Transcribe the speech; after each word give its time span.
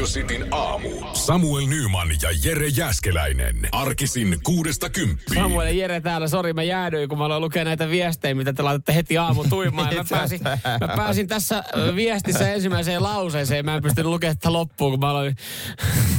Radio 0.00 0.12
Cityn 0.12 0.46
aamu. 0.50 0.88
Samuel 1.12 1.66
Nyman 1.66 2.08
ja 2.22 2.28
Jere 2.44 2.68
Jäskeläinen. 2.68 3.68
Arkisin 3.72 4.38
kuudesta 4.42 4.90
kymppiin. 4.90 5.42
Samuel 5.42 5.66
ja 5.66 5.72
Jere 5.72 6.00
täällä, 6.00 6.28
sori 6.28 6.52
mä 6.52 6.62
jäädyin, 6.62 7.08
kun 7.08 7.18
mä 7.18 7.24
aloin 7.24 7.40
lukea 7.40 7.64
näitä 7.64 7.88
viestejä, 7.88 8.34
mitä 8.34 8.52
te 8.52 8.62
laitatte 8.62 8.94
heti 8.94 9.18
aamu 9.18 9.44
tuimaan. 9.44 9.94
Mä, 9.94 10.04
pääsin, 10.10 10.40
mä 10.80 10.96
pääsin 10.96 11.26
tässä 11.28 11.64
ö, 11.76 11.94
viestissä 11.96 12.52
ensimmäiseen 12.52 13.02
lauseeseen, 13.02 13.64
mä 13.64 13.74
en 13.74 13.82
pystynyt 13.82 14.10
lukemaan 14.10 14.36
tätä 14.38 14.52
loppuun, 14.52 14.92
kun 14.92 15.00
mä 15.00 15.10
aloin 15.10 15.36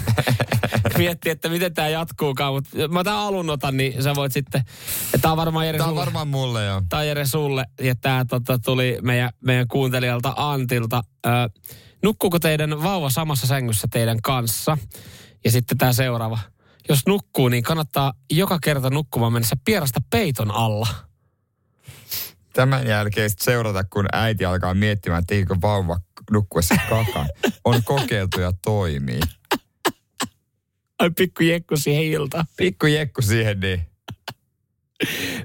miettiä, 0.97 1.31
että 1.31 1.49
miten 1.49 1.73
tämä 1.73 1.87
jatkuukaan. 1.87 2.53
Mutta 2.53 2.87
mä 2.87 3.03
tämän 3.03 3.19
alun 3.19 3.49
otan, 3.49 3.77
niin 3.77 4.03
sä 4.03 4.15
voit 4.15 4.31
sitten, 4.31 4.61
tää 5.21 5.31
on 5.31 5.37
varmaan 5.37 5.65
Jere 5.65 5.77
Tämä 5.77 5.87
on 5.87 5.91
sulle. 5.91 6.05
varmaan 6.05 6.27
mulle 6.27 6.65
joo. 6.65 6.81
Tää 6.89 6.99
on 6.99 7.07
Jere 7.07 7.25
sulle, 7.25 7.65
ja 7.81 7.95
tää 7.95 8.25
tota, 8.25 8.59
tuli 8.59 8.97
meidän, 9.01 9.29
meidän 9.45 9.67
kuuntelijalta 9.67 10.33
Antilta. 10.37 11.03
Ö, 11.25 11.29
nukkuuko 12.03 12.39
teidän 12.39 12.83
vauva 12.83 13.09
samassa 13.09 13.47
sängyssä 13.47 13.87
teidän 13.91 14.21
kanssa? 14.21 14.77
Ja 15.45 15.51
sitten 15.51 15.77
tämä 15.77 15.93
seuraava. 15.93 16.39
Jos 16.89 16.99
nukkuu, 17.07 17.49
niin 17.49 17.63
kannattaa 17.63 18.13
joka 18.31 18.59
kerta 18.63 18.89
nukkumaan 18.89 19.33
mennessä 19.33 19.55
pierasta 19.65 19.99
peiton 20.09 20.51
alla. 20.51 20.87
Tämän 22.53 22.87
jälkeen 22.87 23.29
seurata, 23.39 23.83
kun 23.83 24.05
äiti 24.13 24.45
alkaa 24.45 24.73
miettimään, 24.73 25.19
että 25.19 25.35
eikö 25.35 25.55
vauva 25.61 25.99
nukkuessa 26.31 26.75
kakan. 26.89 27.29
On 27.63 27.83
kokeiltu 27.83 28.41
ja 28.41 28.51
toimii. 28.63 29.19
Ai 30.99 31.09
pikku 31.17 31.43
jekku 31.43 31.77
siihen 31.77 32.03
iltaan. 32.03 32.45
Pikku 32.57 32.85
jekku 32.85 33.21
siihen, 33.21 33.59
niin 33.59 33.81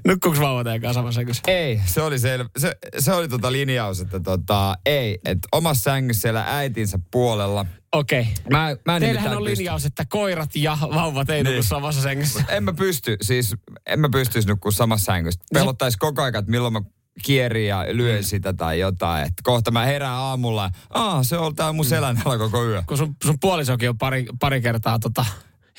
Nukkuuko 0.07 0.39
vauva 0.39 0.63
teidän 0.63 0.81
kanssa 0.81 0.93
samassa 0.99 1.15
sängyssä? 1.15 1.43
ei, 1.47 1.81
se 1.85 2.01
oli, 2.01 2.15
sel- 2.17 2.49
se, 2.57 2.75
se 2.99 3.13
oli 3.13 3.27
tota 3.27 3.51
linjaus, 3.51 4.01
että 4.01 4.19
tota, 4.19 4.75
ei, 4.85 5.19
että 5.25 5.47
omassa 5.51 5.83
sängyssä 5.83 6.21
siellä 6.21 6.43
äitinsä 6.47 6.99
puolella. 7.11 7.65
Okei. 7.93 8.21
Okay. 8.21 8.33
Mä, 8.49 8.75
mä 8.85 8.95
en 8.95 9.01
Teillähän 9.01 9.37
on 9.37 9.43
pysty- 9.43 9.57
linjaus, 9.57 9.85
että 9.85 10.05
koirat 10.09 10.55
ja 10.55 10.77
vauvat 10.81 11.29
ei 11.29 11.43
nuku 11.43 11.51
Niin. 11.53 11.63
samassa 11.63 12.01
sängyssä. 12.01 12.43
En 12.49 12.63
mä 12.63 12.73
pysty, 12.73 13.17
siis 13.21 13.55
en 13.85 13.99
mä 13.99 14.09
pystyisi 14.09 14.47
nukkua 14.47 14.71
samassa 14.71 15.05
sängyssä. 15.05 15.41
Pelottaisi 15.53 15.97
koko 15.97 16.21
ajan, 16.21 16.35
että 16.35 16.51
milloin 16.51 16.73
mä 16.73 16.81
kierin 17.23 17.67
ja 17.67 17.85
lyön 17.91 18.23
sitä 18.23 18.53
tai 18.53 18.79
jotain. 18.79 19.21
Että 19.21 19.41
kohta 19.43 19.71
mä 19.71 19.85
herään 19.85 20.13
aamulla 20.13 20.63
ja 20.63 20.69
Aa, 20.89 21.23
se 21.23 21.37
on 21.37 21.55
täällä 21.55 21.73
mun 21.73 21.85
selän 21.85 22.21
alla 22.25 22.37
koko 22.37 22.65
yö. 22.65 22.83
Kun 22.87 22.97
sun, 22.97 23.15
sun 23.23 23.39
puolisokin 23.39 23.89
on 23.89 23.97
pari, 23.97 24.25
pari 24.39 24.61
kertaa 24.61 24.99
tota, 24.99 25.25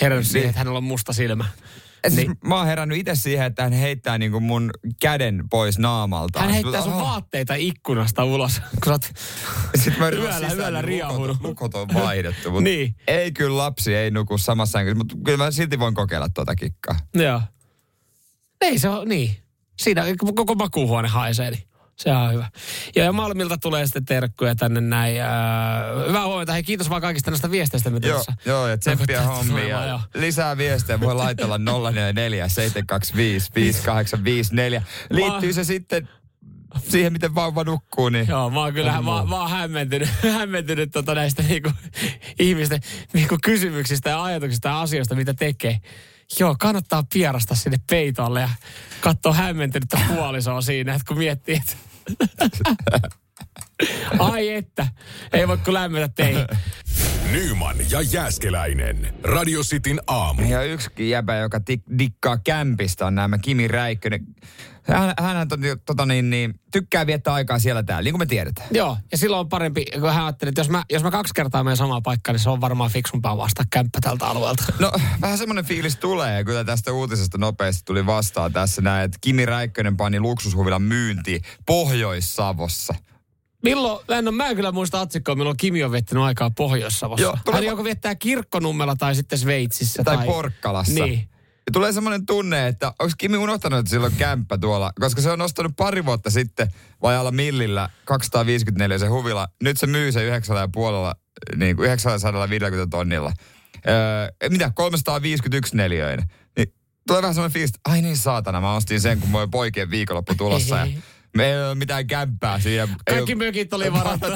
herännyt 0.00 0.26
siihen, 0.26 0.40
Niin. 0.42 0.48
että 0.48 0.58
hänellä 0.58 0.76
on 0.76 0.84
musta 0.84 1.12
silmä. 1.12 1.44
Siis 2.08 2.16
Niin. 2.26 2.36
Mä 2.44 2.56
oon 2.56 2.66
herännyt 2.66 2.98
itse 2.98 3.14
siihen, 3.14 3.46
että 3.46 3.62
hän 3.62 3.72
heittää 3.72 4.18
niinku 4.18 4.40
mun 4.40 4.70
käden 5.00 5.44
pois 5.50 5.78
naamalta. 5.78 6.40
Hän 6.40 6.50
heittää 6.50 6.82
sun 6.82 6.92
vaatteita 6.92 7.54
ikkunasta 7.54 8.24
ulos, 8.24 8.60
kun 8.60 8.80
sä 8.86 8.90
oot 8.92 9.02
Sitten 9.74 9.98
mä 9.98 10.08
yöllä- 10.08 10.32
sisään, 10.34 10.58
yöllä 10.58 10.78
niin 10.78 10.88
riahunut. 10.88 11.36
Lukot, 11.42 11.70
lukot 11.70 11.74
on 11.74 11.88
vaihdettu. 12.04 12.50
Mutta 12.50 12.64
Niin. 12.64 12.94
Ei 13.06 13.32
kyllä 13.32 13.56
lapsi 13.56 13.94
ei 13.94 14.10
nuku 14.10 14.38
samassa 14.38 14.72
sängyssä, 14.72 14.98
mutta 14.98 15.14
kyllä 15.24 15.44
mä 15.44 15.50
silti 15.50 15.78
voin 15.78 15.94
kokeilla 15.94 16.28
tuota 16.28 16.54
kikkaa. 16.54 16.96
Joo. 17.14 17.42
Ei 18.60 18.78
se 18.78 18.88
on, 18.88 19.08
niin. 19.08 19.36
Siinä 19.80 20.02
koko 20.34 20.54
makuuhuone 20.54 21.08
haisee, 21.08 21.50
niin 21.50 21.62
se 22.02 22.12
on 22.12 22.32
hyvä. 22.32 22.50
Ja, 22.96 23.04
ja 23.04 23.12
Malmilta 23.12 23.58
tulee 23.58 23.86
sitten 23.86 24.04
terkkuja 24.04 24.54
tänne 24.54 24.80
näin. 24.80 25.20
Äh, 25.20 25.28
hyvää 26.08 26.26
huomenta. 26.26 26.52
Hei, 26.52 26.62
kiitos 26.62 26.90
vaan 26.90 27.02
kaikista 27.02 27.30
näistä 27.30 27.50
viesteistä, 27.50 27.90
mitä 27.90 28.08
Joo, 28.08 28.16
tuossa... 28.16 28.32
joo, 28.44 28.68
ja 28.68 28.78
tsemppiä 28.78 29.22
hommia. 29.22 29.86
joo. 29.86 30.00
Lisää 30.14 30.56
viestejä 30.56 31.00
voi 31.00 31.14
laitella 31.14 31.58
044 31.58 32.48
725 32.48 33.50
5854. 33.54 34.82
Liittyy 35.10 35.52
se 35.52 35.64
sitten 35.64 36.08
siihen, 36.88 37.12
miten 37.12 37.34
vauva 37.34 37.64
nukkuu, 37.64 38.08
niin... 38.08 38.28
Joo, 38.28 38.50
mä 38.50 38.60
oon 38.60 38.74
kyllä 38.74 38.92
mä, 38.92 39.24
mä 39.24 39.40
oon 39.40 39.50
hämmentynyt, 39.50 40.08
hämmentynyt 40.38 40.90
tota 40.92 41.14
näistä 41.14 41.42
niinku, 41.42 41.70
ihmisten 42.38 42.80
niinku 43.12 43.38
kysymyksistä 43.44 44.10
ja 44.10 44.24
ajatuksista 44.24 44.68
ja 44.68 44.80
asioista, 44.80 45.14
mitä 45.14 45.34
tekee. 45.34 45.80
Joo, 46.40 46.56
kannattaa 46.60 47.04
pierasta 47.12 47.54
sinne 47.54 47.78
peitolle 47.90 48.40
ja 48.40 48.48
katsoa 49.00 49.34
hämmentynyttä 49.34 50.00
puolisoa 50.08 50.60
siinä, 50.60 50.94
että 50.94 51.04
kun 51.08 51.18
miettii, 51.18 51.56
että... 51.56 51.76
Ai 54.18 54.48
että, 54.48 54.86
ei 55.32 55.48
voi 55.48 55.58
kuin 55.58 55.74
lämmetä 55.74 56.08
teihin. 56.08 56.46
Nyman 57.32 57.76
ja 57.90 58.00
Jääskeläinen. 58.00 59.14
Radio 59.22 59.62
Cityn 59.62 60.00
aamu. 60.06 60.42
Ja 60.42 60.62
yksi 60.62 61.10
jäbä, 61.10 61.36
joka 61.36 61.58
tik- 61.58 61.98
dikkaa 61.98 62.38
kämpistä, 62.38 63.06
on 63.06 63.14
nämä 63.14 63.38
Kimi 63.38 63.68
Räikkönen. 63.68 64.26
Hän, 64.82 65.14
hän 65.20 65.48
tota, 65.48 65.62
tota 65.86 66.06
niin, 66.06 66.30
niin, 66.30 66.54
tykkää 66.72 67.06
viettää 67.06 67.34
aikaa 67.34 67.58
siellä 67.58 67.82
täällä, 67.82 68.02
niin 68.02 68.12
kuin 68.12 68.20
me 68.20 68.26
tiedetään. 68.26 68.68
Joo, 68.70 68.96
ja 69.12 69.18
silloin 69.18 69.40
on 69.40 69.48
parempi, 69.48 69.84
kun 70.00 70.12
hän 70.12 70.24
ajatteli, 70.24 70.48
että 70.48 70.60
jos 70.60 70.70
mä, 70.70 70.82
jos 70.90 71.02
mä 71.02 71.10
kaksi 71.10 71.34
kertaa 71.34 71.64
menen 71.64 71.76
samaan 71.76 72.02
paikkaan, 72.02 72.34
niin 72.34 72.42
se 72.42 72.50
on 72.50 72.60
varmaan 72.60 72.90
fiksumpaa 72.90 73.36
vasta 73.36 73.64
kämppä 73.70 73.98
tältä 74.02 74.26
alueelta. 74.26 74.64
No, 74.78 74.92
vähän 75.20 75.38
semmoinen 75.38 75.64
fiilis 75.64 75.96
tulee, 75.96 76.44
kyllä 76.44 76.64
tästä 76.64 76.92
uutisesta 76.92 77.38
nopeasti 77.38 77.82
tuli 77.84 78.06
vastaan 78.06 78.52
tässä 78.52 78.82
näin, 78.82 79.04
että 79.04 79.18
Kimi 79.20 79.46
Räikkönen 79.46 79.96
pani 79.96 80.20
luksushuvilan 80.20 80.82
myyntiin 80.82 81.42
Pohjois-Savossa. 81.66 82.94
Milloin, 83.62 84.04
mä 84.08 84.18
en, 84.18 84.28
ole, 84.28 84.36
mä 84.36 84.46
en 84.46 84.56
kyllä 84.56 84.72
muista 84.72 85.00
otsikkoa, 85.00 85.34
milloin 85.34 85.56
Kimi 85.56 85.84
on 85.84 85.92
viettänyt 85.92 86.24
aikaa 86.24 86.50
Pohjois-Savossa. 86.50 87.22
Joo, 87.22 87.38
tulee- 87.44 87.56
Hän 87.60 87.66
joko 87.66 87.84
viettää 87.84 88.14
kirkkonummella 88.14 88.96
tai 88.96 89.14
sitten 89.14 89.38
Sveitsissä. 89.38 90.04
Tai 90.04 90.26
Porkkalassa. 90.26 91.04
Niin. 91.04 91.28
Ja 91.66 91.72
tulee 91.72 91.92
semmoinen 91.92 92.26
tunne, 92.26 92.66
että 92.68 92.86
onko 92.98 93.12
Kimi 93.18 93.36
unohtanut, 93.36 93.78
että 93.78 93.90
sillä 93.90 94.06
on 94.06 94.12
kämppä 94.18 94.58
tuolla, 94.58 94.92
koska 95.00 95.20
se 95.20 95.30
on 95.30 95.40
ostanut 95.40 95.72
pari 95.76 96.04
vuotta 96.04 96.30
sitten 96.30 96.68
vajalla 97.02 97.30
millillä 97.30 97.88
254 98.04 98.98
se 98.98 99.06
huvila. 99.06 99.48
Nyt 99.62 99.76
se 99.76 99.86
myy 99.86 100.12
se 100.12 100.38
9,5, 100.38 101.56
niin 101.56 101.76
kuin 101.76 101.86
950 101.86 102.90
tonnilla. 102.96 103.32
Öö, 103.88 104.48
mitä, 104.50 104.72
351 104.74 105.76
neliöinen. 105.76 106.26
Niin 106.56 106.74
tulee 107.06 107.22
vähän 107.22 107.34
semmoinen 107.34 107.52
fiilis, 107.52 107.70
että 107.70 107.90
ai 107.90 108.02
niin 108.02 108.16
saatana, 108.16 108.60
mä 108.60 108.74
ostin 108.74 109.00
sen, 109.00 109.20
kun 109.20 109.28
mulla 109.28 109.42
oli 109.42 109.48
poikien 109.50 109.90
viikonloppu 109.90 110.34
tulossa. 110.34 110.76
Ja 110.76 110.86
me 111.36 111.46
ei 111.46 111.62
ole 111.64 111.74
mitään 111.74 112.06
kämppää 112.06 112.60
siinä. 112.60 112.82
Ei 112.82 113.14
Kaikki 113.14 113.34
ole- 113.34 113.44
mökit 113.44 113.72
oli 113.72 113.92
varattu 113.92 114.26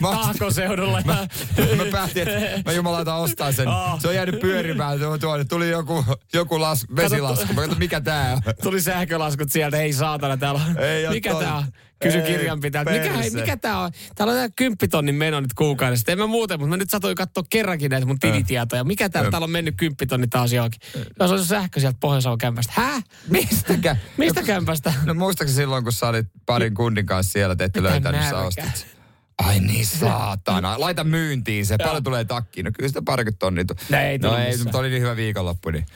Mä 0.00 0.08
Taakoseudulla. 0.10 1.00
Ja... 1.06 1.76
mä 1.76 1.84
päätin, 1.92 2.28
että 2.28 2.62
mä 2.70 2.72
jumalauta 2.72 3.14
ostaa 3.14 3.52
sen. 3.52 3.68
Oh. 3.68 4.00
Se 4.00 4.08
on 4.08 4.14
jäänyt 4.14 4.40
pyörimään 4.40 4.98
tuo- 4.98 5.18
tuonne. 5.18 5.44
Tuli 5.44 5.70
joku, 5.70 6.04
joku 6.32 6.60
las, 6.60 6.86
vesilasku. 6.96 7.52
Mä 7.52 7.60
katsoin, 7.60 7.78
mikä 7.78 8.00
tää 8.00 8.32
on. 8.32 8.54
Tuli 8.62 8.80
sähkölaskut 8.80 9.52
sieltä, 9.52 9.76
ei 9.76 9.92
saatana, 9.92 10.36
täällä 10.36 10.60
on. 10.70 10.78
Ei 10.78 11.08
mikä 11.08 11.30
toi. 11.30 11.44
tää 11.44 11.54
on? 11.54 11.64
Kysy 12.04 12.22
kirjanpitäjältä. 12.22 12.90
Mikä, 12.90 13.40
mikä 13.40 13.56
tää 13.56 13.78
on? 13.78 13.90
Täällä 14.14 14.32
on 14.32 14.38
tää 14.38 14.48
kymppitonnin 14.56 15.14
meno 15.14 15.40
nyt 15.40 15.54
kuukaudessa. 15.54 16.12
En 16.12 16.18
mä 16.18 16.26
muuten, 16.26 16.60
mutta 16.60 16.70
mä 16.70 16.76
nyt 16.76 16.90
satuin 16.90 17.14
katsoa 17.14 17.44
kerrankin 17.50 17.90
näitä 17.90 18.06
mun 18.06 18.18
tilitietoja. 18.18 18.84
Mikä 18.84 19.08
täällä, 19.08 19.30
täällä 19.30 19.44
on 19.44 19.50
mennyt 19.50 19.74
kymppitonni 19.76 20.26
taas 20.26 20.52
johonkin? 20.52 20.80
Joo, 20.94 21.28
se 21.28 21.34
on 21.34 21.40
se 21.40 21.46
sähkö 21.46 21.80
sieltä 21.80 21.98
pohjois 22.00 22.24
kämpästä. 22.38 22.72
Häh? 22.76 23.04
Mistäkä? 23.28 23.96
Mistä 24.16 24.42
kämpästä? 24.42 24.92
No 25.04 25.14
muistaakseni 25.14 25.56
silloin, 25.56 25.84
kun 25.84 25.92
sä 25.92 26.08
olit 26.08 26.26
parin 26.46 26.74
kundin 26.74 27.06
kanssa 27.06 27.32
siellä, 27.32 27.56
te 27.56 27.64
ette 27.64 27.80
Mitä 27.80 27.90
löytänyt, 27.90 28.22
sä 28.30 28.38
ostit. 28.38 28.94
Ai 29.38 29.60
niin, 29.60 29.86
saatana. 29.86 30.80
Laita 30.80 31.04
myyntiin 31.04 31.66
se. 31.66 31.76
Paljon 31.78 32.02
tulee 32.02 32.24
takkiin. 32.24 32.64
No 32.64 32.70
kyllä 32.76 32.88
sitä 32.88 33.02
parikymmentä 33.04 33.38
tonnia. 33.38 33.64
No 33.90 33.98
ei 33.98 34.18
no 34.18 34.38
ei, 34.38 34.56
mutta 34.56 34.78
oli 34.78 34.88
niin 34.88 35.02
hyvä 35.02 35.16
viikonloppu. 35.16 35.70
Niin. 35.70 35.86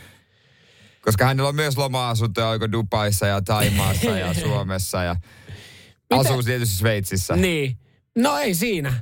Koska 1.01 1.25
hänellä 1.25 1.49
on 1.49 1.55
myös 1.55 1.77
loma-asuntoja 1.77 2.49
oiko 2.49 2.73
Dubaissa 2.73 3.27
ja 3.27 3.43
Taimaassa 3.43 4.11
ja 4.11 4.35
Suomessa 4.45 5.03
ja 5.03 5.17
asuu 6.11 6.43
tietysti 6.43 6.77
Sveitsissä. 6.77 7.37
Niin. 7.37 7.77
No 8.17 8.39
ei 8.39 8.55
siinä. 8.55 8.95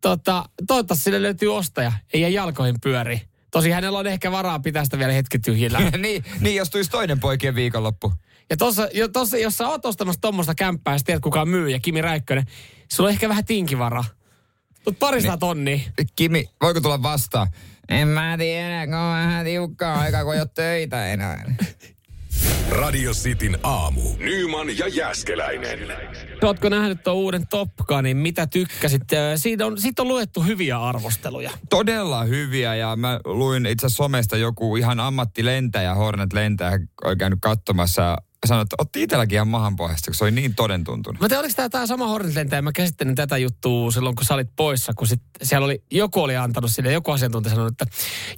Tota, 0.00 0.44
toivottavasti 0.66 1.04
sille 1.04 1.22
löytyy 1.22 1.56
ostaja. 1.56 1.92
Ei 2.12 2.20
jää 2.20 2.30
jalkoihin 2.30 2.76
pyöri. 2.82 3.20
Tosi 3.50 3.70
hänellä 3.70 3.98
on 3.98 4.06
ehkä 4.06 4.32
varaa 4.32 4.58
pitää 4.58 4.84
sitä 4.84 4.98
vielä 4.98 5.12
hetki 5.12 5.38
tyhjillä. 5.38 5.80
niin, 5.98 6.24
niin, 6.40 6.56
jos 6.56 6.70
tulisi 6.70 6.90
toinen 6.90 7.20
poikien 7.20 7.54
viikonloppu. 7.54 8.12
Ja 8.50 8.56
tossa, 8.56 8.88
jo, 8.92 9.08
tossa, 9.08 9.38
jos 9.38 9.56
sä 9.56 9.68
oot 9.68 9.86
ostamassa 9.86 10.20
tuommoista 10.20 10.54
kämppää 10.54 10.94
ja 10.94 11.00
tiedät 11.04 11.22
kuka 11.22 11.44
myy 11.44 11.70
ja 11.70 11.80
Kimi 11.80 12.02
Räikkönen, 12.02 12.44
sulla 12.92 13.08
on 13.08 13.12
ehkä 13.12 13.28
vähän 13.28 13.44
tinkivaraa. 13.44 14.04
Mut 14.86 14.98
parista 14.98 15.30
niin. 15.32 15.38
tonnia. 15.38 15.80
Kimi, 16.16 16.50
voiko 16.62 16.80
tulla 16.80 17.02
vastaan? 17.02 17.48
En 17.88 18.08
mä 18.08 18.34
tiedä, 18.38 18.86
kun 18.86 18.94
on 18.94 19.12
vähän 19.12 19.44
tiukkaa 19.44 20.00
aika, 20.00 20.24
kun 20.24 20.34
ei 20.34 20.40
ole 20.40 20.48
töitä 20.54 21.06
enää. 21.06 21.54
Radio 22.70 23.12
Cityn 23.12 23.58
aamu. 23.62 24.00
Nyman 24.18 24.78
ja 24.78 24.88
Jäskeläinen. 24.88 25.78
Ootko 26.42 26.68
nähnyt 26.68 27.02
tuon 27.02 27.16
uuden 27.16 27.46
Top 27.46 27.68
Gunin? 27.86 28.16
Mitä 28.16 28.46
tykkäsit? 28.46 29.12
Äh, 29.12 29.18
Siitä 29.36 29.66
on, 29.66 29.80
siitä 29.80 30.02
on 30.02 30.08
luettu 30.08 30.42
hyviä 30.42 30.82
arvosteluja. 30.82 31.50
Todella 31.70 32.24
hyviä 32.24 32.74
ja 32.74 32.96
mä 32.96 33.20
luin 33.24 33.66
itse 33.66 33.86
asiassa 33.86 34.02
somesta 34.04 34.36
joku 34.36 34.76
ihan 34.76 35.00
ammattilentäjä, 35.00 35.94
Hornet-lentäjä, 35.94 36.78
oli 37.04 37.16
käynyt 37.16 37.38
katsomassa 37.42 38.02
ja 38.02 38.48
sanoi, 38.48 38.62
että 38.62 38.76
otti 38.78 39.02
itselläkin 39.02 39.36
ihan 39.36 39.48
mahan 39.48 39.76
pohjasta, 39.76 40.10
kun 40.10 40.14
se 40.14 40.24
oli 40.24 40.30
niin 40.30 40.54
toden 40.54 40.84
tuntunut. 40.84 41.20
Mä 41.20 41.28
tiedän, 41.28 41.40
oliko 41.44 41.54
tämä, 41.56 41.68
tämä 41.68 41.86
sama 41.86 42.06
Hornet-lentäjä? 42.06 42.62
Mä 42.62 42.72
käsittelin 42.72 43.14
tätä 43.14 43.36
juttua 43.38 43.90
silloin, 43.90 44.16
kun 44.16 44.24
sä 44.24 44.34
olit 44.34 44.50
poissa, 44.56 44.92
kun 44.94 45.06
sit 45.06 45.22
siellä 45.42 45.64
oli, 45.64 45.82
joku 45.90 46.22
oli 46.22 46.36
antanut 46.36 46.70
sille, 46.72 46.92
joku 46.92 47.10
asiantuntija 47.10 47.54
sanoi, 47.54 47.68
että 47.68 47.84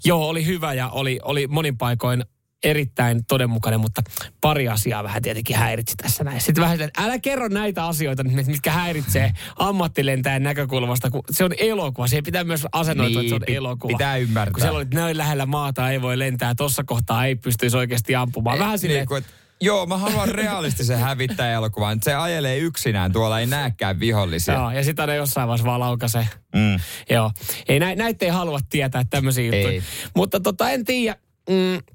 joo, 0.05 0.29
oli 0.29 0.47
hyvä 0.47 0.75
ja 0.75 0.89
oli, 0.89 1.19
oli 1.23 1.47
monin 1.47 1.79
paikoin 1.79 2.25
erittäin 2.65 3.25
todenmukainen, 3.29 3.81
mutta 3.81 4.03
pari 4.41 4.69
asiaa 4.69 5.05
vähän 5.05 5.23
tietenkin 5.23 5.57
häiritsi 5.57 5.97
tässä 5.97 6.25
näin. 6.25 6.41
Sitten 6.41 6.63
vähän, 6.63 6.81
että 6.81 7.03
älä 7.05 7.19
kerro 7.19 7.49
näitä 7.49 7.87
asioita, 7.87 8.25
mitkä 8.25 8.73
häiritsee 8.73 9.33
ammattilentäjän 9.57 10.43
näkökulmasta, 10.43 11.11
kun 11.11 11.23
se 11.31 11.45
on 11.45 11.53
elokuva. 11.59 12.07
Siihen 12.07 12.25
pitää 12.25 12.45
myös 12.45 12.67
asennoitua, 12.73 13.23
Niin, 13.23 13.35
että 13.35 13.47
se 13.47 13.53
on 13.53 13.57
elokuva. 13.57 13.93
pitää 13.93 14.17
ymmärtää. 14.17 14.53
Kun 14.53 14.61
siellä 14.61 14.77
oli, 14.77 14.83
että 14.83 14.97
näin 14.97 15.19
lähellä 15.19 15.47
maata 15.47 15.91
ei 15.91 16.03
voi 16.03 16.19
lentää, 16.19 16.55
tuossa 16.55 16.85
kohtaa 16.85 17.27
ei 17.27 17.35
pystyisi 17.37 17.77
oikeasti 17.77 18.15
ampumaan. 18.15 18.59
Vähän 18.59 18.79
silleen, 18.79 19.01
niin 19.01 19.09
kuin, 19.09 19.19
että, 19.19 19.33
joo, 19.61 19.87
mä 19.87 19.97
haluan 19.97 20.29
realistisen 20.29 20.99
hävittäjäelokuvan. 20.99 21.99
Se 22.03 22.15
ajelee 22.15 22.59
yksinään, 22.59 23.13
tuolla 23.13 23.41
ei 23.41 23.47
näekään 23.47 24.01
vihollisia. 24.01 24.55
Joo, 24.55 24.71
ja 24.71 24.85
sitä 24.85 25.07
ne 25.07 25.17
jossain 25.17 25.49
vaiheessa 25.49 25.67
vaan 25.67 25.81
laukaisee. 25.81 26.29
Mm. 26.55 26.81
Joo. 27.11 27.31
Ei, 27.69 27.81
nä, 27.81 27.95
näitä 27.95 28.25
ei 28.25 28.31
halua 28.31 28.59
tietää 28.71 29.03
tämmöisiä 29.11 29.45
juttuja. 29.45 29.83
Mutta 30.17 30.41
tota, 30.41 30.71
en 30.71 30.85
tiedä, 30.85 31.17
mm, 31.51 31.92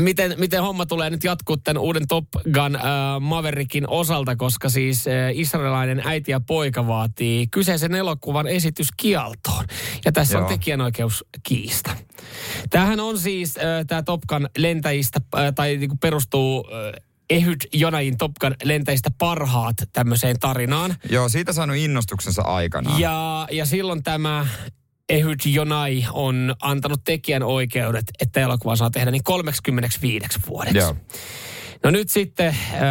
miten, 0.00 0.34
miten 0.38 0.62
homma 0.62 0.86
tulee 0.86 1.10
nyt 1.10 1.24
jatkuu 1.24 1.56
tämän 1.56 1.82
uuden 1.82 2.08
Top 2.08 2.24
Gun 2.52 2.76
äh, 2.76 2.82
Maverickin 3.20 3.88
osalta, 3.88 4.36
koska 4.36 4.68
siis 4.68 5.06
äh, 5.08 5.14
israelilainen 5.32 6.02
äiti 6.04 6.30
ja 6.30 6.40
poika 6.40 6.86
vaatii 6.86 7.46
kyseisen 7.46 7.94
elokuvan 7.94 8.46
esitys 8.46 8.88
kieltoon. 8.96 9.64
Ja 10.04 10.12
tässä 10.12 10.38
Joo. 10.38 10.42
on 10.42 10.48
tekijänoikeuskiista. 10.48 11.96
Tämähän 12.70 13.00
on 13.00 13.18
siis, 13.18 13.56
äh, 13.56 13.64
tämä 13.86 14.02
Top 14.02 14.20
Gun 14.28 14.48
lentäjistä, 14.58 15.20
äh, 15.38 15.52
tai 15.54 15.76
niinku 15.76 15.96
perustuu 15.96 16.68
äh, 16.72 17.02
Ehud 17.30 17.60
Jonain 17.72 18.18
Top 18.18 18.32
Gun 18.40 18.54
lentäjistä 18.64 19.10
parhaat 19.18 19.76
tämmöiseen 19.92 20.38
tarinaan. 20.38 20.94
Joo, 21.10 21.28
siitä 21.28 21.52
saanut 21.52 21.76
innostuksensa 21.76 22.42
aikanaan. 22.42 23.00
Ja, 23.00 23.48
ja 23.50 23.66
silloin 23.66 24.02
tämä 24.02 24.46
Ehud 25.08 25.40
Jonai 25.46 26.04
on 26.12 26.54
antanut 26.62 27.00
tekijän 27.04 27.42
oikeudet, 27.42 28.04
että 28.20 28.40
elokuva 28.40 28.76
saa 28.76 28.90
tehdä 28.90 29.10
niin 29.10 29.24
35 29.24 30.26
vuodeksi. 30.48 30.78
Joo. 30.78 30.96
No 31.84 31.90
nyt 31.90 32.08
sitten, 32.08 32.46
äh, 32.46 32.82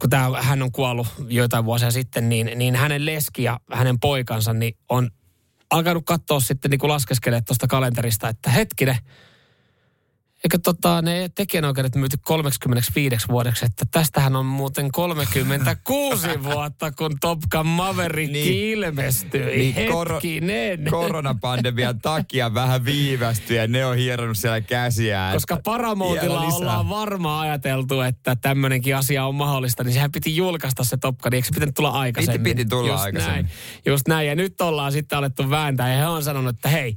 kun 0.00 0.10
tää, 0.10 0.30
hän 0.40 0.62
on 0.62 0.72
kuollut 0.72 1.06
joitain 1.28 1.64
vuosia 1.64 1.90
sitten, 1.90 2.28
niin, 2.28 2.50
niin 2.54 2.76
hänen 2.76 3.06
leski 3.06 3.42
ja 3.42 3.60
hänen 3.72 4.00
poikansa 4.00 4.52
niin 4.52 4.76
on 4.88 5.10
alkanut 5.70 6.06
katsoa 6.06 6.40
sitten 6.40 6.70
niin 6.70 6.80
laskeskelemaan 6.82 7.44
tuosta 7.44 7.66
kalenterista, 7.66 8.28
että 8.28 8.50
hetkinen, 8.50 8.96
eikö 10.44 10.58
tota, 10.64 11.02
ne 11.02 11.30
tekijänoikeudet 11.34 11.94
myyty 11.96 12.16
35 12.22 13.28
vuodeksi, 13.28 13.64
että 13.66 13.84
tästähän 13.90 14.36
on 14.36 14.46
muuten 14.46 14.90
36 14.92 16.28
vuotta, 16.44 16.92
kun 16.92 17.10
Top 17.20 17.38
Gun 17.50 17.66
Maverick 17.66 18.32
Niin. 18.32 18.68
ilmestyi. 18.70 19.44
Niin 19.44 19.74
Hetkinen. 19.74 20.84
Koronapandemian 20.90 22.00
takia 22.00 22.54
vähän 22.54 22.84
viivästyi 22.84 23.56
ja 23.56 23.66
ne 23.66 23.86
on 23.86 23.96
hieronnut 23.96 24.38
siellä 24.38 24.60
käsiään. 24.60 25.34
Koska 25.34 25.58
lisää. 26.40 26.58
ollaan 26.58 26.88
varmaan 26.88 27.40
ajateltu, 27.48 28.00
että 28.00 28.36
tämmöinenkin 28.36 28.96
asia 28.96 29.26
on 29.26 29.34
mahdollista, 29.34 29.84
niin 29.84 29.94
sehän 29.94 30.12
piti 30.12 30.36
julkaista 30.36 30.84
se 30.84 30.96
Top 30.96 31.18
Gun, 31.18 31.34
eikö 31.34 31.46
se 31.46 31.54
pitänyt 31.54 31.74
tulla 31.74 31.90
aikaisemmin? 31.90 32.42
piti 32.56 32.64
tulla 32.68 32.92
Just 32.92 33.04
aikaisemmin. 33.04 33.34
Näin, 33.44 33.48
just 33.86 34.08
näin, 34.08 34.28
ja 34.28 34.34
nyt 34.34 34.60
ollaan 34.60 34.92
sitten 34.92 35.18
alettu 35.18 35.50
vääntää, 35.50 35.92
ja 35.92 35.98
he 35.98 36.06
on 36.06 36.22
sanonut, 36.22 36.56
että 36.56 36.68
hei, 36.68 36.96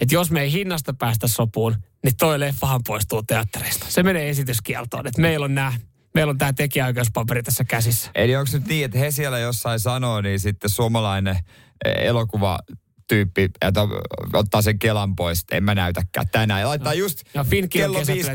että 0.00 0.14
jos 0.14 0.30
me 0.30 0.40
ei 0.40 0.52
hinnasta 0.52 0.94
päästä 0.94 1.28
sopuun, 1.28 1.76
niin 2.04 2.16
toi 2.18 2.40
leffahan 2.40 2.80
poistuu 2.86 3.22
teattereista. 3.22 3.86
Se 3.88 4.02
menee 4.02 4.28
esityskieltoon, 4.30 5.06
että 5.06 5.20
meillä 5.20 5.44
on 5.44 5.54
nämä, 5.54 5.72
meillä 6.14 6.30
on 6.30 6.38
tämä 6.38 6.52
tekijäoikeuspaperi 6.52 7.42
tässä 7.42 7.64
käsissä. 7.64 8.10
Eli 8.14 8.36
onko 8.36 8.50
nyt 8.52 8.66
niin, 8.66 8.84
että 8.84 8.98
he 8.98 9.10
siellä 9.10 9.38
jossain 9.38 9.80
sanoo, 9.80 10.20
niin 10.20 10.40
sitten 10.40 10.70
suomalainen 10.70 11.36
eh, 11.84 12.06
elokuva 12.06 12.58
tyyppi, 13.10 13.50
että 13.60 13.80
ottaa 14.32 14.62
sen 14.62 14.78
kelan 14.78 15.16
pois, 15.16 15.40
että 15.40 15.56
en 15.56 15.64
mä 15.64 15.74
näytäkään 15.74 16.28
tänään. 16.32 16.60
Ja 16.60 16.68
laittaa 16.68 16.94
just 16.94 17.22
Ja 17.34 17.44
Finkin 17.44 17.84
on 17.84 17.92
kello 17.92 18.06
viisi, 18.06 18.30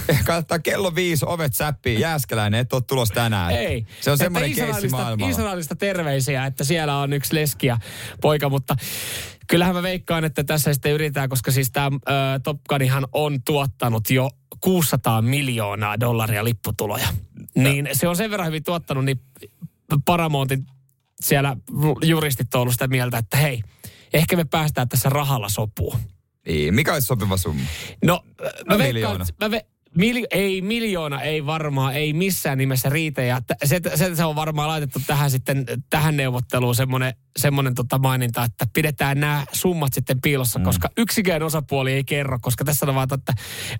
kannattaa 0.26 0.58
kello 0.58 0.94
viisi 0.94 1.24
ovet 1.28 1.54
säppiin, 1.54 2.00
Jääskeläinen, 2.00 2.60
et 2.60 2.72
ole 2.72 2.82
tulos 2.82 3.08
tänään. 3.08 3.52
Ei. 3.52 3.86
Se 4.00 4.10
on 4.10 4.18
semmoinen 4.18 4.54
keissi 4.54 4.88
maailmalla. 4.88 5.30
Israelista 5.30 5.76
terveisiä, 5.76 6.46
että 6.46 6.64
siellä 6.64 6.98
on 6.98 7.12
yksi 7.12 7.34
leski 7.34 7.66
ja 7.66 7.78
poika, 8.20 8.48
mutta 8.48 8.76
kyllähän 9.46 9.74
mä 9.74 9.82
veikkaan, 9.82 10.24
että 10.24 10.44
tässä 10.44 10.72
sitten 10.72 10.92
yritetään, 10.92 11.28
koska 11.28 11.50
siis 11.50 11.70
tämä 11.70 11.90
Top 12.42 12.60
Gunihan 12.68 13.06
on 13.12 13.42
tuottanut 13.42 14.10
jo 14.10 14.30
600 14.60 15.22
miljoonaa 15.22 16.00
dollaria 16.00 16.44
lipputuloja. 16.44 17.08
Niin 17.54 17.88
se 17.92 18.08
on 18.08 18.16
sen 18.16 18.30
verran 18.30 18.46
hyvin 18.46 18.64
tuottanut, 18.64 19.04
niin 19.04 19.20
Paramountin 20.04 20.66
siellä 21.20 21.56
juristit 22.02 22.54
on 22.54 22.60
ollut 22.60 22.74
sitä 22.74 22.88
mieltä, 22.88 23.18
että 23.18 23.36
hei, 23.36 23.62
ehkä 24.12 24.36
me 24.36 24.44
päästään 24.44 24.88
tässä 24.88 25.08
rahalla 25.08 25.48
sopuun. 25.48 25.98
Niin, 26.48 26.74
mikä 26.74 26.92
olisi 26.92 27.06
sopiva 27.06 27.36
summa? 27.36 27.62
No, 28.04 28.22
mä 28.40 28.48
No, 28.68 28.78
veikkaan, 28.78 28.94
miljoona. 28.94 29.24
mä 29.40 29.50
ve, 29.50 29.66
mil, 29.96 30.26
ei 30.30 30.62
miljoona, 30.62 31.22
ei 31.22 31.46
varmaan, 31.46 31.94
ei 31.94 32.12
missään 32.12 32.58
nimessä 32.58 32.88
riitä. 32.88 33.22
Ja 33.22 33.40
t- 33.40 33.64
se, 33.64 33.80
se, 33.94 34.14
se 34.14 34.24
on 34.24 34.36
varmaan 34.36 34.68
laitettu 34.68 35.00
tähän 35.06 35.30
sitten, 35.30 35.64
tähän 35.90 36.16
neuvotteluun 36.16 36.74
semmoinen, 36.74 37.14
semmoinen 37.38 37.74
tota 37.74 37.98
maininta, 37.98 38.44
että 38.44 38.66
pidetään 38.72 39.20
nämä 39.20 39.44
summat 39.52 39.92
sitten 39.92 40.20
piilossa, 40.20 40.58
mm. 40.58 40.64
koska 40.64 40.88
yksikään 40.96 41.42
osapuoli 41.42 41.92
ei 41.92 42.04
kerro, 42.04 42.38
koska 42.42 42.64
tässä 42.64 42.86
on 42.86 42.94
vaan, 42.94 43.08
että 43.14 43.32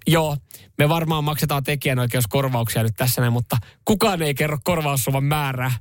joo, 0.07 0.37
me 0.79 0.89
varmaan 0.89 1.25
maksetaan 1.25 1.65
tekijänoikeuskorvauksia 1.65 2.83
nyt 2.83 2.95
tässä 2.97 3.21
näin, 3.21 3.33
mutta 3.33 3.57
kukaan 3.85 4.23
ei 4.23 4.35
kerro 4.35 4.59
korvaussumman 4.65 5.25
määrää. 5.25 5.73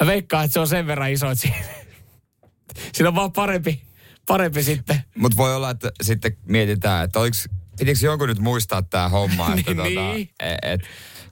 Mä 0.00 0.06
veikkaan, 0.06 0.44
että 0.44 0.52
se 0.52 0.60
on 0.60 0.68
sen 0.68 0.86
verran 0.86 1.12
iso, 1.12 1.30
että 1.30 1.42
siinä, 1.42 1.56
siinä 2.94 3.08
on 3.08 3.14
vaan 3.14 3.32
parempi, 3.32 3.82
parempi 4.28 4.62
sitten 4.62 5.02
Mutta 5.18 5.36
voi 5.36 5.56
olla, 5.56 5.70
että 5.70 5.90
sitten 6.02 6.36
mietitään, 6.46 7.04
että 7.04 7.20
oliko, 7.20 7.36
pitikö 7.78 7.98
jonkun 8.02 8.28
nyt 8.28 8.38
muistaa 8.38 8.82
tämä 8.82 9.08
homma, 9.08 9.46
että 9.54 9.70
Niin, 9.70 9.76
tota, 9.76 10.12
niin. 10.12 10.30
et, 10.40 10.58
et, 10.62 10.80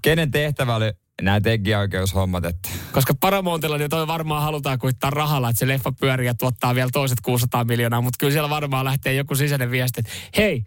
kenen 0.02 0.30
tehtävä 0.30 0.76
oli 0.76 0.92
nämä 1.22 1.40
tekijäoikeushommat, 1.40 2.44
että 2.44 2.68
Koska 2.92 3.14
Paramountilla 3.20 3.78
niin 3.78 3.90
toi 3.90 4.06
varmaan 4.06 4.42
halutaan 4.42 4.78
kuittaa 4.78 5.10
rahalla, 5.10 5.50
että 5.50 5.60
se 5.60 5.68
leffa 5.68 5.92
pyörii 6.00 6.26
ja 6.26 6.34
tuottaa 6.34 6.74
vielä 6.74 6.90
toiset 6.92 7.20
600 7.20 7.64
miljoonaa, 7.64 8.00
mutta 8.00 8.16
kyllä 8.20 8.32
siellä 8.32 8.50
varmaan 8.50 8.84
lähtee 8.84 9.14
joku 9.14 9.34
sisäinen 9.34 9.70
viesti, 9.70 10.00
että 10.00 10.12
hei, 10.36 10.64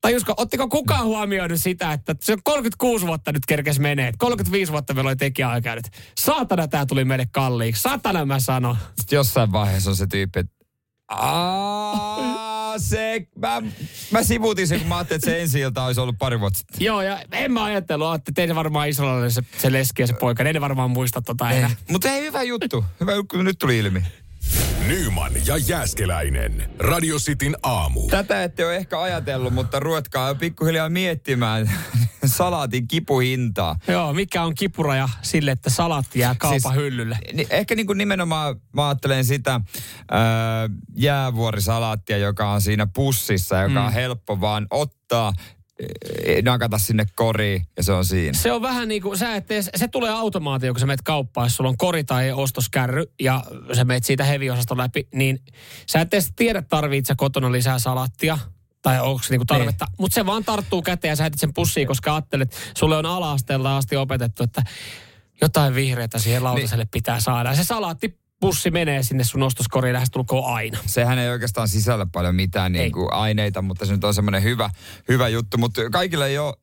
tajusko, 0.00 0.34
ottiko 0.36 0.68
kukaan 0.68 1.04
huomioinut 1.04 1.60
sitä, 1.60 1.92
että 1.92 2.14
se 2.20 2.32
on 2.32 2.38
36 2.44 3.06
vuotta 3.06 3.32
nyt 3.32 3.46
kerkes 3.46 3.78
menee, 3.78 4.12
35 4.18 4.72
vuotta 4.72 4.94
meillä 4.94 5.08
oli 5.08 5.16
tekijäoikeudet. 5.16 5.90
Saatana 6.20 6.68
tää 6.68 6.86
tuli 6.86 7.04
meille 7.04 7.26
kalliiksi, 7.32 7.82
saatana 7.82 8.24
mä 8.24 8.40
sanon. 8.40 8.76
sitten 9.00 9.16
jossain 9.16 9.52
vaiheessa 9.52 9.90
on 9.90 9.96
se 9.96 10.06
tyyppi, 10.06 10.40
että 10.40 10.55
Aa, 11.08 12.78
se, 12.78 13.26
mä, 13.38 13.62
mä 14.10 14.22
sivuutin 14.22 14.68
sen, 14.68 14.78
kun 14.80 14.88
mä 14.88 14.96
ajattelin, 14.96 15.18
että 15.18 15.30
se 15.30 15.40
ensi 15.40 15.60
ilta 15.60 15.84
olisi 15.84 16.00
ollut 16.00 16.18
pari 16.18 16.40
vuotta 16.40 16.58
sitten. 16.58 16.84
Joo, 16.84 17.02
ja 17.02 17.22
en 17.32 17.52
mä 17.52 17.64
ajatellut, 17.64 18.14
että 18.14 18.32
teidän 18.34 18.56
varmaan 18.56 18.88
israelilainen 18.88 19.30
se, 19.30 19.42
se 19.58 19.72
leski 19.72 20.02
ja 20.02 20.06
se 20.06 20.12
poika, 20.12 20.44
ne 20.44 20.50
ei 20.50 20.60
varmaan 20.60 20.90
muista 20.90 21.22
tota 21.22 21.50
enää. 21.50 21.70
Mutta 21.90 22.08
ei, 22.08 22.22
hyvä 22.22 22.42
juttu. 22.42 22.84
Hyvä 23.00 23.14
juttu, 23.14 23.42
nyt 23.42 23.58
tuli 23.58 23.78
ilmi. 23.78 24.02
Nyman 24.88 25.32
ja 25.46 25.56
Jääskeläinen. 25.56 26.70
Radio 26.78 27.16
Cityn 27.18 27.56
aamu. 27.62 28.08
Tätä 28.08 28.44
ette 28.44 28.66
ole 28.66 28.76
ehkä 28.76 29.00
ajatellut, 29.00 29.54
mutta 29.54 29.80
ruvetkaa 29.80 30.28
jo 30.28 30.34
pikkuhiljaa 30.34 30.88
miettimään 30.88 31.70
salaatin 32.26 32.88
kipuhintaa. 32.88 33.76
Joo, 33.88 34.12
mikä 34.12 34.42
on 34.42 34.54
kipuraja 34.54 35.08
sille, 35.22 35.50
että 35.50 35.70
salaatti 35.70 36.18
jää 36.18 36.34
kaupan 36.38 36.60
Siis- 36.60 36.74
hyllylle? 36.74 37.18
Ni- 37.32 37.46
Ehkä 37.50 37.74
niin 37.74 37.86
kuin 37.86 37.98
nimenomaan 37.98 38.56
mä 38.72 38.88
ajattelen 38.88 39.24
sitä 39.24 39.60
ää, 40.10 40.20
jäävuorisalaattia, 40.96 42.18
joka 42.18 42.50
on 42.50 42.60
siinä 42.60 42.86
pussissa, 42.94 43.56
joka 43.62 43.80
mm. 43.80 43.86
on 43.86 43.92
helppo 43.92 44.40
vaan 44.40 44.66
ottaa, 44.70 45.32
nakata 46.42 46.78
sinne 46.78 47.06
koriin 47.14 47.66
ja 47.76 47.82
se 47.82 47.92
on 47.92 48.04
siinä. 48.04 48.38
Se 48.38 48.52
on 48.52 48.62
vähän 48.62 48.88
niin 48.88 49.02
kuin, 49.02 49.18
sä 49.18 49.34
et 49.34 49.50
edes, 49.50 49.70
se 49.76 49.88
tulee 49.88 50.10
automaatio, 50.10 50.72
kun 50.72 50.80
sä 50.80 50.86
menet 50.86 51.02
kauppaan, 51.02 51.44
jos 51.44 51.56
sulla 51.56 51.70
on 51.70 51.76
kori 51.76 52.04
tai 52.04 52.32
ostoskärry 52.32 53.04
ja 53.20 53.44
sä 53.72 53.84
menet 53.84 54.04
siitä 54.04 54.24
heviosaston 54.24 54.78
läpi, 54.78 55.08
niin 55.14 55.38
sä 55.86 56.00
et 56.00 56.14
edes 56.14 56.32
tiedä, 56.36 56.62
tarvitset 56.62 57.06
sä 57.06 57.14
kotona 57.16 57.52
lisää 57.52 57.78
salattia 57.78 58.38
tai 58.82 59.00
onko 59.00 59.22
se 59.22 59.30
niinku 59.30 59.44
tarvetta. 59.44 59.84
Niin. 59.84 59.96
Mutta 59.98 60.14
se 60.14 60.26
vaan 60.26 60.44
tarttuu 60.44 60.82
käteen 60.82 61.12
ja 61.12 61.16
sä 61.16 61.30
sen 61.36 61.54
pussiin, 61.54 61.86
koska 61.86 62.14
ajattelet, 62.14 62.56
sulle 62.76 62.96
on 62.96 63.06
ala-asteelta 63.06 63.76
asti 63.76 63.96
opetettu, 63.96 64.42
että 64.42 64.62
jotain 65.40 65.74
vihreätä 65.74 66.18
siihen 66.18 66.44
lautaselle 66.44 66.84
niin. 66.84 66.90
pitää 66.90 67.20
saada. 67.20 67.50
Ja 67.50 67.56
se 67.56 67.64
salaattipussi 68.40 68.70
menee 68.70 69.02
sinne 69.02 69.24
sun 69.24 69.42
ostoskoriin 69.42 69.92
lähestulkoon 69.92 70.54
aina. 70.54 70.78
Sehän 70.86 71.18
ei 71.18 71.28
oikeastaan 71.28 71.68
sisällä 71.68 72.06
paljon 72.12 72.34
mitään 72.34 72.72
niin 72.72 72.92
kuin 72.92 73.12
aineita, 73.12 73.62
mutta 73.62 73.86
se 73.86 73.92
nyt 73.92 74.04
on 74.04 74.14
semmoinen 74.14 74.42
hyvä, 74.42 74.70
hyvä 75.08 75.28
juttu. 75.28 75.58
Mutta 75.58 75.90
kaikille 75.90 76.26
ei 76.26 76.38
ole 76.38 76.54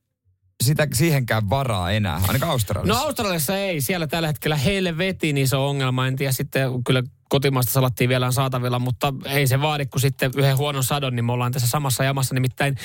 sitä 0.64 0.88
siihenkään 0.94 1.50
varaa 1.50 1.92
enää, 1.92 2.22
ainakaan 2.28 2.52
Australiassa. 2.52 3.02
No 3.02 3.06
Australiassa 3.06 3.58
ei. 3.58 3.82
Siellä 3.82 4.08
tällä 4.08 4.28
hetkellä 4.28 4.56
heille 4.56 4.98
veti, 4.98 5.34
niin 5.34 5.48
se 5.48 5.56
on 5.56 5.70
ongelma. 5.70 6.08
En 6.08 6.16
tiedä 6.16 6.32
sitten 6.32 6.84
kyllä 6.84 7.04
kotimaista 7.30 7.72
salattia 7.72 8.10
vielä 8.10 8.26
on 8.26 8.34
saatavilla, 8.34 8.80
mutta 8.80 9.14
ei 9.26 9.48
se 9.48 9.62
vaadi, 9.62 9.86
kun 9.86 10.02
sitten 10.02 10.32
yhden 10.38 10.58
huonon 10.58 10.84
sadon, 10.84 11.16
niin 11.16 11.26
me 11.26 11.32
ollaan 11.32 11.52
tässä 11.52 11.68
samassa 11.68 12.04
jamassa. 12.04 12.34
Nimittäin 12.36 12.78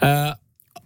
ää, 0.00 0.36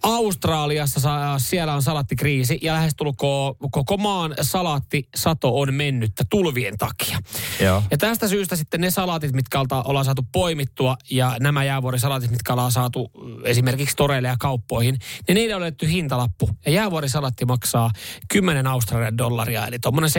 Australiassa 0.03 1.39
siellä 1.39 1.75
on 1.75 1.83
salattikriisi 1.83 2.59
ja 2.63 2.73
lähestulkoon 2.73 3.55
koko 3.71 3.97
maan 3.97 4.35
salaattisato 4.41 5.61
on 5.61 5.75
mennyttä 5.75 6.25
tulvien 6.31 6.79
takia. 6.79 7.19
Joo. 7.61 7.83
Ja 7.91 7.99
tästä 7.99 8.29
syystä 8.29 8.57
sitten 8.57 8.81
ne 8.81 8.91
salaatit, 8.91 9.33
mitkä 9.33 9.61
ollaan 9.85 10.05
saatu 10.05 10.27
poimittua 10.33 10.97
ja 11.11 11.37
nämä 11.41 11.65
jäävuorisalaatit, 11.65 12.31
mitkä 12.31 12.53
ollaan 12.53 12.73
saatu 12.73 13.11
mm, 13.15 13.37
esimerkiksi 13.45 13.97
toreille 13.97 14.29
ja 14.29 14.37
kauppoihin, 14.39 14.99
niin 15.29 15.35
niille 15.35 15.55
on 15.55 15.61
löytyy 15.61 15.89
hintalappu. 15.89 16.51
Ja 16.67 16.73
jäävuorisalatti 16.73 17.45
maksaa 17.45 17.91
10 18.29 18.67
Australian 18.67 19.19
dollaria, 19.19 19.67
eli 19.67 19.79
tuommoinen 19.79 20.11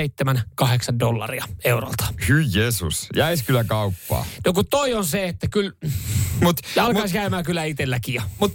7-8 0.61 0.65
dollaria 0.99 1.45
eurolta. 1.63 2.05
Hyi 2.29 2.45
Jeesus, 2.53 3.09
jäis 3.15 3.43
kyllä 3.43 3.63
kauppaa. 3.63 4.25
No 4.45 4.53
kun 4.53 4.65
toi 4.69 4.93
on 4.93 5.05
se, 5.05 5.27
että 5.27 5.47
kyllä, 5.47 5.71
Mut, 6.41 6.59
ja 6.75 6.85
alkaisi 6.85 7.13
käymään 7.13 7.43
kyllä 7.43 7.63
itselläkin 7.63 8.13
jo. 8.15 8.21
Mut 8.39 8.53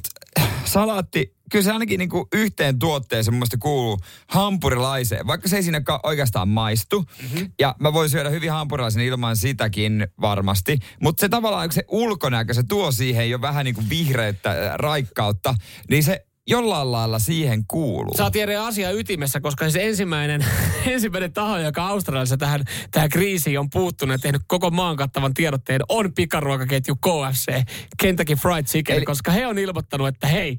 salaatti, 0.69 1.35
kyllä 1.51 1.63
se 1.63 1.73
ainakin 1.73 1.99
niinku 1.99 2.29
yhteen 2.33 2.79
tuotteeseen 2.79 3.35
mun 3.35 3.39
mielestä 3.39 3.57
kuuluu 3.57 3.99
hampurilaiseen, 4.29 5.27
vaikka 5.27 5.49
se 5.49 5.57
ei 5.57 5.63
siinä 5.63 5.81
oikeastaan 6.03 6.49
maistu. 6.49 7.01
Mm-hmm. 7.23 7.53
Ja 7.61 7.75
mä 7.81 7.93
voin 7.93 8.11
syödä 8.11 8.31
hyvin 8.31 8.51
hampurilaisen 8.51 9.03
ilman 9.03 9.37
sitäkin 9.37 10.07
varmasti. 10.21 10.79
Mutta 11.03 11.21
se 11.21 11.29
tavallaan, 11.29 11.69
kun 11.69 11.75
se 11.75 11.85
ulkonäkö, 11.89 12.55
se 12.55 12.63
tuo 12.63 12.93
siihen 12.93 13.31
jo 13.31 13.41
vähän 13.41 13.65
niinku 13.65 13.83
vihreyttä, 13.91 14.51
äh, 14.51 14.75
raikkautta, 14.75 15.55
niin 15.91 16.05
se 16.05 16.28
jollain 16.49 16.93
lailla 16.93 17.19
siihen 17.19 17.65
kuuluu. 17.69 18.17
Sä 18.17 18.31
Jere 18.35 18.57
asia 18.57 18.91
ytimessä, 18.91 19.41
koska 19.41 19.71
se 19.71 19.89
ensimmäinen, 19.89 20.45
ensimmäinen 20.87 21.33
taho, 21.33 21.59
joka 21.59 21.87
Australiassa 21.87 22.37
tähän, 22.37 22.65
tähän 22.91 23.09
kriisiin 23.09 23.59
on 23.59 23.71
puuttunut 23.71 24.15
ja 24.15 24.19
tehnyt 24.19 24.43
koko 24.47 24.71
maan 24.71 24.97
kattavan 24.97 25.35
tiedotteen, 25.35 25.81
on 25.89 26.15
pikaruokaketju 26.15 26.97
KFC, 26.97 27.63
Kentucky 27.99 28.35
Fried 28.35 28.65
Chicken, 28.65 28.97
Eli... 28.97 29.05
Koska 29.05 29.33
he 29.33 29.47
on 29.47 29.59
ilmoittanut, 29.59 30.09
että 30.09 30.27
hei, 30.27 30.59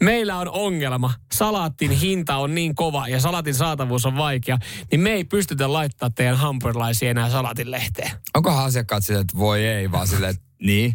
meillä 0.00 0.36
on 0.36 0.48
ongelma. 0.48 1.14
Salaattin 1.32 1.90
hinta 1.90 2.36
on 2.36 2.54
niin 2.54 2.74
kova 2.74 3.08
ja 3.08 3.20
salaatin 3.20 3.54
saatavuus 3.54 4.06
on 4.06 4.16
vaikea, 4.16 4.58
niin 4.90 5.00
me 5.00 5.10
ei 5.10 5.24
pystytä 5.24 5.72
laittaa 5.72 6.10
teidän 6.10 6.36
hampurilaisia 6.36 7.10
enää 7.10 7.30
salaatin 7.30 7.70
lehteen. 7.70 8.10
Onkohan 8.34 8.64
asiakkaat 8.64 9.04
silleen, 9.04 9.20
että 9.20 9.38
voi 9.38 9.66
ei, 9.66 9.92
vaan 9.92 10.06
silleen, 10.06 10.30
että 10.30 10.42
niin. 10.60 10.94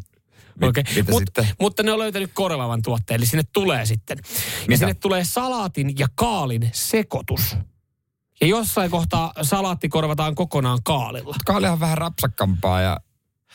Mit, 0.59 0.69
Okei. 0.69 0.83
Mitä 0.95 1.11
Mut, 1.11 1.19
sitten? 1.19 1.47
Mutta 1.59 1.83
ne 1.83 1.91
on 1.91 1.99
löytänyt 1.99 2.31
korvaavan 2.33 2.81
tuotteen, 2.81 3.17
eli 3.17 3.25
sinne 3.25 3.43
tulee 3.53 3.85
sitten. 3.85 4.17
Ja 4.23 4.29
Mitä? 4.67 4.77
sinne 4.79 4.93
tulee 4.93 5.23
salaatin 5.23 5.93
ja 5.99 6.07
kaalin 6.15 6.69
sekoitus. 6.73 7.55
Ja 8.41 8.47
jossain 8.47 8.91
kohtaa 8.91 9.33
salaatti 9.41 9.89
korvataan 9.89 10.35
kokonaan 10.35 10.79
kaalilla. 10.83 11.35
Kaalihan 11.45 11.73
on 11.73 11.79
vähän 11.79 11.97
rapsakkampaa 11.97 12.81
ja 12.81 12.97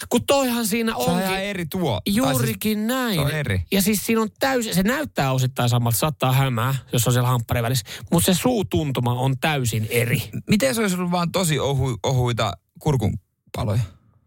Kun 0.08 0.26
toihan 0.26 0.66
siinä 0.66 0.92
se 0.92 0.98
on 0.98 1.06
onkin. 1.08 1.24
ihan 1.24 1.42
eri 1.42 1.66
tuo. 1.66 2.00
tai 2.04 2.14
Juurikin 2.14 2.86
näin. 2.86 3.14
se 3.14 3.20
on 3.20 3.30
eri. 3.30 3.62
Ja 3.72 3.82
siis 3.82 4.06
siinä 4.06 4.20
on 4.22 4.28
täysin, 4.40 4.74
se 4.74 4.82
näyttää 4.82 5.32
osittain 5.32 5.68
samalta, 5.68 5.98
saattaa 5.98 6.32
hämää, 6.32 6.74
jos 6.92 7.06
on 7.06 7.12
siellä 7.12 7.28
hampparin 7.28 7.62
välissä. 7.64 7.86
Mutta 8.12 8.34
se 8.34 8.40
suutuntuma 8.40 9.12
on 9.12 9.38
täysin 9.38 9.86
eri. 9.90 10.18
Siis, 10.18 10.30
miten 10.50 10.74
se 10.74 10.80
olisi 10.80 10.96
ollut 10.96 11.10
vaan 11.10 11.32
tosi 11.32 11.58
ohu, 11.58 11.98
ohuita 12.02 12.52
kurkunpaloja? 12.78 13.80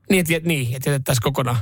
Niin, 0.09 0.19
että, 0.19 0.47
niin, 0.47 0.75
että 0.75 0.89
jätettäisiin 0.89 1.23
kokonaan, 1.23 1.57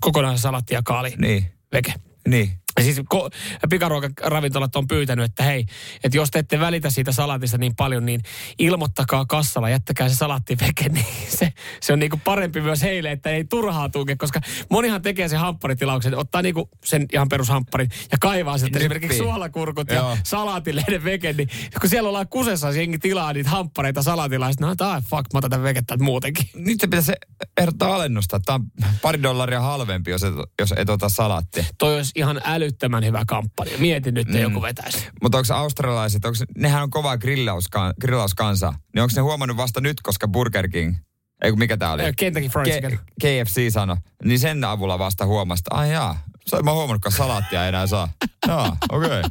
kokonaan 0.00 0.38
ja 0.70 0.82
kaali 0.82 1.14
Niin, 1.18 1.46
veke. 1.72 1.94
niin. 2.28 2.50
Ja 2.76 2.82
siis 2.82 2.98
ko- 2.98 3.30
pikaruokaravintolat 3.70 4.76
on 4.76 4.86
pyytänyt, 4.86 5.24
että 5.24 5.42
hei, 5.42 5.66
että 6.04 6.16
jos 6.18 6.30
te 6.30 6.38
ette 6.38 6.60
välitä 6.60 6.90
siitä 6.90 7.12
salatista 7.12 7.58
niin 7.58 7.76
paljon, 7.76 8.06
niin 8.06 8.20
ilmoittakaa 8.58 9.24
kassalla, 9.28 9.70
jättäkää 9.70 10.08
se 10.08 10.14
salatti 10.14 10.56
veke, 10.60 10.88
niin 10.94 11.06
se, 11.28 11.52
se 11.80 11.92
on 11.92 11.98
niinku 11.98 12.20
parempi 12.24 12.60
myös 12.60 12.82
heille, 12.82 13.12
että 13.12 13.30
ei 13.30 13.44
turhaa 13.44 13.88
tunke, 13.88 14.16
koska 14.16 14.40
monihan 14.70 15.02
tekee 15.02 15.28
sen 15.28 15.38
hampparitilauksen, 15.38 16.18
ottaa 16.18 16.42
niinku 16.42 16.68
sen 16.84 17.06
ihan 17.12 17.28
perushampparin 17.28 17.88
ja 18.12 18.18
kaivaa 18.20 18.56
Nyppii. 18.56 18.78
esimerkiksi 18.80 19.18
suolakurkut 19.18 19.90
Joo. 19.90 20.10
ja 20.10 20.16
salaatilehden 20.22 21.04
veke, 21.04 21.32
niin 21.32 21.48
kun 21.80 21.90
siellä 21.90 22.08
ollaan 22.08 22.28
kusessa, 22.28 22.72
se 22.72 22.78
jengi 22.78 22.98
tilaa 22.98 23.32
niitä 23.32 23.50
hamppareita 23.50 24.02
salatilla, 24.02 24.48
sitten 24.52 24.68
no 24.68 24.76
tää 24.76 25.00
fuck, 25.00 25.32
mä 25.32 25.38
otan 25.38 25.50
tämän 25.50 25.64
vekettä 25.64 25.96
muutenkin. 25.96 26.48
Nyt 26.54 26.80
se 26.80 26.86
pitäisi 26.86 27.12
ehdottaa 27.56 27.94
alennusta. 27.94 28.40
Tämä 28.40 28.54
on 28.54 28.66
pari 29.02 29.22
dollaria 29.22 29.60
halvempi, 29.60 30.10
jos 30.10 30.24
et, 30.24 30.34
jos 30.58 30.74
et 30.76 30.90
ota 30.90 31.08
salaattia. 31.08 31.64
Toi 31.78 31.96
olisi 31.96 32.12
ihan 32.14 32.40
älyttömän 32.66 33.04
hyvä 33.04 33.22
kampanja. 33.26 33.78
Mietin 33.78 34.14
nyt, 34.14 34.28
että 34.28 34.38
joku 34.38 34.62
vetäisi. 34.62 35.08
Mutta 35.22 35.38
onko 35.38 35.54
australaiset, 35.54 36.24
onko, 36.24 36.38
nehän 36.58 36.82
on 36.82 36.90
kovaa 36.90 37.18
grillauskan, 37.18 37.94
grillauskansa. 38.00 38.72
Niin 38.94 39.02
onko 39.02 39.12
ne 39.16 39.22
huomannut 39.22 39.56
vasta 39.56 39.80
nyt, 39.80 40.00
koska 40.02 40.28
Burger 40.28 40.68
King, 40.68 40.96
ei 41.44 41.50
kun 41.50 41.58
mikä 41.58 41.76
tää 41.76 41.92
oli? 41.92 42.02
Ö, 42.02 42.12
Kentucky 42.16 42.48
Fried 42.48 42.72
Chicken. 42.72 42.98
KFC 42.98 43.72
sano, 43.72 43.96
niin 44.24 44.38
sen 44.38 44.64
avulla 44.64 44.98
vasta 44.98 45.26
huomasta, 45.26 45.74
ai 45.74 45.92
jaa, 45.92 46.22
sä- 46.50 46.62
mä 46.62 46.70
oon 46.70 46.78
huomannut, 46.78 47.06
että 47.06 47.18
salaattia 47.18 47.62
ei 47.62 47.68
enää 47.68 47.86
saa. 47.86 48.08
Jaa, 48.48 48.76
okei. 48.88 49.08
Okay. 49.08 49.22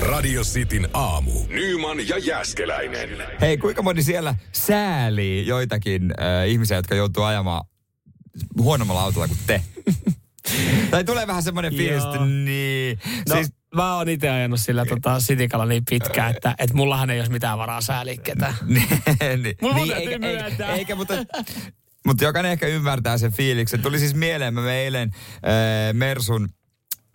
Radio 0.00 0.42
Cityn 0.42 0.88
aamu. 0.94 1.32
Nyman 1.48 2.08
ja 2.08 2.18
Jäskeläinen. 2.18 3.08
Hei, 3.40 3.58
kuinka 3.58 3.82
moni 3.82 4.02
siellä 4.02 4.34
säälii 4.52 5.46
joitakin 5.46 6.02
äh, 6.20 6.48
ihmisiä, 6.48 6.76
jotka 6.76 6.94
joutuu 6.94 7.22
ajamaan 7.24 7.64
huonommalla 8.58 9.02
autolla 9.02 9.28
kuin 9.28 9.38
te? 9.46 9.62
Tai 10.90 11.04
tulee 11.04 11.26
vähän 11.26 11.42
semmoinen 11.42 11.74
fiilis, 11.74 12.04
että 12.04 12.24
niin. 12.24 12.98
No, 13.28 13.34
siis, 13.34 13.48
mä 13.74 13.96
oon 13.96 14.08
itse 14.08 14.30
ajanut 14.30 14.60
sillä 14.60 14.86
tota, 14.86 15.20
sitikalla 15.20 15.66
niin 15.66 15.82
pitkään, 15.90 16.30
että 16.30 16.54
et 16.58 16.72
mullahan 16.72 17.10
ei 17.10 17.20
olisi 17.20 17.32
mitään 17.32 17.58
varaa 17.58 17.80
sääliä 17.80 18.16
ketään. 18.22 18.54
niin, 18.66 19.56
Mulla 19.62 19.76
niin, 19.76 19.92
eikä, 19.92 20.26
eikä, 20.26 20.66
eikä, 20.66 20.94
mutta, 20.94 21.14
mutta 22.06 22.24
jokainen 22.24 22.52
ehkä 22.52 22.66
ymmärtää 22.66 23.18
sen 23.18 23.32
fiiliksen. 23.32 23.82
Tuli 23.82 23.98
siis 23.98 24.14
mieleen, 24.14 24.54
mä 24.54 24.74
eilen 24.74 25.10
äh, 25.14 25.94
Mersun 25.94 26.48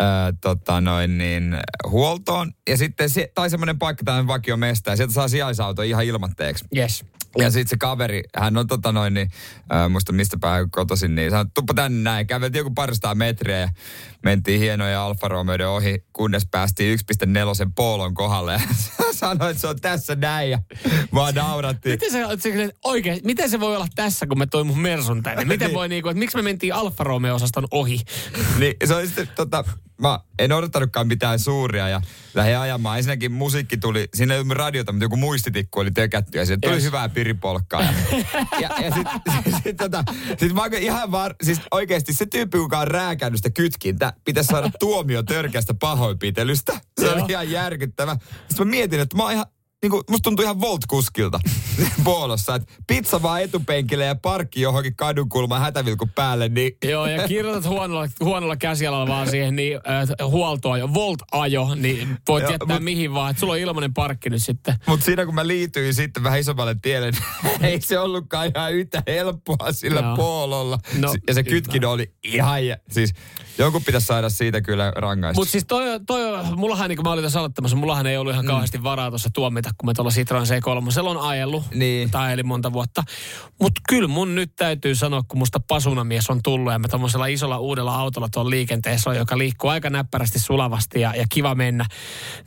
äh, 0.01 0.07
tota 0.41 0.81
noin 0.81 1.17
niin, 1.17 1.57
huoltoon. 1.89 2.51
Ja 2.69 2.77
sitten, 2.77 3.09
se, 3.09 3.31
tai 3.35 3.49
semmoinen 3.49 3.79
paikka, 3.79 4.03
tämmöinen 4.03 4.27
vakiomesta, 4.27 4.89
ja 4.89 4.95
sieltä 4.95 5.13
saa 5.13 5.27
sijaisauto 5.27 5.81
ihan 5.81 6.05
ilmatteeksi. 6.05 6.65
Yes. 6.77 7.05
Ja 7.39 7.51
sitten 7.51 7.69
se 7.69 7.77
kaveri, 7.77 8.23
hän 8.37 8.57
on 8.57 8.67
tota 8.67 8.91
noin, 8.91 9.13
niin, 9.13 9.31
äh, 9.73 9.89
muista 9.89 10.13
mistä 10.13 10.37
päin 10.41 10.71
kotoisin, 10.71 11.15
niin 11.15 11.31
sanoi, 11.31 11.45
tuppa 11.53 11.73
tänne 11.73 12.01
näin. 12.03 12.27
Käveltiin 12.27 12.59
joku 12.59 12.71
paristaa 12.71 13.15
metriä 13.15 13.59
ja 13.59 13.69
mentiin 14.23 14.59
hienoja 14.59 15.05
Alfa 15.05 15.27
Romeoiden 15.27 15.69
ohi, 15.69 16.03
kunnes 16.13 16.47
päästiin 16.51 16.99
1.4 16.99 17.71
poolon 17.75 18.13
kohdalle. 18.13 18.61
Ja 19.07 19.13
sanoi, 19.13 19.51
että 19.51 19.61
se 19.61 19.67
on 19.67 19.79
tässä 19.81 20.15
näin 20.15 20.51
ja 20.51 20.59
vaan 21.13 21.35
naurattiin. 21.35 21.93
Miten 21.93 22.11
se, 22.11 22.53
se 22.53 22.73
oikein, 22.83 23.19
miten 23.23 23.49
se 23.49 23.59
voi 23.59 23.75
olla 23.75 23.87
tässä, 23.95 24.27
kun 24.27 24.37
me 24.37 24.45
toi 24.45 24.63
mun 24.63 24.79
Mersun 24.79 25.23
tänne? 25.23 25.45
Miten 25.45 25.67
Niin. 25.67 25.75
voi 25.75 25.89
niinku, 25.89 26.09
että 26.09 26.19
miksi 26.19 26.37
me 26.37 26.41
mentiin 26.43 26.73
Alfa 26.73 27.03
Romeo-osaston 27.03 27.67
ohi? 27.71 27.99
Niin 28.59 28.75
se 28.85 28.95
oli 28.95 29.07
sitten, 29.07 29.29
tota, 29.35 29.63
mä 30.01 30.19
en 30.39 30.51
odottanutkaan 30.51 31.07
mitään 31.07 31.39
suuria 31.39 31.89
ja 31.89 32.01
lähdin 32.33 32.57
ajamaan. 32.57 32.97
Ensinnäkin 32.97 33.31
musiikki 33.31 33.77
tuli, 33.77 34.09
siinä 34.13 34.33
ei 34.33 34.39
ollut 34.39 34.57
radiota, 34.57 34.91
mutta 34.91 35.05
joku 35.05 35.17
muistitikku 35.17 35.79
oli 35.79 35.91
tökätty 35.91 36.37
ja 36.37 36.45
siitä 36.45 36.67
tuli 36.67 36.73
Yes. 36.73 36.83
hyvää 36.83 37.09
piripolkkaa. 37.09 37.81
Ja, 37.81 37.89
ja, 38.59 38.69
ja 38.81 38.91
sitten 38.93 39.33
sit, 39.43 39.55
sit, 39.63 39.77
tota, 39.77 40.03
sit 40.37 40.53
mä 40.53 40.61
ihan 40.79 41.11
var, 41.11 41.35
siis 41.43 41.61
oikeasti 41.71 42.13
se 42.13 42.25
tyyppi, 42.25 42.57
joka 42.57 42.79
on 42.79 42.87
rääkännyt 42.87 43.37
sitä 43.37 43.49
kytkintä, 43.49 44.13
pitäisi 44.25 44.47
saada 44.47 44.69
tuomio 44.79 45.23
törkeästä 45.23 45.73
pahoinpitelystä. 45.73 46.79
Se 47.01 47.09
oli 47.09 47.23
ihan 47.29 47.51
järkyttävä. 47.51 48.17
Sitten 48.47 48.67
mä 48.67 48.71
mietin, 48.71 48.99
että 48.99 49.17
mä 49.17 49.23
oon 49.23 49.31
ihan, 49.31 49.45
niin 49.81 49.91
kuin, 49.91 50.03
musta 50.09 50.23
tuntuu 50.23 50.43
ihan 50.43 50.61
Volt-kuskilta 50.61 51.39
puolossa, 52.03 52.55
että 52.55 52.73
pizza 52.87 53.21
vaan 53.21 53.41
etupenkille 53.41 54.05
ja 54.05 54.15
parkki 54.15 54.61
johonkin 54.61 54.95
kadunkulmaan 54.95 55.61
hätävilkun 55.61 56.09
päälle, 56.09 56.49
niin 56.49 56.71
Joo, 56.83 57.07
ja 57.07 57.27
kirjoitat 57.27 57.65
huonolla, 57.65 58.07
huonolla 58.19 58.55
käsialalla 58.55 59.07
vaan 59.07 59.29
siihen 59.29 59.55
niin, 59.55 59.75
äh, 59.77 60.29
huoltoajo, 60.29 60.93
Volt-ajo, 60.93 61.75
niin 61.75 62.17
voit 62.27 62.41
Joo, 62.41 62.51
jättää 62.51 62.77
mut- 62.77 62.83
mihin 62.83 63.13
vaan. 63.13 63.29
Että 63.31 63.39
sulla 63.39 63.53
on 63.53 63.59
ilmainen 63.59 63.93
parkki 63.93 64.29
nyt 64.29 64.43
sitten. 64.43 64.75
Mutta 64.87 65.05
siinä 65.05 65.25
kun 65.25 65.35
mä 65.35 65.47
liityin 65.47 65.93
sitten 65.93 66.23
vähän 66.23 66.39
isommalle 66.39 66.75
tielle, 66.81 67.11
niin 67.11 67.23
ei 67.71 67.81
se 67.81 67.99
ollutkaan 67.99 68.51
ihan 68.55 68.73
yhtä 68.73 69.03
helppoa 69.07 69.71
sillä 69.71 70.01
Joo. 70.01 70.15
poololla. 70.15 70.79
No, 70.99 71.15
ja 71.27 71.33
se 71.33 71.43
kytkin 71.43 71.85
oli 71.85 72.11
ihan, 72.23 72.59
siis 72.91 73.13
jonkun 73.57 73.83
pitäisi 73.83 74.07
saada 74.07 74.29
siitä 74.29 74.61
kyllä 74.61 74.91
rangaistus. 74.95 75.41
Mutta 75.41 75.51
siis 75.51 75.65
toi, 75.67 75.85
toi, 76.07 76.45
mullahan, 76.55 76.89
niin 76.89 76.97
kuin 76.97 77.03
mä 77.03 77.11
olin 77.11 77.23
tässä 77.23 77.39
aloittamassa, 77.39 77.77
mullahan 77.77 78.07
ei 78.07 78.17
ollut 78.17 78.33
ihan 78.33 78.45
kauheasti 78.45 78.83
varaa 78.83 79.09
tuossa 79.09 79.29
tuomita, 79.33 79.66
kun 79.77 79.89
me 79.89 79.93
tuolla 79.93 80.11
Citroen 80.11 80.45
C3 80.45 81.07
on 81.07 81.17
ajellut. 81.17 81.63
Niin. 81.73 82.11
Tai 82.11 82.33
eli 82.33 82.43
monta 82.43 82.73
vuotta. 82.73 83.03
Mutta 83.61 83.81
kyllä 83.89 84.07
mun 84.07 84.35
nyt 84.35 84.51
täytyy 84.55 84.95
sanoa, 84.95 85.23
kun 85.27 85.39
musta 85.39 85.59
pasunamies 85.59 86.29
on 86.29 86.43
tullut 86.43 86.73
ja 86.73 86.79
mä 86.79 86.87
tuommoisella 86.87 87.25
isolla 87.25 87.59
uudella 87.59 87.95
autolla 87.95 88.29
tuolla 88.29 88.49
liikenteessä 88.49 89.09
on, 89.09 89.15
joka 89.15 89.37
liikkuu 89.37 89.69
aika 89.69 89.89
näppärästi 89.89 90.39
sulavasti 90.39 91.01
ja, 91.01 91.13
ja 91.15 91.25
kiva 91.29 91.55
mennä. 91.55 91.85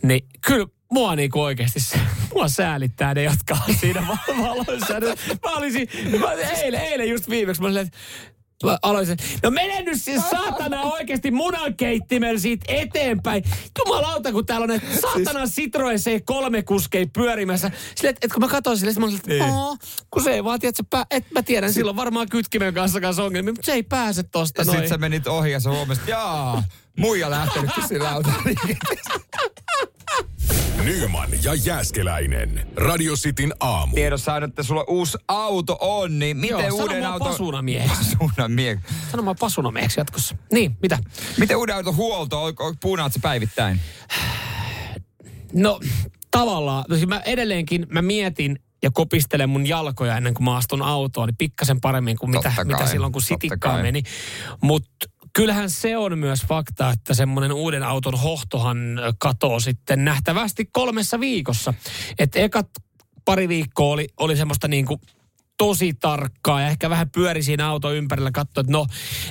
Niin 0.02 0.26
kyllä 0.46 0.66
mua 0.90 1.16
niinku 1.16 1.42
oikeasti, 1.42 1.80
mua 2.34 2.48
säälittää 2.48 3.14
ne, 3.14 3.22
jotka 3.22 3.56
on 3.68 3.74
siinä 3.74 4.06
val- 4.08 4.36
valoissa. 4.48 4.94
Mä 5.42 5.56
olisin, 5.56 5.88
mä, 6.20 6.32
eilen, 6.32 6.80
eilen 6.80 7.08
just 7.08 7.30
viimeksi, 7.30 7.62
mä 7.62 7.68
olin, 7.68 7.78
että 7.78 7.98
mä 7.98 8.39
aloisin, 8.82 9.16
no 9.42 9.50
mene 9.50 9.82
nyt 9.82 10.02
siis 10.02 10.22
saatana 10.30 10.82
oikeasti 10.82 11.30
munankeittimellä 11.30 12.40
siitä 12.40 12.64
eteenpäin. 12.68 13.44
Jumalauta, 13.78 14.32
kun 14.32 14.46
täällä 14.46 14.64
on 14.64 14.68
näitä 14.68 14.86
saatana 15.00 15.46
Citroen 15.46 15.98
C3 15.98 16.62
kuskei 16.64 17.06
pyörimässä. 17.06 17.70
Silleen, 17.94 18.10
että 18.10 18.26
et 18.26 18.32
kun 18.32 18.40
mä 18.42 18.48
katsoin 18.48 18.78
sille, 18.78 18.92
mä 18.98 19.04
olin, 19.06 19.16
että 19.16 19.28
Niin. 19.30 19.42
"Oo, 19.42 19.76
kun 20.10 20.22
se 20.22 20.30
ei 20.30 20.44
vaan, 20.44 20.60
tiedä, 20.60 20.72
että, 20.80 21.06
et 21.10 21.24
mä 21.30 21.42
tiedän, 21.42 21.72
silloin 21.72 21.96
varmaan 21.96 22.28
kytkimen 22.28 22.74
kanssa 22.74 23.00
kanssa 23.00 23.24
ongelmia, 23.24 23.52
mutta 23.52 23.66
se 23.66 23.72
ei 23.72 23.82
pääse 23.82 24.22
tosta 24.22 24.64
noin. 24.64 24.78
sit 24.78 24.88
sä 24.88 24.98
menit 24.98 25.26
ohi 25.26 25.50
ja 25.52 25.60
sä 25.60 25.70
huomasit, 25.70 26.08
jaa, 26.08 26.62
muija 26.98 27.30
lähtenytkin 27.30 27.88
sillä 27.88 28.10
autoliikenteessä. 28.10 29.10
Nyman 30.84 31.30
ja 31.42 31.54
Jääskeläinen. 31.54 32.66
Radio 32.76 33.14
Cityn 33.14 33.54
aamu. 33.60 33.94
Tiedossa 33.94 34.34
on, 34.34 34.44
että 34.44 34.62
sulla 34.62 34.84
uusi 34.88 35.18
auto 35.28 35.76
on, 35.80 36.18
niin 36.18 36.37
miten 36.37 36.66
Joo, 36.66 36.76
uuden 36.76 36.99
mua 36.99 37.08
auton... 37.08 37.28
pasunamieheksi. 37.28 38.16
Pasunamieheksi. 38.20 38.94
Sano 39.10 39.22
mä 39.22 39.34
pasunamieheksi 39.40 40.00
jatkossa. 40.00 40.37
Niin, 40.52 40.76
mitä? 40.82 40.99
Miten 41.38 41.56
uuden 41.56 41.76
auton 41.76 41.96
huolto, 41.96 42.52
puunaat 42.80 43.12
se 43.12 43.20
päivittäin? 43.22 43.80
No 45.52 45.80
tavallaan, 46.30 46.84
no 46.88 46.96
siis 46.96 47.08
mä 47.08 47.20
edelleenkin 47.20 47.87
mä 47.88 48.02
mietin 48.02 48.58
ja 48.82 48.90
kopistelen 48.90 49.49
mun 49.49 49.66
jalkoja 49.66 50.16
ennen 50.16 50.34
kuin 50.34 50.44
mä 50.44 50.56
astun 50.56 50.82
autoon, 50.82 51.28
niin 51.28 51.37
pikkasen 51.37 51.80
paremmin 51.80 52.18
kuin 52.18 52.30
mitä, 52.30 52.52
mitä 52.64 52.87
silloin 52.87 53.12
kun 53.12 53.22
sitikkaa 53.22 53.82
meni. 53.82 54.02
Mutta 54.60 55.06
kyllähän 55.32 55.70
se 55.70 55.96
on 55.96 56.18
myös 56.18 56.40
fakta, 56.49 56.90
että 56.90 57.14
semmoinen 57.14 57.52
uuden 57.52 57.82
auton 57.82 58.18
hohtohan 58.18 58.78
katoo 59.18 59.60
sitten 59.60 60.04
nähtävästi 60.04 60.68
kolmessa 60.72 61.20
viikossa. 61.20 61.75
Että 62.18 62.40
ekat 62.40 62.68
pari 63.25 63.49
viikkoa 63.49 63.92
oli, 63.92 64.08
oli 64.16 64.37
semmoista 64.37 64.68
niin 64.68 64.87
kuin 64.87 65.00
tosi 65.58 65.94
tarkkaa 65.94 66.60
ja 66.60 66.68
ehkä 66.68 66.90
vähän 66.90 67.10
pyöri 67.10 67.42
siinä 67.42 67.68
auto 67.68 67.92
ympärillä, 67.92 68.30
katsoi, 68.30 68.60
että 68.62 68.72
no, 68.72 68.87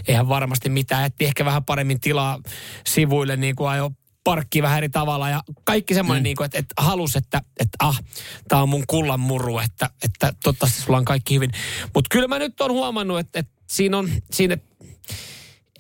eihän 0.08 0.30
varmasti 0.30 0.70
mitään, 0.70 1.06
etti 1.06 1.26
ehkä 1.26 1.46
vähän 1.46 1.64
paremmin 1.64 2.00
tilaa 2.00 2.40
sivuille, 2.88 3.38
niin 3.38 3.56
kuin 3.56 3.70
ajo 3.70 3.92
parkki 4.24 4.62
vähän 4.62 4.78
eri 4.78 4.90
tavalla 4.90 5.30
ja 5.30 5.42
kaikki 5.64 5.94
semmoinen, 5.94 6.22
mm. 6.22 6.24
niin 6.24 6.36
kuin, 6.36 6.46
että, 6.46 6.60
että 6.60 6.74
halus, 6.78 7.16
että, 7.16 7.42
että 7.60 7.78
ah, 7.80 8.00
tämä 8.48 8.62
on 8.62 8.70
mun 8.70 8.84
kullan 8.88 9.20
murru, 9.20 9.60
että, 9.60 9.90
että 10.04 10.34
toivottavasti 10.44 10.82
sulla 10.82 10.98
on 10.98 11.06
kaikki 11.06 11.36
hyvin. 11.36 11.52
Mutta 11.94 12.08
kyllä 12.12 12.28
mä 12.28 12.40
nyt 12.40 12.62
on 12.62 12.72
huomannut, 12.72 13.20
että, 13.20 13.40
että 13.40 13.54
siinä 13.68 13.98
on, 13.98 14.10
siinä, 14.32 14.58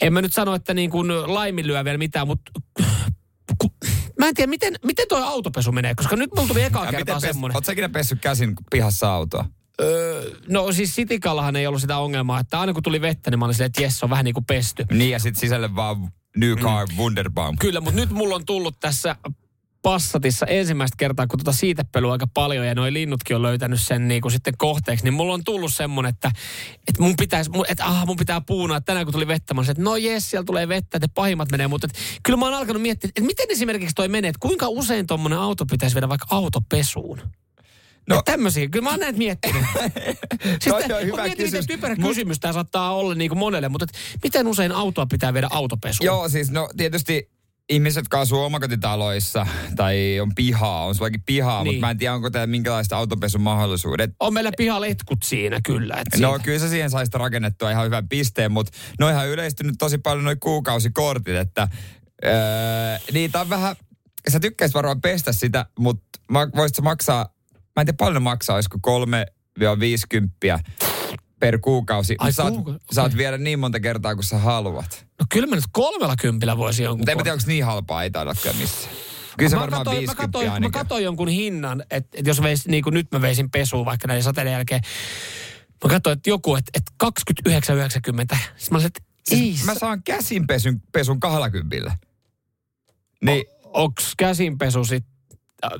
en 0.01 0.13
mä 0.13 0.21
nyt 0.21 0.33
sano, 0.33 0.55
että 0.55 0.73
niin 0.73 0.89
kuin 0.89 1.33
laiminlyö 1.33 1.85
vielä 1.85 1.97
mitään, 1.97 2.27
mutta 2.27 2.51
mä 4.19 4.27
en 4.27 4.35
tiedä, 4.35 4.49
miten, 4.49 4.75
miten 4.85 5.05
toi 5.09 5.23
autopesu 5.23 5.71
menee, 5.71 5.95
koska 5.95 6.15
nyt 6.15 6.29
mulla 6.35 6.47
tuli 6.47 6.63
ekaa 6.63 6.91
kertaa 6.91 7.19
semmoinen. 7.19 7.57
oot 7.57 7.65
sä 7.65 7.71
ikinä 7.71 7.89
pessy 7.89 8.15
käsin 8.15 8.55
pihassa 8.71 9.13
autoa? 9.13 9.45
Öö, 9.81 10.31
no 10.47 10.71
siis 10.71 10.95
Sitikallahan 10.95 11.55
ei 11.55 11.67
ollut 11.67 11.81
sitä 11.81 11.97
ongelmaa, 11.97 12.39
että 12.39 12.59
aina 12.59 12.73
kun 12.73 12.83
tuli 12.83 13.01
vettä, 13.01 13.31
niin 13.31 13.39
mä 13.39 13.45
olin 13.45 13.55
silleen, 13.55 13.67
että 13.67 13.81
jes, 13.81 14.03
on 14.03 14.09
vähän 14.09 14.25
niin 14.25 14.33
kuin 14.33 14.45
pesty. 14.45 14.85
Niin 14.91 15.11
ja 15.11 15.19
sit 15.19 15.35
sisälle 15.35 15.75
vaan 15.75 16.11
New 16.37 16.55
Car 16.57 16.87
mm. 16.87 16.97
Wunderbaum. 16.97 17.57
Kyllä, 17.57 17.81
mutta 17.81 17.99
nyt 17.99 18.09
mulla 18.09 18.35
on 18.35 18.45
tullut 18.45 18.79
tässä 18.79 19.15
Passatissa 19.81 20.45
ensimmäistä 20.45 20.95
kertaa, 20.97 21.27
kun 21.27 21.39
tuota 21.39 21.57
siitepelua 21.57 22.11
aika 22.11 22.27
paljon 22.33 22.67
ja 22.67 22.75
noi 22.75 22.93
linnutkin 22.93 23.35
on 23.35 23.41
löytänyt 23.41 23.81
sen 23.81 24.07
niin 24.07 24.21
kuin 24.21 24.31
sitten 24.31 24.53
kohteeksi, 24.57 25.05
niin 25.05 25.13
mulla 25.13 25.33
on 25.33 25.43
tullut 25.43 25.73
semmonen, 25.73 26.09
että, 26.09 26.31
että 26.87 27.01
mun 27.01 27.15
pitäisi, 27.19 27.51
että 27.69 27.85
ah, 27.85 28.05
mun 28.05 28.17
pitää 28.17 28.41
puunaa. 28.41 28.81
Tänään 28.81 29.05
kun 29.05 29.13
tuli 29.13 29.27
vettä, 29.27 29.53
mä 29.53 29.61
olin, 29.61 29.71
että 29.71 29.83
no 29.83 29.95
jes, 29.95 30.29
siellä 30.29 30.45
tulee 30.45 30.67
vettä, 30.67 30.97
että 30.97 31.07
pahimmat 31.15 31.51
menee, 31.51 31.67
mutta 31.67 31.87
että, 31.87 31.99
kyllä 32.23 32.37
mä 32.37 32.45
oon 32.45 32.53
alkanut 32.53 32.81
miettiä, 32.81 33.07
että 33.07 33.21
miten 33.21 33.45
esimerkiksi 33.49 33.95
toi 33.95 34.07
menee, 34.07 34.29
että 34.29 34.39
kuinka 34.39 34.67
usein 34.67 35.07
tommonen 35.07 35.39
auto 35.39 35.65
pitäisi 35.65 35.95
viedä 35.95 36.09
vaikka 36.09 36.27
autopesuun? 36.29 37.21
No, 38.09 38.15
No- 38.15 38.21
tämmöisiä, 38.25 38.67
kyllä 38.67 38.83
mä 38.83 38.89
oon 38.89 38.99
näitä 38.99 39.17
miettinyt. 39.17 39.63
siis 40.61 40.75
on 40.75 40.81
hyvä 40.81 41.23
mietin, 41.23 41.23
miten 41.23 41.37
kysymys. 41.37 41.67
typerä 41.67 41.95
Mut- 41.95 42.07
kysymys 42.07 42.39
tämä 42.39 42.53
saattaa 42.53 42.95
olla 42.95 43.15
niin 43.15 43.29
kuin 43.29 43.39
monelle, 43.39 43.69
mutta 43.69 43.83
et 43.89 44.19
miten 44.23 44.47
usein 44.47 44.71
autoa 44.71 45.05
pitää 45.05 45.33
viedä 45.33 45.47
autopesuun? 45.51 46.05
Joo, 46.05 46.29
siis 46.29 46.51
no 46.51 46.69
tietysti 46.77 47.29
ihmiset, 47.69 48.01
jotka 48.01 48.19
asuu 48.19 48.39
omakotitaloissa 48.41 49.47
tai 49.75 50.19
on 50.19 50.35
pihaa, 50.35 50.85
on 50.85 50.95
sullakin 50.95 51.23
pihaa, 51.25 51.63
Niin. 51.63 51.73
mutta 51.75 51.85
mä 51.87 51.91
en 51.91 51.97
tiedä, 51.97 52.13
onko 52.13 52.29
täällä 52.29 52.47
minkälaista 52.47 52.97
autopesun 52.97 53.41
mahdollisuudet. 53.41 54.11
On 54.19 54.33
meillä 54.33 54.51
pihaletkut 54.57 55.23
siinä 55.23 55.59
kyllä. 55.65 55.95
Et 56.13 56.19
No 56.19 56.39
kyllä 56.43 56.59
sä 56.59 56.69
siihen 56.69 56.89
saisi 56.89 57.11
rakennettua 57.13 57.71
ihan 57.71 57.85
hyvän 57.85 58.09
pisteen, 58.09 58.51
mutta 58.51 58.71
noihan 58.99 59.23
on 59.25 59.29
yleistynyt 59.31 59.75
tosi 59.79 59.97
paljon 59.97 60.25
noi 60.25 60.35
kuukausikortit, 60.35 61.35
että 61.35 61.67
öö, 62.25 62.31
niitä 63.11 63.41
on 63.41 63.49
vähän, 63.49 63.75
sä 64.29 64.39
tykkäisit 64.39 64.75
varmaan 64.75 65.01
pestä 65.01 65.33
sitä, 65.33 65.65
mutta 65.79 66.19
voisit 66.55 66.75
sä 66.75 66.81
maksaa, 66.81 67.33
mä 67.51 67.81
en 67.81 67.85
tiedä 67.85 67.95
paljon 67.97 68.13
ne 68.13 68.19
maksaa, 68.19 68.55
olisiko 68.55 68.77
3-50 69.57 70.59
per 71.39 71.59
kuukausi. 71.59 72.15
Ai 72.19 72.33
saat, 72.33 72.53
kuuka- 72.53 72.79
saat 72.91 73.07
okei. 73.07 73.17
viedä 73.17 73.37
niin 73.37 73.59
monta 73.59 73.79
kertaa 73.79 74.15
kuin 74.15 74.25
sä 74.25 74.37
haluat. 74.37 75.08
No 75.19 75.25
kyllä 75.29 75.47
mä 75.47 75.55
nyt 75.55 75.65
kolmella 75.71 76.15
kympillä 76.15 76.57
voisi 76.57 76.83
jonkun 76.83 76.99
Mutta 76.99 77.11
en 77.11 77.17
tiedä, 77.17 77.33
onko 77.33 77.43
niin 77.47 77.65
halpaa, 77.65 78.03
ei 78.03 78.11
taida 78.11 78.35
kyllä 78.41 78.55
missään. 78.59 78.95
Kyllä 79.37 79.49
se 79.49 79.55
mä 79.55 79.61
varmaan 79.61 79.79
katsoin, 79.79 79.95
mä 79.95 79.99
50 79.99 80.23
katsoin, 80.27 80.47
mä 80.47 80.53
ainakin. 80.53 80.71
katsoin 80.71 81.03
jonkun 81.03 81.27
hinnan, 81.27 81.81
että, 81.81 82.17
että 82.17 82.29
jos 82.29 82.41
veis, 82.41 82.67
niin 82.67 82.83
kuin 82.83 82.93
nyt 82.93 83.07
mä 83.11 83.21
veisin 83.21 83.51
pesuun 83.51 83.85
vaikka 83.85 84.07
näiden 84.07 84.23
sateiden 84.23 84.53
jälkeen. 84.53 84.81
Mä 85.83 85.89
katsoin, 85.89 86.17
että 86.17 86.29
joku, 86.29 86.55
että, 86.55 86.71
että 86.73 86.91
29,90. 88.33 88.37
Siis 88.57 88.71
mä 88.71 88.75
olisin, 88.75 88.87
että 88.87 89.01
ei 89.31 89.37
Siis 89.37 89.63
mä 89.65 89.73
sa- 89.73 89.79
saan 89.79 90.03
käsinpesun 90.03 90.81
pesun 90.91 91.19
20. 91.19 91.91
Niin, 93.21 93.45
onks 93.63 94.13
käsinpesu 94.17 94.85
sit... 94.85 95.05
äh, 95.65 95.71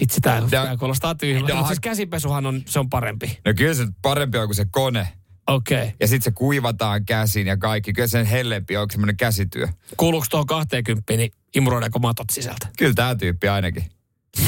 Vitsi, 0.00 0.20
tää 0.20 0.42
kuulostaa 0.78 1.14
tyhmältä. 1.14 1.54
No, 1.54 1.66
siis 1.66 1.80
käsinpesuhan 1.80 2.46
on, 2.46 2.62
se 2.66 2.78
on 2.78 2.90
parempi. 2.90 3.38
no 3.44 3.54
kyllä 3.56 3.74
se 3.74 3.86
parempi 4.02 4.38
on 4.38 4.48
kuin 4.48 4.56
se 4.56 4.66
kone. 4.70 5.08
Okei. 5.46 5.78
Okay. 5.78 5.90
Ja 6.00 6.06
sitten 6.08 6.22
se 6.24 6.30
kuivataan 6.30 7.04
käsin 7.04 7.46
ja 7.46 7.56
kaikki. 7.56 7.92
Kyllä 7.92 8.08
sen 8.08 8.26
hellempi 8.26 8.76
on 8.76 8.86
semmoinen 8.90 9.16
käsityö. 9.16 9.68
Kuuluuko 9.96 10.26
tuohon 10.30 10.46
20, 10.46 11.12
niin 11.16 11.32
imuroidaanko 11.54 11.98
matot 11.98 12.30
sisältä? 12.30 12.68
Kyllä 12.78 12.94
tämä 12.94 13.14
tyyppi 13.14 13.48
ainakin. 13.48 13.84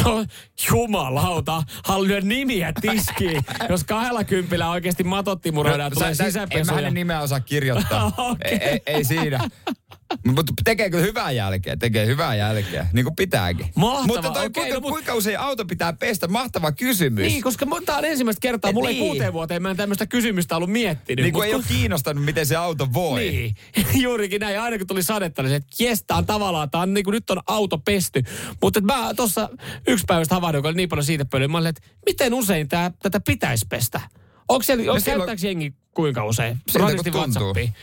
No 0.05 0.25
jumalauta, 0.71 1.63
haluan 1.85 2.29
nimiä 2.29 2.73
tiskiin. 2.81 3.43
Jos 3.69 3.85
kahdella 3.85 4.25
kympillä 4.25 4.71
oikeasti 4.71 5.05
matot 5.05 5.47
imuroidaan, 5.47 5.93
tulee 5.93 6.09
No, 6.09 6.15
Sä- 6.15 6.17
sä- 6.17 6.25
En 6.25 6.49
mä 6.49 6.49
sisäpesuja. 6.49 6.75
hänen 6.77 6.95
nimeä 6.95 7.21
osaa 7.21 7.41
kirjoittaa. 7.41 8.13
Ei, 8.45 8.57
ei, 8.57 8.81
ei 8.87 9.05
siinä. 9.05 9.41
Mutta 10.27 10.53
tekee 10.65 10.91
kyllä 10.91 11.05
hyvää 11.05 11.31
jälkeä, 11.31 11.77
tekee 11.77 12.07
hyvää 12.07 12.35
jälkeä, 12.35 12.87
niin 12.93 13.05
kuin 13.05 13.17
pitääkin. 13.17 13.67
Mahtavaa, 13.77 14.07
Mutta 14.07 14.31
toi, 14.31 14.47
okei, 14.47 14.63
kuinka, 14.63 14.75
no 14.75 14.81
mut- 14.81 14.91
kuinka 14.91 15.15
usein 15.15 15.39
auto 15.39 15.65
pitää 15.65 15.93
pestä? 15.93 16.29
Mahtava 16.29 16.73
kysymys. 16.73 17.27
Niin, 17.27 17.43
koska 17.43 17.67
mun- 17.67 17.85
tää 17.87 17.97
on 17.97 18.05
ensimmäistä 18.05 18.41
kertaa, 18.41 18.73
mulla 18.73 18.89
ei 18.89 18.95
Niin. 18.95 19.07
kuuteen 19.09 19.33
vuoteen 19.33 19.63
mä 19.63 19.71
en 19.71 19.77
tämmöistä 19.77 20.07
kysymystä 20.07 20.57
ollut 20.57 20.71
miettinyt. 20.71 21.23
niin 21.23 21.33
kuin 21.33 21.41
Mut 21.41 21.49
ei 21.49 21.55
ole 21.55 21.65
kiinnostanut, 21.69 22.25
miten 22.25 22.47
se 22.47 22.57
auto 22.57 22.89
voi. 22.93 23.21
Niin, 23.21 23.55
juurikin 24.03 24.41
näin. 24.41 24.61
Aina 24.61 24.79
kun 24.79 24.87
tuli 24.87 25.03
sadetta, 25.03 25.43
niin 25.43 25.51
se, 25.51 25.57
että 25.57 25.77
jes, 25.85 26.05
tää 26.07 26.17
on 26.17 26.27
tavallaan, 26.27 26.71
tää 26.71 26.81
on 26.81 26.95
niin 26.95 27.05
kuin 27.05 27.13
nyt 27.13 27.31
on 27.31 27.41
auto 27.47 27.79
pesty. 27.79 28.23
Mutta 28.63 28.79
et 28.79 28.85
mä 28.85 29.15
tuossa 29.17 29.49
yksi 29.89 30.05
päivästä 30.09 30.35
havahduin, 30.35 30.63
kun 30.63 30.69
oli 30.69 30.77
niin 30.77 30.89
paljon 30.89 31.05
siitä 31.05 31.25
pölyä. 31.25 31.49
Mä 31.49 31.59
olin, 31.59 31.69
että 31.69 31.83
miten 32.07 32.35
usein 32.35 32.69
tää, 32.69 32.91
tätä 33.03 33.21
pitäisi 33.21 33.67
pestä? 33.69 34.01
Onko 34.49 34.63
siellä, 34.63 34.83
onko 34.83 34.93
No 34.95 35.01
silloin- 35.01 35.19
käyttääkö 35.29 35.47
jengi 35.47 35.75
kuinka 35.95 36.25
usein? 36.25 36.59
Siltä 36.69 36.87
kun 36.95 37.05
tuntuu. 37.05 37.21
WhatsAppiin. 37.21 37.75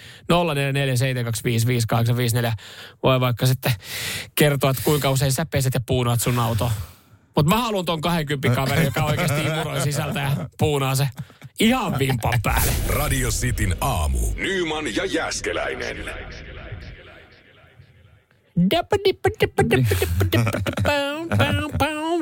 0447255854. 2.52 2.54
Voi 3.04 3.20
vaikka 3.20 3.46
sitten 3.46 3.72
kertoa, 4.36 4.70
että 4.70 4.82
kuinka 4.86 5.10
usein 5.12 5.32
sä 5.32 5.46
peset 5.46 5.74
ja 5.74 5.80
puunaat 5.86 6.22
sun 6.22 6.40
autoa. 6.40 6.72
Mutta 7.36 7.50
mä 7.56 7.62
haluan 7.62 7.86
ton 7.86 8.02
20 8.02 8.56
kaveri, 8.56 8.86
joka 8.86 9.04
oikeasti 9.06 9.42
imuroi 9.48 9.82
sisältä 9.82 10.20
ja 10.20 10.32
puunaa 10.58 10.96
se 10.96 11.10
ihan 11.60 12.00
vimpan 12.00 12.40
päälle. 12.44 12.72
Radio 12.90 13.30
Cityn 13.30 13.76
aamu. 13.82 14.20
Nyman 14.36 14.96
ja 14.96 15.06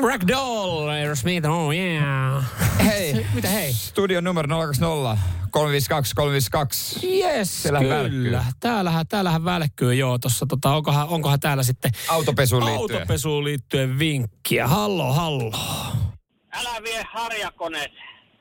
Ragdoll, 0.04 0.90
Aerosmith, 0.90 1.48
oh 1.50 1.72
yeah. 1.76 2.44
Hei. 2.86 3.26
Mitä 3.34 3.48
hei? 3.48 3.74
Studio 3.74 4.22
numero 4.22 4.48
020 4.48 5.18
352 5.52 6.16
352. 6.16 7.08
Yes, 7.18 7.64
Siellähän 7.64 7.86
kyllä. 7.88 8.38
välkkyy. 8.38 8.54
Täällähän, 8.60 9.08
täällähän 9.08 9.46
välkkyy 9.46 9.94
joo. 9.94 10.18
Tossa, 10.18 10.46
tota, 10.46 10.74
onkohan, 10.74 11.08
onkohan 11.08 11.40
täällä 11.40 11.64
sitten 11.64 11.92
Autopesuun 12.08 12.66
liittyen. 12.66 12.98
autopesuun 13.00 13.44
liittyen 13.44 14.00
vinkkiä? 14.00 14.68
Hallo, 14.68 15.14
hallo. 15.14 15.52
Älä 16.54 16.84
vie 16.84 17.04
harjakoneet. 17.12 17.92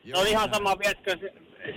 Se 0.07 0.17
on 0.17 0.27
ihan 0.27 0.51
sama, 0.55 0.79
vietkö, 0.79 1.17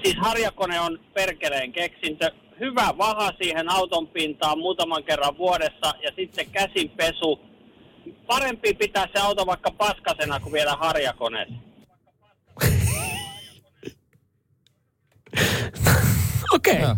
siis 0.03 0.15
harjakone 0.21 0.79
on 0.79 0.99
perkeleen 1.13 1.71
keksintö. 1.71 2.31
Hyvä 2.59 2.93
vaha 2.97 3.31
siihen 3.43 3.69
auton 3.71 4.07
pintaan 4.07 4.57
muutaman 4.59 5.03
kerran 5.03 5.37
vuodessa 5.37 5.93
ja 6.03 6.11
sitten 6.15 6.45
käsinpesu. 6.51 7.50
Parempi 8.27 8.73
pitää 8.73 9.07
se 9.13 9.19
auto 9.19 9.45
vaikka 9.45 9.71
paskasena 9.71 10.39
kuin 10.39 10.53
vielä 10.53 10.75
harjakoneessa. 10.75 11.55
Okei. 16.53 16.75
Okay. 16.75 16.95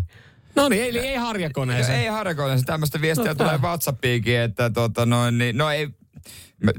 No 0.56 0.70
niin, 0.70 0.84
eli 0.84 1.00
ei 1.00 1.16
harjakoneeseen. 1.16 2.00
ei 2.00 2.08
harkoinen, 2.08 2.66
tämmöistä 2.66 3.02
viestiä 3.02 3.28
No, 3.28 3.36
tulee. 3.36 3.58
WhatsAppiinkin, 3.58 4.40
että 4.40 4.70
tota 4.70 5.06
noin, 5.06 5.38
niin, 5.38 5.58
no 5.58 5.72
ei, 5.72 5.88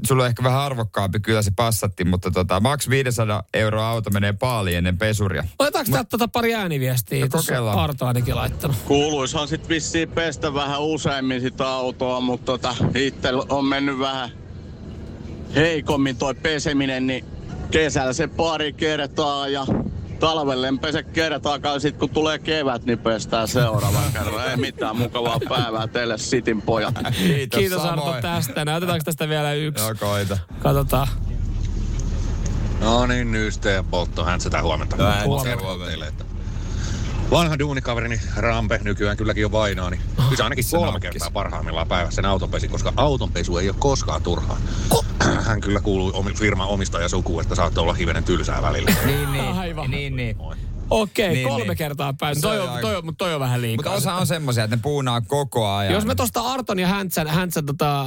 sulla 0.07 0.23
on 0.23 0.29
ehkä 0.29 0.43
vähän 0.43 0.61
arvokkaampi 0.61 1.19
kyllä 1.19 1.41
se 1.41 1.51
passatti, 1.55 2.03
mutta 2.05 2.31
tota, 2.31 2.59
maks 2.59 2.89
500 2.89 3.43
euroa 3.53 3.89
auto 3.89 4.09
menee 4.09 4.33
paali 4.33 4.75
ennen 4.75 4.97
pesuria. 4.97 5.43
Otetaanko 5.59 5.91
täältä 5.91 6.09
tota 6.09 6.27
pari 6.27 6.55
ääniviestiä? 6.55 7.19
No, 7.19 7.27
Tuossa 7.29 7.51
kokeillaan. 7.51 7.79
Arto 7.79 8.05
ainakin 8.05 8.35
laittanut. 8.35 8.77
Kuuluishan 8.85 9.47
sit 9.47 9.69
vissiin 9.69 10.11
pestä 10.11 10.53
vähän 10.53 10.81
useammin 10.81 11.41
sitä 11.41 11.67
autoa, 11.67 12.19
mutta 12.19 12.45
tota, 12.45 12.75
itse 12.95 13.29
on 13.49 13.65
mennyt 13.65 13.99
vähän 13.99 14.29
heikommin 15.55 16.17
toi 16.17 16.35
peseminen, 16.35 17.07
niin 17.07 17.25
kesällä 17.71 18.13
se 18.13 18.27
pari 18.27 18.73
kertaa 18.73 19.47
ja 19.47 19.65
talvelle 20.19 20.67
en 20.67 20.79
pese 20.79 21.03
kertaakaan, 21.03 21.81
sit 21.81 21.97
kun 21.97 22.09
tulee 22.09 22.39
kevät, 22.39 22.85
niin 22.85 22.99
pestään 22.99 23.47
seuraavan 23.47 24.13
kerran. 24.13 24.49
Ei 24.49 24.57
mitään 24.57 24.95
mukavaa 24.97 25.39
päivää 25.49 25.87
teille 25.87 26.17
Sitin 26.17 26.61
pojat. 26.61 26.95
Kiitos, 27.17 27.59
Kiitos 27.59 27.81
Arto 27.81 28.01
samoin. 28.01 28.21
tästä. 28.21 28.65
Näytetäänkö 28.65 29.03
tästä 29.03 29.29
vielä 29.29 29.53
yksi? 29.53 29.83
Joo, 29.83 29.95
koita. 29.99 30.37
Katsotaan. 30.59 31.07
No 32.81 33.05
niin, 33.05 33.31
nyste 33.31 33.71
ja 33.71 33.83
poltto, 33.83 34.23
hän 34.23 34.41
sitä 34.41 34.61
huomenta. 34.61 34.95
Sitä 34.95 35.23
huomenta. 35.25 36.25
Vanha 37.31 37.59
duunikaverini 37.59 38.19
Rampe 38.37 38.79
nykyään 38.83 39.17
kylläkin 39.17 39.41
jo 39.41 39.51
vainaa, 39.51 39.89
niin 39.89 40.01
kyllä 40.15 40.35
se 40.37 40.43
ainakin 40.43 40.65
kolme 40.71 40.85
nakkis. 40.91 41.09
kertaa 41.09 41.31
parhaimmillaan 41.31 41.87
päivässä 41.87 42.15
sen 42.15 42.25
auton 42.25 42.49
pesi, 42.49 42.67
koska 42.67 42.93
autonpesu 42.97 43.57
ei 43.57 43.69
ole 43.69 43.75
koskaan 43.79 44.21
turhaa. 44.23 44.57
Hän 45.45 45.61
kyllä 45.61 45.79
kuuluu 45.79 46.11
omi- 46.13 46.33
firman 46.33 46.67
omistajasukuun, 46.67 47.41
että 47.41 47.55
saattoi 47.55 47.81
olla 47.81 47.93
hivenen 47.93 48.23
tylsää 48.23 48.61
välillä. 48.61 48.91
Niin, 49.05 49.31
niin. 49.31 49.43
Aivan. 49.53 49.91
Niin, 49.91 50.15
niin. 50.15 50.37
Okei, 50.89 51.29
Niin, 51.33 51.47
kolme 51.47 51.63
niin. 51.65 51.77
kertaa 51.77 52.13
päin. 52.19 52.41
Toi 52.41 52.59
on 52.59 52.81
toi, 52.81 52.95
on, 52.95 53.05
mutta 53.05 53.25
toi 53.25 53.33
on 53.33 53.39
vähän 53.39 53.61
liikaa. 53.61 53.93
Mutta 53.93 53.97
osa 54.09 54.13
on 54.13 54.27
semmoisia, 54.27 54.63
että 54.63 54.75
ne 54.75 54.81
puunaa 54.81 55.21
koko 55.21 55.69
ajan. 55.69 55.93
Jos 55.93 56.05
me 56.05 56.15
tuosta 56.15 56.41
Arton 56.41 56.79
ja 56.79 56.87
Häntsän, 56.87 57.27
Häntsän 57.27 57.65
tota, 57.65 58.05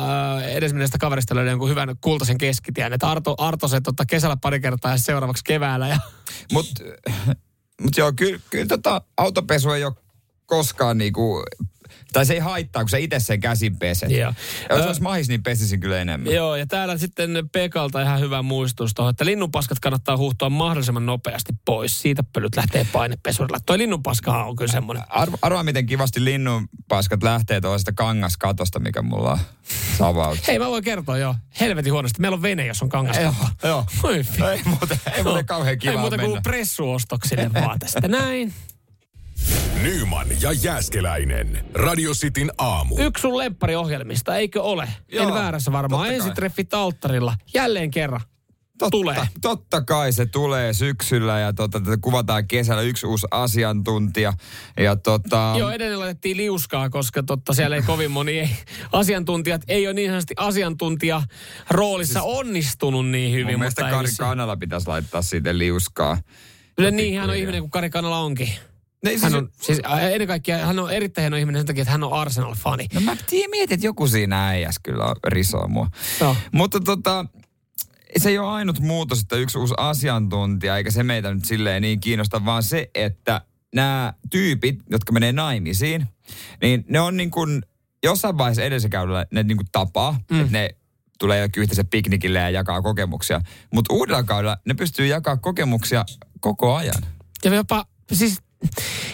edesmenneestä 0.49 0.99
kaverista 0.99 1.35
löydän 1.35 1.51
jonkun 1.51 1.69
hyvän 1.69 1.97
kultaisen 2.01 2.39
keskitien, 2.39 2.93
että 2.93 3.11
Arto, 3.11 3.35
Arto 3.39 3.69
se 3.69 3.81
tota, 3.81 4.05
kesällä 4.07 4.37
pari 4.43 4.61
kertaa 4.61 4.91
ja 4.91 4.99
seuraavaksi 4.99 5.45
keväällä. 5.45 5.89
Ja... 5.89 5.99
Mut, 6.53 6.67
mut 7.83 7.97
joo, 7.97 8.13
kyllä, 8.17 8.41
kyllä 8.51 8.67
tota 8.67 9.03
autopesu 9.17 9.71
ei 9.71 9.85
ole 9.85 9.95
koskaan 10.47 10.99
niinku, 10.99 11.45
tai 12.13 12.27
se 12.27 12.35
ei 12.35 12.39
haittaa, 12.39 12.83
kun 12.83 12.89
sä 12.89 12.99
itse 12.99 13.21
sen 13.21 13.41
käsin 13.41 13.77
peset. 13.77 14.11
Joo. 14.11 14.35
Ja 14.69 14.77
jos 14.77 14.87
olisi 14.87 15.03
mahis, 15.03 15.29
niin 15.29 15.43
pesisin 15.43 15.81
kyllä 15.81 15.99
enemmän. 15.99 16.33
Joo, 16.33 16.57
ja 16.57 16.67
täällä 16.67 16.99
sitten 16.99 17.31
Pekalta 17.53 18.03
ihan 18.03 18.21
hyvä 18.21 18.43
muistutus 18.43 18.95
tuohon, 18.95 19.11
että 19.11 19.25
linnunpaskat 19.25 19.81
kannattaa 19.81 20.17
huuhtoa 20.17 20.51
mahdollisimman 20.51 21.07
nopeasti 21.07 21.53
pois. 21.65 22.03
Siitä 22.03 22.23
pölyt 22.23 22.57
lähtee 22.57 22.87
painepesurilla. 22.93 23.59
Toi 23.67 23.79
linnunpaskahan 23.79 24.47
on 24.47 24.57
kyllä 24.57 24.73
semmoinen. 24.73 25.05
Arvo, 25.09 25.37
arvaa, 25.43 25.63
miten 25.63 25.87
kivasti 25.87 26.25
linnunpaskat 26.25 27.23
lähtee 27.23 27.61
tuosta 27.61 27.93
kangaskatosta, 27.93 28.79
mikä 28.79 29.03
mulla 29.03 29.33
on 29.33 29.39
savaus. 29.99 30.39
Hei, 30.49 30.59
mä 30.59 30.67
voin 30.67 30.85
kertoa 30.85 31.19
jo. 31.19 31.35
Helvetin 31.61 31.93
huonosti. 31.93 32.21
Meillä 32.21 32.35
on 32.35 32.43
vene, 32.43 32.67
jos 32.67 32.83
on 32.83 32.89
kangas. 32.89 33.17
Joo, 33.17 33.35
joo. 33.65 33.87
Ei 34.53 34.63
muuten, 34.65 35.01
ei 35.13 35.23
muuten 35.23 35.47
kauhean 35.47 35.79
kiva 35.79 35.93
Ei 35.93 35.99
muuta 35.99 36.19
kuin 36.19 36.43
pressuostoksille 36.43 37.51
vaan 37.55 37.79
tästä. 37.79 38.09
Näin. 38.09 38.55
Nyman 39.83 40.27
ja 40.41 40.53
Jääskeläinen. 40.53 41.65
Radio 41.75 42.13
Cityn 42.13 42.51
aamu. 42.59 42.97
Yksi 42.99 43.23
sun 43.23 43.39
lempariohjelmista, 43.39 44.37
eikö 44.37 44.63
ole? 44.63 44.89
Joo, 45.13 45.29
en 45.29 45.35
väärässä 45.35 45.73
varmaan. 45.73 46.15
Ensitreffit 46.15 46.75
alttarilla. 46.75 47.35
Jälleen 47.55 47.91
kerran. 47.91 48.21
Totta, 48.79 48.91
tulee. 48.91 49.29
Totta 49.41 49.83
kai 49.83 50.13
se 50.13 50.27
tulee 50.27 50.73
syksyllä 50.73 51.39
ja 51.39 51.53
tota, 51.53 51.81
tätä 51.81 51.97
kuvataan 52.01 52.49
kesällä 52.49 52.83
yksi 52.83 53.07
uusi 53.07 53.27
asiantuntija. 53.31 54.33
Ja 54.77 54.97
tota, 54.97 55.55
Joo, 55.59 55.71
edelleen 55.71 56.01
laitettiin 56.01 56.37
liuskaa, 56.37 56.91
koska 56.91 57.23
totta 57.23 57.55
siellä 57.55 57.77
ei 57.77 57.83
kovin 57.83 58.11
moni 58.11 58.39
ei, 58.39 58.51
asiantuntijat 58.93 59.63
ei 59.69 59.87
ole 59.87 59.95
niin 59.95 60.11
sanotusti 60.11 60.35
asiantuntija 60.37 61.23
roolissa 61.71 62.21
siis, 62.21 62.39
onnistunut 62.39 63.09
niin 63.09 63.33
hyvin. 63.33 63.47
mun 63.47 63.59
mielestä 63.59 63.91
Kari. 63.91 64.09
Kanala 64.19 64.57
pitäisi 64.57 64.87
laittaa 64.87 65.23
siitä 65.23 65.59
liuskaa. 65.59 66.19
Kyllä 66.77 66.91
niin, 66.91 67.21
hän 67.21 67.31
on 67.31 67.37
ihminen 67.37 67.61
kuin 67.61 67.71
Kari 67.71 67.91
Kanala 67.91 68.19
onkin. 68.19 68.49
Ne, 69.05 69.11
siis, 69.11 69.23
Hän 69.23 69.35
on, 69.35 69.49
siis 69.63 69.81
ennen 70.11 70.29
kaikkea, 70.29 70.67
hän 70.67 70.79
on 70.79 70.93
erittäin 70.93 71.23
hieno 71.23 71.37
ihminen 71.37 71.61
sen 71.61 71.67
takia, 71.67 71.83
että 71.83 71.93
hän 71.93 72.05
on 72.05 72.13
Arsenal-fani. 72.13 72.87
No 72.95 73.01
mä 73.01 73.17
tiedän, 73.27 73.51
mietin, 73.51 73.75
että 73.75 73.87
joku 73.87 74.09
siinä 74.09 74.49
äijäs 74.49 74.75
kyllä 74.83 75.15
risoo 75.27 75.69
mua. 75.69 75.91
Joo. 76.21 76.37
Mutta 76.53 76.81
tota, 76.81 77.27
se 78.17 78.29
ei 78.29 78.39
ole 78.39 78.49
ainut 78.49 78.81
muutos, 78.81 79.21
että 79.21 79.37
yksi 79.37 79.59
uusi 79.59 79.75
asiantuntija, 79.77 80.77
eikä 80.77 80.91
se 80.91 81.03
meitä 81.03 81.35
nyt 81.35 81.45
silleen 81.45 81.83
niin 81.83 82.01
kiinnosta, 82.01 82.45
vaan 82.45 82.63
se, 82.63 82.91
että 82.95 83.41
nämä 83.75 84.15
tyypit, 84.31 84.79
jotka 84.91 85.13
menee 85.13 85.33
naimisiin, 85.33 86.07
niin 86.63 86.85
ne 86.89 87.01
on 87.01 87.17
niin 87.17 87.31
kuin 87.31 87.63
jossain 88.05 88.39
vaiheessa 88.39 88.63
edellisellä 88.63 88.93
kaudella 88.93 89.25
ne 89.31 89.43
niin 89.43 89.57
kuin 89.57 89.69
tapaa, 89.73 90.21
mm. 90.31 90.41
että 90.41 90.53
ne 90.53 90.71
tulee 91.19 91.41
jokin 91.41 91.63
yhteisen 91.63 91.87
piknikille 91.87 92.39
ja 92.39 92.51
jakaa 92.51 92.83
kokemuksia. 92.83 93.41
Mutta 93.75 93.95
uudella 93.95 94.23
kaudella 94.23 94.57
ne 94.65 94.75
pystyy 94.75 95.07
jakaa 95.07 95.37
kokemuksia 95.37 96.05
koko 96.41 96.75
ajan. 96.75 97.03
Ja 97.45 97.55
jopa, 97.55 97.87
siis, 98.13 98.39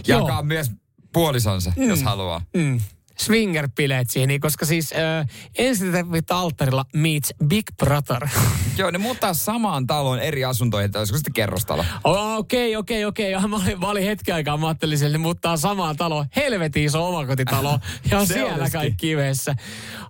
Jakaa 0.06 0.28
joo. 0.28 0.42
myös 0.42 0.70
puolisonsa, 1.12 1.72
mm. 1.76 1.88
jos 1.88 2.02
haluaa. 2.02 2.40
Mm. 2.56 2.80
Swinger-bileet 3.22 4.10
siihen, 4.10 4.28
niin 4.28 4.40
koska 4.40 4.66
siis 4.66 4.92
äh, 4.92 5.26
ensitreffit 5.58 6.30
alttarilla 6.30 6.84
meets 6.94 7.34
Big 7.46 7.64
Brother. 7.76 8.28
Joo, 8.78 8.90
ne 8.90 8.98
muuttaa 8.98 9.34
samaan 9.34 9.86
taloon 9.86 10.18
eri 10.18 10.44
asuntoihin, 10.44 10.84
että 10.86 10.98
olisiko 10.98 11.18
sitten 11.18 11.32
kerrostalo. 11.32 11.84
Okei, 12.04 12.76
okei, 12.76 13.04
okei. 13.04 13.30
Ja 13.32 13.48
Mä 13.48 13.56
olin, 13.56 13.80
mä 13.80 13.88
olin 13.88 14.04
hetken 14.04 14.34
aikaa, 14.34 14.56
mä 14.56 14.66
ajattelin, 14.68 14.94
että 14.94 15.08
ne 15.08 15.18
muuttaa 15.18 15.56
samaan 15.56 15.96
taloon. 15.96 16.26
Helvetin 16.36 16.84
iso 16.84 17.08
omakotitalo. 17.08 17.78
Ja 18.10 18.18
on 18.18 18.26
Se 18.26 18.34
siellä 18.34 18.54
olisikin. 18.54 18.80
kaikki 18.80 19.10
yhdessä. 19.12 19.54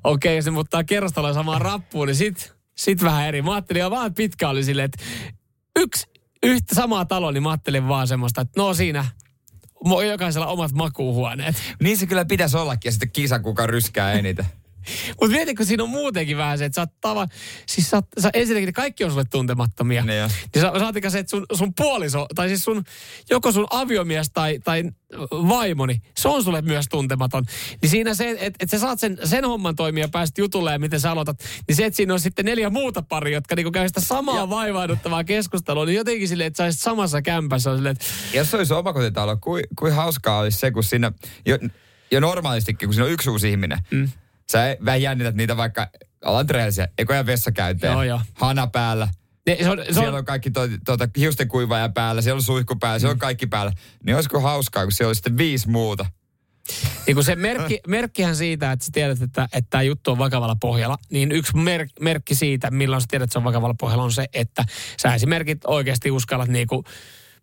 Okei, 0.04 0.40
ne 0.40 0.50
muuttaa 0.50 0.84
kerrostaloon 0.84 1.34
samaan 1.34 1.60
rappuun, 1.60 2.06
niin 2.06 2.16
sit, 2.16 2.54
sit 2.76 3.02
vähän 3.02 3.28
eri. 3.28 3.42
Mä 3.42 3.52
ajattelin 3.52 3.80
jo 3.80 3.90
vaan 3.90 4.14
pitkä 4.14 4.48
oli 4.48 4.64
silleen, 4.64 4.84
että 4.84 5.04
yksi 5.78 6.06
yhtä 6.42 6.74
samaa 6.74 7.04
taloa, 7.04 7.32
niin 7.32 7.42
mä 7.42 7.50
ajattelin 7.50 7.88
vaan 7.88 8.08
semmoista, 8.08 8.40
että 8.40 8.60
no 8.60 8.74
siinä 8.74 9.04
jokaisella 10.08 10.46
omat 10.46 10.72
makuuhuoneet. 10.72 11.56
Niin 11.82 11.96
se 11.96 12.06
kyllä 12.06 12.24
pitäisi 12.24 12.56
ollakin 12.56 12.88
ja 12.88 12.92
sitten 12.92 13.10
kisa, 13.10 13.38
kuka 13.38 13.66
ryskää 13.66 14.12
eniten. 14.12 14.46
Mutta 15.20 15.36
mietitkö, 15.36 15.64
siinä 15.64 15.82
on 15.82 15.90
muutenkin 15.90 16.36
vähän 16.36 16.58
se, 16.58 16.64
että 16.64 16.74
sä 16.74 16.80
oot 16.80 17.00
tava... 17.00 17.26
Siis 17.66 17.90
sä, 17.90 17.96
oot- 17.96 18.22
sä 18.22 18.30
ensinnäkin 18.34 18.66
ne 18.66 18.72
kaikki 18.72 19.04
on 19.04 19.10
sulle 19.10 19.24
tuntemattomia. 19.24 20.04
Niin 20.04 20.18
jo. 20.18 20.28
Niin 20.54 20.62
sä, 20.62 20.72
saatika 20.78 21.10
se, 21.10 21.18
että 21.18 21.30
sun, 21.30 21.46
sun 21.52 21.72
puoliso, 21.74 22.26
tai 22.34 22.48
siis 22.48 22.64
sun, 22.64 22.84
joko 23.30 23.52
sun 23.52 23.66
aviomies 23.70 24.30
tai, 24.34 24.58
tai 24.64 24.84
vaimoni, 25.30 26.00
se 26.16 26.28
on 26.28 26.44
sulle 26.44 26.62
myös 26.62 26.86
tuntematon. 26.90 27.44
Niin 27.82 27.90
siinä 27.90 28.14
se, 28.14 28.30
että 28.30 28.56
et 28.60 28.70
sä 28.70 28.78
saat 28.78 29.00
sen, 29.00 29.18
sen 29.24 29.44
homman 29.44 29.76
toimia 29.76 30.04
ja 30.04 30.08
pääset 30.08 30.38
jutulle 30.38 30.72
ja 30.72 30.78
miten 30.78 31.00
sä 31.00 31.10
aloitat, 31.10 31.44
niin 31.68 31.76
se, 31.76 31.84
että 31.84 31.96
siinä 31.96 32.12
on 32.12 32.20
sitten 32.20 32.44
neljä 32.44 32.70
muuta 32.70 33.02
paria, 33.02 33.34
jotka 33.34 33.56
niinku 33.56 33.70
käy 33.70 33.88
sitä 33.88 34.00
samaa 34.00 34.38
ja. 34.38 34.50
vaivaaduttavaa 34.50 35.24
keskustelua, 35.24 35.84
niin 35.84 35.96
jotenkin 35.96 36.28
silleen, 36.28 36.46
että 36.46 36.56
sä 36.56 36.64
olisit 36.64 36.82
samassa 36.82 37.22
kämpässä, 37.22 37.70
on 37.70 37.76
silleen, 37.76 37.92
että 37.92 38.04
Jos 38.34 38.50
se 38.50 38.56
olisi 38.56 38.74
omakotitalo, 38.74 39.36
kuin 39.36 39.64
kui 39.78 39.90
hauskaa 39.90 40.38
olisi 40.38 40.58
se, 40.58 40.70
kun 40.70 40.84
siinä, 40.84 41.12
jo, 41.46 41.58
jo 42.10 42.20
normaalistikin, 42.20 42.88
kun 42.88 42.94
siinä 42.94 43.04
on 43.04 43.12
yksi 43.12 43.30
uusi 43.30 43.50
ihminen, 43.50 43.78
mm. 43.90 44.08
Sä 44.58 44.76
vähän 44.84 45.02
jännität 45.02 45.34
niitä 45.34 45.56
vaikka, 45.56 45.88
alan 46.24 46.50
rehellisiä, 46.50 46.88
ekoja 46.98 47.26
vessakäyntejä, 47.26 47.92
Joo, 47.92 48.02
joo. 48.02 48.20
hana 48.34 48.66
päällä, 48.66 49.08
ne, 49.46 49.56
se 49.62 49.70
on, 49.70 49.78
se 49.78 49.92
siellä 49.92 50.08
on, 50.08 50.14
on 50.14 50.24
kaikki 50.24 50.50
to, 50.50 50.60
tuota, 50.84 51.08
hiusten 51.16 51.48
kuivaja 51.48 51.88
päällä, 51.88 52.22
siellä 52.22 52.38
on 52.38 52.42
suihku 52.42 52.76
päällä, 52.76 52.98
siellä 52.98 53.12
on 53.12 53.18
kaikki 53.18 53.46
päällä. 53.46 53.72
Niin 54.04 54.14
olisiko 54.14 54.40
hauskaa, 54.40 54.82
kun 54.82 54.92
siellä 54.92 55.08
olisi 55.08 55.18
sitten 55.18 55.38
viisi 55.38 55.68
muuta. 55.68 56.06
Niin 57.06 57.14
kuin 57.14 57.24
se 57.24 57.36
merkki, 57.36 57.80
merkkihän 57.86 58.36
siitä, 58.36 58.72
että 58.72 58.84
sä 58.84 58.90
tiedät, 58.94 59.22
että, 59.22 59.48
että 59.52 59.70
tämä 59.70 59.82
juttu 59.82 60.10
on 60.10 60.18
vakavalla 60.18 60.56
pohjalla, 60.60 60.98
niin 61.10 61.32
yksi 61.32 61.56
merk, 61.56 61.88
merkki 62.00 62.34
siitä, 62.34 62.70
milloin 62.70 63.02
sä 63.02 63.06
tiedät, 63.10 63.24
että 63.24 63.32
se 63.32 63.38
on 63.38 63.44
vakavalla 63.44 63.74
pohjalla, 63.80 64.04
on 64.04 64.12
se, 64.12 64.26
että 64.32 64.64
sä 65.02 65.14
esimerkiksi 65.14 65.66
oikeasti 65.66 66.10
uskallat 66.10 66.48
niinku 66.48 66.84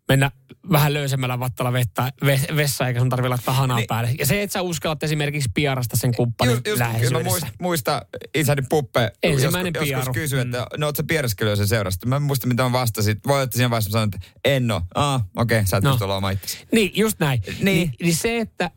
mennä 0.09 0.31
vähän 0.71 0.93
löysemmällä 0.93 1.39
vattalla 1.39 1.73
vettä, 1.73 2.11
ve, 2.25 2.39
vessa, 2.55 2.87
eikä 2.87 2.99
sun 2.99 3.09
tarvitse 3.09 3.29
laittaa 3.29 3.53
hanaa 3.53 3.77
niin. 3.77 3.87
Päälle. 3.87 4.15
Ja 4.19 4.25
se, 4.25 4.41
että 4.41 4.53
sä 4.53 4.61
uskallat 4.61 5.03
esimerkiksi 5.03 5.49
piarasta 5.53 5.97
sen 5.97 6.15
kumppanin 6.15 6.51
Just, 6.53 6.67
just 6.67 6.77
kyllä 6.77 6.85
mä 6.87 6.93
läheisyydessä. 6.93 7.29
muist, 7.29 7.47
muista 7.61 8.05
isäni 8.35 8.61
Puppe 8.69 9.11
Ensimmäinen 9.23 9.73
joskus, 9.75 9.89
joskus 9.91 10.13
kysyi, 10.13 10.39
että 10.39 10.67
no 10.77 10.85
oot 10.85 10.95
sä 10.95 11.03
piereskellyt 11.07 11.57
sen 11.57 11.67
seurasta. 11.67 12.07
Mä 12.07 12.15
en 12.15 12.21
muista 12.21 12.47
mitä 12.47 12.63
mä 12.63 12.71
vastasin. 12.71 13.17
Voi 13.27 13.43
että 13.43 13.55
siinä 13.55 13.69
vaiheessa 13.69 13.91
sanoin, 13.91 14.09
että 14.15 14.27
en 14.45 14.71
oo. 14.71 14.81
Ah, 14.95 15.21
okei, 15.35 15.57
okay, 15.57 15.67
sä 15.67 15.77
et 15.77 15.83
No. 15.83 15.89
pysty 15.91 16.03
olla 16.03 16.17
oma 16.17 16.29
itsesi. 16.29 16.57
Niin, 16.71 16.91
just 16.95 17.19
näin. 17.19 17.41
Niin. 17.47 17.65
Niin, 17.65 17.93
niin 18.01 18.15
se, 18.15 18.37
että 18.37 18.71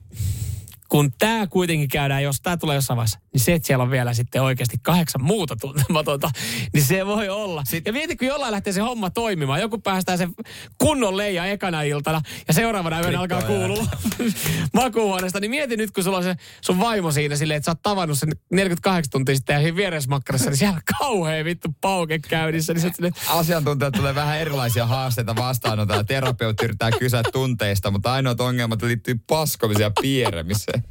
kun 0.89 1.13
tämä 1.19 1.47
kuitenkin 1.47 1.89
käydään, 1.89 2.23
jos 2.23 2.41
tämä 2.41 2.57
tulee 2.57 2.75
jossain 2.75 2.97
vaiheessa, 2.97 3.19
niin 3.35 3.41
se, 3.41 3.55
että 3.55 3.67
siellä 3.67 3.83
on 3.83 3.91
vielä 3.91 4.15
sitten 4.15 4.43
oikeasti 4.43 4.77
kahdeksan 4.83 5.23
muuta 5.23 5.57
tuntematonta, 5.57 6.31
niin 6.75 6.85
se 6.85 7.07
voi 7.07 7.29
olla. 7.29 7.63
Sitten. 7.65 7.91
Ja 7.91 7.93
mieti, 7.93 8.17
kun 8.17 8.29
jollain 8.29 8.53
lähtee 8.53 8.73
se 8.73 8.81
homma 8.81 9.11
toimimaan. 9.11 9.61
Joku 9.61 9.79
päästää 9.79 10.17
sen 10.17 10.35
kunnon 10.79 11.17
leija 11.17 11.47
ekana 11.47 11.83
iltana 11.83 12.21
ja 12.49 12.55
seuraavana 12.55 13.01
yönä 13.01 13.21
alkaa 13.21 13.43
kuulua 13.43 13.87
makuuhuoneesta. 14.75 15.41
Niin 15.41 15.51
mieti 15.51 15.77
nyt, 15.77 15.91
kun 15.91 16.05
sulla 16.05 16.17
on 16.17 16.25
se 16.25 16.37
sun 16.61 16.81
vaimo 16.81 17.13
siinä 17.13 17.37
silleen, 17.37 17.57
että 17.57 17.65
sä 17.65 17.71
oot 17.71 17.83
tavannut 17.83 18.19
sen 18.19 18.29
48 18.51 19.11
tuntia 19.11 19.35
sitten 19.35 19.55
ja 19.55 19.61
siinä 19.61 19.77
vieresmakkarissa, 19.77 20.51
niin 20.51 20.59
siellä 20.59 20.75
on 20.75 20.99
kauhea 20.99 21.45
vittu 21.45 21.69
pauke 21.81 22.19
käynnissä. 22.19 22.75
Niin 22.75 22.93
silleen, 22.95 23.15
Asiantuntijat 23.29 23.95
tulee 23.95 24.15
vähän 24.15 24.39
erilaisia 24.41 24.87
haasteita 24.87 25.37
vastaanotaan. 25.37 25.99
ja 26.01 26.05
Terapeutti 26.05 26.65
yrittää 26.65 26.91
kysyä 26.99 27.23
tunteista, 27.33 27.91
mutta 27.91 28.13
ainoat 28.13 28.41
ongelmat 28.41 28.83
liittyy 28.83 29.21
paskomiseen 29.27 29.85
ja 29.85 29.93
pieremiseen. 30.01 30.85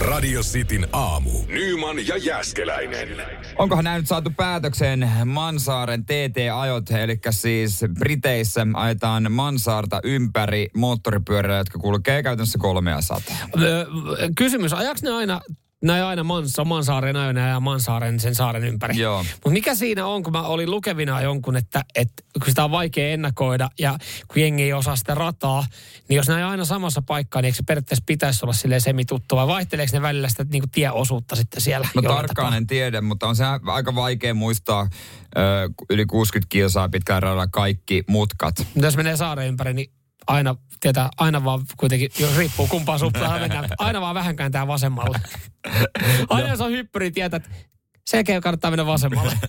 Radio 0.00 0.42
Cityn 0.42 0.88
aamu. 0.92 1.30
Nyman 1.46 1.83
ja 2.06 2.16
Jäskeläinen. 2.16 3.08
Onkohan 3.58 3.84
näin 3.84 3.98
nyt 4.00 4.08
saatu 4.08 4.30
päätökseen 4.36 5.10
Mansaaren 5.24 6.04
TT-ajot, 6.04 6.90
eli 6.90 7.18
siis 7.30 7.84
Briteissä 7.98 8.66
ajetaan 8.74 9.32
Mansaarta 9.32 10.00
ympäri 10.04 10.68
moottoripyörällä, 10.76 11.58
jotka 11.58 11.78
kulkee 11.78 12.22
käytännössä 12.22 12.58
300. 12.58 13.20
Öö, 13.62 13.84
Kysymys, 14.36 14.72
ajaks 14.72 15.02
ne 15.02 15.10
aina 15.10 15.40
näin 15.84 16.04
aina 16.04 16.24
Mansa, 16.24 16.64
Mansaaren 16.64 17.16
aina 17.16 17.48
ja 17.48 17.60
Mansaaren 17.60 18.20
sen 18.20 18.34
saaren 18.34 18.64
ympäri. 18.64 18.98
Joo. 18.98 19.24
Mutta 19.34 19.50
mikä 19.50 19.74
siinä 19.74 20.06
on, 20.06 20.22
kun 20.22 20.32
mä 20.32 20.42
olin 20.42 20.70
lukevina 20.70 21.20
jonkun, 21.20 21.56
että, 21.56 21.84
että 21.94 22.22
kun 22.32 22.48
sitä 22.48 22.64
on 22.64 22.70
vaikea 22.70 23.08
ennakoida 23.08 23.70
ja 23.78 23.98
kun 24.28 24.42
jengi 24.42 24.62
ei 24.62 24.72
osaa 24.72 24.96
sitä 24.96 25.14
rataa, 25.14 25.66
niin 26.08 26.16
jos 26.16 26.28
näin 26.28 26.44
aina 26.44 26.64
samassa 26.64 27.02
paikkaa, 27.02 27.42
niin 27.42 27.46
eikö 27.46 27.56
se 27.56 27.62
periaatteessa 27.62 28.04
pitäisi 28.06 28.44
olla 28.44 28.52
silleen 28.52 28.80
semituttu 28.80 29.36
vai 29.36 29.46
vaihteleeko 29.46 29.90
ne 29.92 30.02
välillä 30.02 30.28
sitä 30.28 30.44
niin 30.44 30.62
kuin 30.62 30.70
tieosuutta 30.70 31.36
sitten 31.36 31.60
siellä? 31.60 31.88
No 31.94 32.02
tarkkaan 32.02 32.46
tapaa? 32.46 32.56
en 32.56 32.66
tiedä, 32.66 33.00
mutta 33.00 33.26
on 33.26 33.36
se 33.36 33.44
aika 33.66 33.94
vaikea 33.94 34.34
muistaa 34.34 34.88
ö, 35.36 35.40
yli 35.90 36.06
60 36.06 36.46
kilsaa 36.48 36.88
pitkään 36.88 37.22
radalla 37.22 37.46
kaikki 37.46 38.04
mutkat. 38.08 38.58
Mutta 38.58 38.86
jos 38.86 38.96
menee 38.96 39.16
saaren 39.16 39.48
ympäri, 39.48 39.74
niin 39.74 39.90
aina, 40.26 40.56
tietää, 40.80 41.08
aina 41.16 41.44
vaan 41.44 41.60
kuitenkin, 41.76 42.10
jos 42.18 42.36
riippuu 42.36 42.66
kumpaan 42.66 42.98
suuntaan 42.98 43.40
mennään, 43.40 43.68
aina 43.78 44.00
vaan 44.00 44.14
vähän 44.14 44.36
kääntää 44.36 44.66
vasemmalle. 44.66 45.20
Aina 46.28 46.48
jos 46.48 46.60
on 46.60 46.70
hyppyri, 46.70 47.10
tietää, 47.10 47.36
että 47.36 47.50
selkeä 48.06 48.40
kannattaa 48.40 48.70
mennä 48.70 48.86
vasemmalle. 48.86 49.38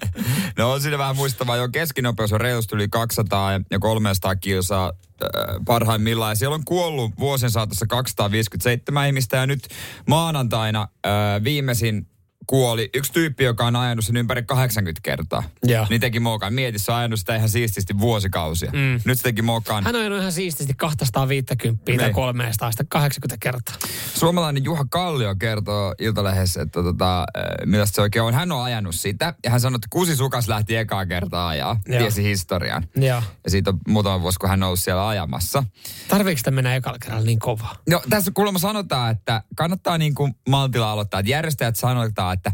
No 0.58 0.72
on 0.72 0.82
siinä 0.82 0.98
vähän 0.98 1.16
muistavaa, 1.16 1.56
jo 1.56 1.70
keskinopeus 1.70 2.34
on 2.34 2.42
reilusti 2.42 2.76
yli 2.76 2.88
200 2.88 3.52
ja 3.72 3.80
300 3.80 4.36
kilsaa 4.36 4.94
äh, 5.24 5.30
parhaimmillaan. 5.66 6.32
Ja 6.32 6.36
siellä 6.36 6.56
on 6.56 6.66
kuollut 6.66 7.12
vuosien 7.20 7.52
saatossa 7.52 7.86
257 7.88 9.08
ihmistä 9.08 9.38
ja 9.38 9.48
nyt 9.48 9.68
maanantaina 10.08 10.82
äh, 11.06 11.12
viimeisin 11.44 12.08
kuoli 12.48 12.90
yksi 12.94 13.14
tyyppi, 13.14 13.44
joka 13.44 13.66
on 13.66 13.76
ajanut 13.76 14.06
sen 14.06 14.18
ympäri 14.18 14.44
80 14.44 15.00
kertaa. 15.04 15.44
Joo. 15.64 15.88
Niin 15.90 16.02
teki 16.02 16.20
mokan. 16.20 16.54
Mieti, 16.54 16.80
se 16.80 16.92
on 16.92 16.98
ajanut 16.98 17.20
sitä 17.20 17.36
ihan 17.36 17.50
siististi 17.50 18.00
vuosikausia. 18.00 18.72
Mm. 18.74 19.00
Nyt 19.06 19.18
se 19.18 19.24
teki 19.24 19.42
mokan. 19.42 19.84
Hän 19.84 19.96
on 19.96 20.02
ajanut 20.02 20.20
ihan 20.20 20.32
siististi 20.32 20.74
250 20.74 21.84
tai 21.86 21.98
Niin. 21.98 22.14
380 22.14 23.38
kertaa. 23.40 23.76
Suomalainen 24.16 24.64
Juha 24.64 24.86
Kallio 24.90 25.36
kertoo 25.36 25.96
Iltalehdessä, 26.00 26.62
että 26.62 26.84
tota, 26.84 27.26
millaista 27.66 27.96
se 27.96 28.02
oikein 28.02 28.24
on. 28.24 28.34
Hän 28.34 28.52
on 28.52 28.64
ajanut 28.64 28.96
sitä 28.96 29.34
ja 29.44 29.52
hän 29.52 29.60
sanoi, 29.60 29.76
että 29.76 29.88
Kusi 29.90 30.16
Sukas 30.16 30.48
lähti 30.48 30.76
ekaa 30.76 31.06
kertaa 31.06 31.48
ajaa. 31.48 31.80
Joo. 31.88 32.00
Tiesi 32.00 32.24
historian. 32.24 32.88
Joo. 32.96 33.22
Ja 33.44 33.50
siitä 33.52 33.70
on 33.70 33.80
muutama 33.88 34.22
vuosi, 34.22 34.40
kun 34.40 34.50
hän 34.50 34.64
on 34.64 34.68
ollut 34.68 34.80
siellä 34.80 35.08
ajamassa. 35.08 35.64
Tarviiko 36.08 36.38
sitä 36.38 36.52
mennä 36.52 36.76
ekalla 36.76 37.00
kerralla 37.00 37.26
niin 37.26 37.40
kovaa? 37.40 37.76
No 37.90 38.02
tässä 38.10 38.32
kuulemma 38.34 38.60
sanotaan, 38.60 39.12
että 39.12 39.44
kannattaa 39.56 39.98
niin 39.98 40.16
kuin 40.16 40.36
maltilla 40.50 40.92
aloittaa. 40.92 41.20
Että 41.20 41.32
järjestäjät 41.32 41.76
sanotaan, 41.76 42.34
että 42.36 42.52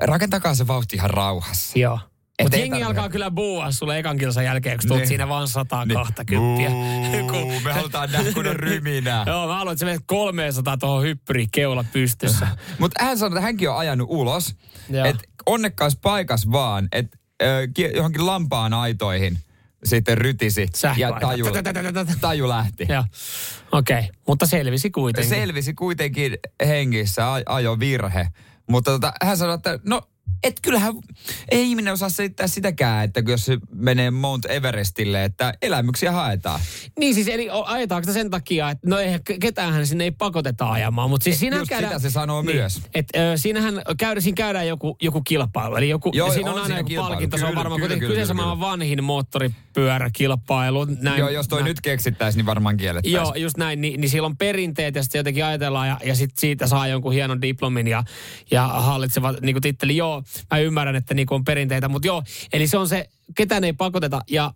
rakentakaa 0.00 0.54
se 0.54 0.66
vauhti 0.66 0.96
ihan 0.96 1.10
rauhassa. 1.10 1.78
Joo. 1.78 1.98
Mutta 2.42 2.56
jengi 2.56 2.76
tarvi- 2.78 2.86
alkaa 2.86 3.08
kyllä 3.08 3.30
buua 3.30 3.72
sulle 3.72 3.98
ekan 3.98 4.18
kilsan 4.18 4.44
jälkeen, 4.44 4.78
kun 4.78 4.88
tulet 4.88 5.00
Niin. 5.00 5.08
siinä 5.08 5.28
vaan 5.28 5.48
120. 5.48 7.32
Buu, 7.32 7.60
me 7.60 7.72
halutaan 7.72 8.12
nähdä 8.12 8.32
kunnon 8.32 8.56
ryminää. 8.56 9.24
Joo, 9.28 9.46
mä 9.46 9.54
haluan, 9.54 9.72
että 9.72 9.80
sä 9.80 9.86
menet 9.86 10.02
300 10.06 10.76
tuohon 10.76 11.02
hyppyriin 11.02 11.48
keula 11.52 11.84
pystyssä. 11.92 12.48
Mutta 12.80 13.04
hän 13.04 13.18
sanoi, 13.18 13.36
että 13.36 13.40
hänkin 13.40 13.70
on 13.70 13.76
ajanut 13.78 14.06
ulos. 14.10 14.56
Että 15.04 15.24
onnekkaas 15.46 15.96
paikas 16.02 16.50
vaan, 16.52 16.88
että 16.92 17.18
johonkin 17.94 18.26
lampaan 18.26 18.74
aitoihin 18.74 19.38
sitten 19.84 20.18
rytisi 20.18 20.68
ja 20.96 21.12
taju, 21.20 21.46
taju 22.20 22.48
lähti. 22.48 22.86
Joo. 22.88 23.04
Okei, 23.72 23.98
okay. 23.98 24.10
mutta 24.28 24.46
selvisi 24.46 24.90
kuitenkin. 24.90 25.30
Selvisi 25.30 25.74
kuitenkin 25.74 26.36
hengissä 26.66 27.32
ajo 27.46 27.78
virhe. 27.78 28.28
Mutta 28.66 28.90
tota, 28.90 29.12
hän 29.22 29.36
sanoi, 29.36 29.54
että 29.54 29.78
no 29.84 30.02
et 30.42 30.60
kyllähän 30.62 30.94
ei 31.50 31.62
ihminen 31.62 31.92
osaa 31.92 32.08
selittää 32.08 32.46
sitäkään, 32.46 33.04
että 33.04 33.22
jos 33.26 33.44
se 33.44 33.58
menee 33.74 34.10
Mount 34.10 34.46
Everestille, 34.46 35.24
että 35.24 35.54
elämyksiä 35.62 36.12
haetaan. 36.12 36.60
Niin 36.98 37.14
siis, 37.14 37.28
eli 37.28 37.48
ajetaanko 37.66 38.12
sen 38.12 38.30
takia, 38.30 38.70
että 38.70 38.88
no 38.88 38.98
eihän 38.98 39.20
ke- 39.30 39.38
ketäänhän 39.40 39.86
sinne 39.86 40.04
ei 40.04 40.10
pakoteta 40.10 40.70
ajamaan, 40.70 41.10
mutta 41.10 41.24
siis 41.24 41.42
Just 41.42 41.68
käydään... 41.68 41.92
sitä 41.92 42.08
se 42.08 42.12
sanoo 42.12 42.42
niin, 42.42 42.56
myös. 42.56 42.80
Et, 42.94 43.06
ö, 43.16 43.32
siinähän 43.36 43.82
käydä, 43.98 44.20
siinä 44.20 44.36
käydään 44.36 44.68
joku, 44.68 44.96
joku 45.02 45.22
kilpailu, 45.22 45.76
eli 45.76 45.88
joku, 45.88 46.10
Joo, 46.14 46.32
siinä 46.32 46.50
on 46.50 46.54
on, 46.56 46.62
aina 46.62 46.66
siinä 46.66 46.80
joku 46.80 46.88
kilpailu. 46.88 47.10
palkinto, 47.10 47.38
se 47.38 47.44
on 47.44 47.50
Kyllä, 47.50 47.58
varmaan 47.58 47.80
kyllä, 47.80 47.94
kyllä, 47.94 48.08
kyseessä 48.08 48.34
kyllä. 48.34 48.44
maailman 48.46 48.70
vanhin 48.70 49.04
moottoripyöräkilpailu. 49.04 50.84
Näin, 50.84 51.18
Joo, 51.18 51.28
jos 51.28 51.48
toi 51.48 51.58
näin. 51.58 51.68
nyt 51.68 51.80
keksittäisiin, 51.80 52.38
niin 52.38 52.46
varmaan 52.46 52.76
kiellettäisiin. 52.76 53.22
Joo, 53.22 53.34
just 53.34 53.56
näin. 53.56 53.80
Niin, 53.80 54.00
niin 54.00 54.08
siellä 54.08 54.26
on 54.26 54.36
perinteet 54.36 54.94
ja 54.94 55.02
sitten 55.02 55.18
jotenkin 55.18 55.44
ajatellaan 55.44 55.88
ja, 55.88 55.98
ja 56.04 56.14
sitten 56.14 56.40
siitä 56.40 56.66
saa 56.66 56.88
jonkun 56.88 57.12
hienon 57.12 57.42
diplomin 57.42 57.86
ja, 57.86 58.04
ja 58.50 58.68
hallitsevat 58.68 59.40
niin 59.40 59.60
titteli. 59.60 59.96
Joo, 59.96 60.13
mä 60.50 60.58
ymmärrän, 60.58 60.96
että 60.96 61.14
niin 61.14 61.26
on 61.30 61.44
perinteitä, 61.44 61.88
mutta 61.88 62.06
joo, 62.06 62.22
eli 62.52 62.66
se 62.66 62.78
on 62.78 62.88
se, 62.88 63.08
ketään 63.34 63.64
ei 63.64 63.72
pakoteta. 63.72 64.20
Ja 64.30 64.54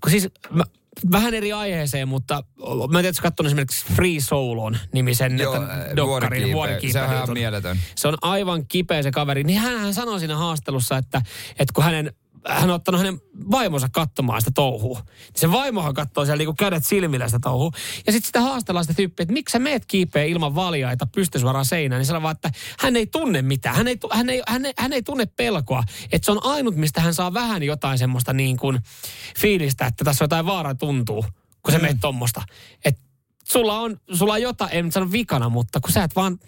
kun 0.00 0.10
siis 0.10 0.28
mä, 0.50 0.64
vähän 1.12 1.34
eri 1.34 1.52
aiheeseen, 1.52 2.08
mutta 2.08 2.44
mä 2.90 2.98
en 2.98 3.02
tiedä, 3.02 3.08
että 3.08 3.22
katsonut 3.22 3.46
esimerkiksi 3.48 3.86
Free 3.94 4.20
Soulon 4.20 4.78
nimisen 4.92 5.38
Joo, 5.38 5.56
dokkarin, 5.96 6.52
vuorikiipeä. 6.52 7.02
Sehän 7.02 7.22
on 7.22 7.32
mieletön. 7.32 7.78
Se 7.96 8.08
on 8.08 8.16
aivan 8.22 8.66
kipeä 8.66 9.02
se 9.02 9.10
kaveri. 9.10 9.44
Niin 9.44 9.58
hän, 9.58 9.78
hän 9.78 9.94
sanoi 9.94 10.18
siinä 10.18 10.36
haastelussa, 10.36 10.96
että, 10.96 11.22
että 11.50 11.72
kun 11.74 11.84
hänen 11.84 12.12
hän 12.48 12.70
on 12.70 12.74
ottanut 12.74 13.00
hänen 13.00 13.20
vaimonsa 13.50 13.88
katsomaan 13.92 14.40
sitä 14.40 14.50
touhua. 14.54 15.02
Se 15.36 15.52
vaimohan 15.52 15.94
katsoo 15.94 16.24
siellä 16.24 16.38
niinku 16.38 16.54
kädet 16.54 16.84
silmillä 16.84 17.28
sitä 17.28 17.38
touhua. 17.42 17.70
Ja 18.06 18.12
sitten 18.12 18.26
sitä 18.26 18.40
haastellaan 18.40 18.84
sitä 18.84 18.94
tyyppiä, 18.94 19.22
että 19.22 19.32
miksi 19.32 19.52
sä 19.52 19.58
meet 19.58 19.86
kiipeä 19.86 20.24
ilman 20.24 20.54
valjaita 20.54 21.06
pystysuoraan 21.14 21.64
seinään. 21.64 22.00
Niin 22.00 22.06
sanoo 22.06 22.22
vaan, 22.22 22.32
että 22.36 22.50
hän 22.78 22.96
ei 22.96 23.06
tunne 23.06 23.42
mitään. 23.42 23.76
Hän 23.76 23.88
ei, 23.88 23.98
hän 24.12 24.30
ei, 24.30 24.42
hän 24.48 24.64
ei, 24.64 24.72
hän 24.78 24.92
ei 24.92 25.02
tunne 25.02 25.26
pelkoa. 25.26 25.82
Että 26.12 26.26
se 26.26 26.32
on 26.32 26.44
ainut, 26.44 26.76
mistä 26.76 27.00
hän 27.00 27.14
saa 27.14 27.34
vähän 27.34 27.62
jotain 27.62 27.98
semmoista 27.98 28.32
niin 28.32 28.56
kuin 28.56 28.78
fiilistä, 29.38 29.86
että 29.86 30.04
tässä 30.04 30.24
jotain 30.24 30.46
vaaraa 30.46 30.74
tuntuu, 30.74 31.24
kun 31.62 31.72
sä 31.72 31.78
mm. 31.78 31.82
meet 31.82 31.96
tommosta. 32.00 32.42
Että 32.84 33.02
sulla 33.44 33.80
on, 33.80 33.96
sulla 34.12 34.32
on 34.32 34.42
jotain, 34.42 34.70
en 34.72 34.92
sano 34.92 35.12
vikana, 35.12 35.48
mutta 35.48 35.80
kun 35.80 35.92
sä 35.92 36.04
et 36.04 36.16
vaan 36.16 36.38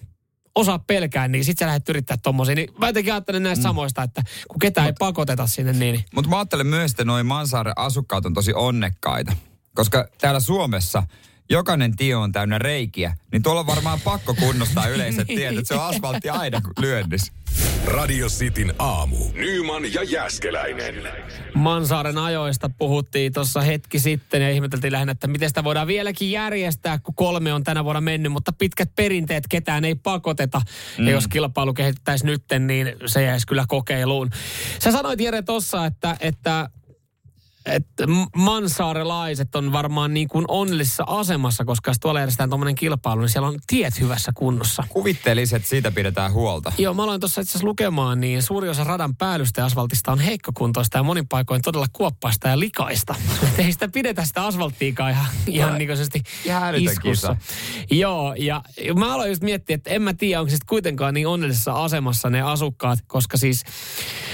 osaa 0.54 0.78
pelkää, 0.78 1.28
niin 1.28 1.44
sit 1.44 1.58
sä 1.58 1.66
lähdet 1.66 1.88
yrittää 1.88 2.16
tommosia. 2.22 2.54
Niin 2.54 2.68
mä 2.78 2.86
jotenkin 2.86 3.12
ajattelen 3.12 3.42
näistä 3.42 3.62
mm. 3.62 3.68
samoista, 3.68 4.02
että 4.02 4.22
kun 4.48 4.58
ketään 4.58 4.86
ei 4.86 4.92
pakoteta 4.98 5.46
sinne, 5.46 5.72
niin... 5.72 6.04
Mutta 6.14 6.30
mä 6.30 6.36
ajattelen 6.36 6.66
myös, 6.66 6.90
että 6.90 7.04
noin 7.04 7.26
Mansaaren 7.26 7.72
asukkaat 7.76 8.26
on 8.26 8.34
tosi 8.34 8.52
onnekkaita. 8.54 9.36
Koska 9.74 10.08
täällä 10.20 10.40
Suomessa 10.40 11.02
jokainen 11.52 11.96
tie 11.96 12.16
on 12.16 12.32
täynnä 12.32 12.58
reikiä, 12.58 13.16
niin 13.32 13.42
tuolla 13.42 13.60
on 13.60 13.66
varmaan 13.66 14.00
pakko 14.00 14.34
kunnostaa 14.34 14.88
yleiset 14.88 15.26
tiet, 15.36 15.58
että 15.58 15.68
se 15.68 15.74
on 15.74 15.88
asfaltti 15.88 16.30
aina 16.30 16.60
lyönnissä. 16.80 17.32
Radio 17.86 18.28
Cityn 18.28 18.74
aamu. 18.78 19.16
Nyman 19.34 19.94
ja 19.94 20.02
Jäskeläinen. 20.02 20.94
Mansaaren 21.54 22.18
ajoista 22.18 22.70
puhuttiin 22.78 23.32
tuossa 23.32 23.60
hetki 23.60 23.98
sitten 23.98 24.42
ja 24.42 24.50
ihmeteltiin 24.50 24.92
lähinnä, 24.92 25.12
että 25.12 25.26
miten 25.26 25.48
sitä 25.48 25.64
voidaan 25.64 25.86
vieläkin 25.86 26.30
järjestää, 26.30 26.98
kun 26.98 27.14
kolme 27.14 27.52
on 27.52 27.64
tänä 27.64 27.84
vuonna 27.84 28.00
mennyt, 28.00 28.32
mutta 28.32 28.52
pitkät 28.52 28.90
perinteet 28.96 29.44
ketään 29.48 29.84
ei 29.84 29.94
pakoteta. 29.94 30.62
Mm. 30.98 31.06
Ja 31.06 31.12
jos 31.12 31.28
kilpailu 31.28 31.74
kehitettäisiin 31.74 32.26
nytten, 32.26 32.66
niin 32.66 32.92
se 33.06 33.22
jäisi 33.22 33.46
kyllä 33.46 33.64
kokeiluun. 33.68 34.30
Sä 34.78 34.92
sanoit 34.92 35.20
Jere 35.20 35.42
tuossa, 35.42 35.86
että, 35.86 36.16
että 36.20 36.68
että 37.66 38.04
mansaarelaiset 38.36 39.54
on 39.54 39.72
varmaan 39.72 40.14
niin 40.14 40.28
kuin 40.28 40.44
onnellisessa 40.48 41.04
asemassa, 41.06 41.64
koska 41.64 41.90
jos 41.90 41.96
tuolla 42.00 42.20
järjestetään 42.20 42.50
tuommoinen 42.50 42.74
kilpailu, 42.74 43.20
niin 43.20 43.28
siellä 43.28 43.48
on 43.48 43.58
tiet 43.66 44.00
hyvässä 44.00 44.32
kunnossa. 44.34 44.84
Kuvittelisin, 44.88 45.56
että 45.56 45.68
siitä 45.68 45.90
pidetään 45.90 46.32
huolta. 46.32 46.72
Joo, 46.78 46.94
mä 46.94 47.02
aloin 47.02 47.20
tuossa 47.20 47.40
itse 47.40 47.50
asiassa 47.50 47.66
lukemaan, 47.66 48.20
niin 48.20 48.42
suuri 48.42 48.68
osa 48.68 48.84
radan 48.84 49.16
päällystä 49.16 49.60
ja 49.60 49.64
asfaltista 49.64 50.12
on 50.12 50.18
heikkokuntoista 50.18 50.98
ja 50.98 51.02
monin 51.02 51.28
paikoin 51.28 51.62
todella 51.62 51.86
kuoppaista 51.92 52.48
ja 52.48 52.58
likaista. 52.58 53.14
Ei 53.58 53.72
sitä 53.72 53.88
pidetä 53.88 54.24
sitä 54.24 54.46
asfalttiikaan 54.46 55.10
ihan, 55.10 55.26
ihan 55.46 55.78
niin 55.78 55.90
iskussa. 56.76 57.36
Joo, 57.90 58.34
ja 58.34 58.62
mä 58.98 59.14
aloin 59.14 59.30
just 59.30 59.42
miettiä, 59.42 59.74
että 59.74 59.90
en 59.90 60.02
mä 60.02 60.14
tiedä, 60.14 60.40
onko 60.40 60.50
se 60.50 60.54
sitten 60.54 60.68
kuitenkaan 60.68 61.14
niin 61.14 61.26
onnellisessa 61.26 61.72
asemassa 61.72 62.30
ne 62.30 62.42
asukkaat, 62.42 62.98
koska 63.06 63.36
siis 63.36 63.64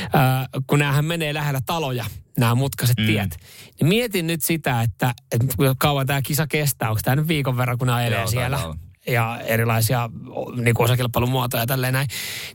äh, 0.02 0.48
kun 0.66 0.78
näähän 0.78 1.04
menee 1.04 1.34
lähellä 1.34 1.60
taloja, 1.66 2.04
nämä 2.38 2.55
mutkaiset 2.55 2.98
mm. 2.98 3.07
tiet, 3.07 3.37
niin 3.81 3.88
mietin 3.88 4.27
nyt 4.27 4.42
sitä, 4.42 4.83
että, 4.83 5.14
että 5.33 5.46
kauan 5.79 6.07
tämä 6.07 6.22
kisa 6.22 6.46
kestää. 6.46 6.90
Onko 6.90 7.01
tämä 7.05 7.16
nyt 7.16 7.29
viikon 7.29 7.57
verran, 7.57 7.79
kun 7.79 7.87
nämä 7.87 8.07
Joo, 8.07 8.27
siellä? 8.27 8.64
olla. 8.64 8.77
ja 9.07 9.40
erilaisia 9.40 10.11
niin 10.57 10.74
kuin 10.74 10.85
osakilpailumuotoja 10.85 11.62
ja 11.62 11.66
tälleen 11.66 11.92
näin. 11.92 12.09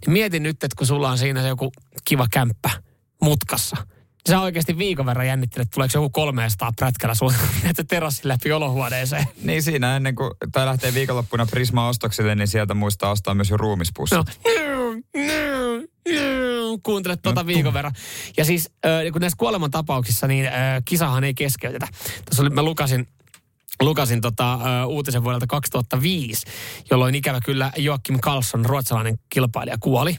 Niin 0.05 0.13
mietin 0.13 0.43
nyt, 0.43 0.63
että 0.63 0.75
kun 0.77 0.87
sulla 0.87 1.09
on 1.09 1.17
siinä 1.17 1.41
se 1.41 1.47
joku 1.47 1.71
kiva 2.05 2.27
kämppä 2.31 2.69
mutkassa, 3.21 3.77
sä 4.29 4.41
oikeasti 4.41 4.77
viikon 4.77 5.05
verran 5.05 5.27
jännittelet, 5.27 5.65
että 5.65 5.73
tuleeko 5.73 5.97
joku 5.97 6.09
300 6.09 6.71
prätkällä 6.75 7.15
sun 7.15 7.33
että 7.69 7.83
terassin 7.83 8.27
läpi 8.27 8.51
olohuoneeseen. 8.51 9.25
Niin 9.43 9.63
siinä 9.63 9.95
ennen 9.95 10.15
kuin 10.15 10.31
tai 10.51 10.65
lähtee 10.65 10.93
viikonloppuna 10.93 11.45
Prisma-ostoksille, 11.45 12.35
niin 12.35 12.47
sieltä 12.47 12.73
muistaa 12.73 13.11
ostaa 13.11 13.33
myös 13.33 13.49
jo 13.49 13.57
ruumispussi. 13.57 14.15
No, 14.15 14.23
kuuntelet 16.83 17.21
tuota 17.21 17.45
viikon 17.45 17.73
verran. 17.73 17.93
Ja 18.37 18.45
siis 18.45 18.71
äh, 18.85 19.11
kun 19.11 19.21
näissä 19.21 19.37
kuolemantapauksissa, 19.37 20.27
niin 20.27 20.45
äh, 20.45 20.53
kisahan 20.85 21.23
ei 21.23 21.33
keskeytetä. 21.33 21.87
Tässä 22.25 22.41
oli, 22.41 22.49
mä 22.49 22.63
lukasin 22.63 23.07
lukasin 23.81 24.21
tota, 24.21 24.53
ö, 24.53 24.85
uutisen 24.85 25.23
vuodelta 25.23 25.47
2005, 25.47 26.45
jolloin 26.91 27.15
ikävä 27.15 27.39
kyllä 27.41 27.71
Joakim 27.77 28.19
Karlsson, 28.19 28.65
ruotsalainen 28.65 29.19
kilpailija, 29.29 29.77
kuoli. 29.79 30.17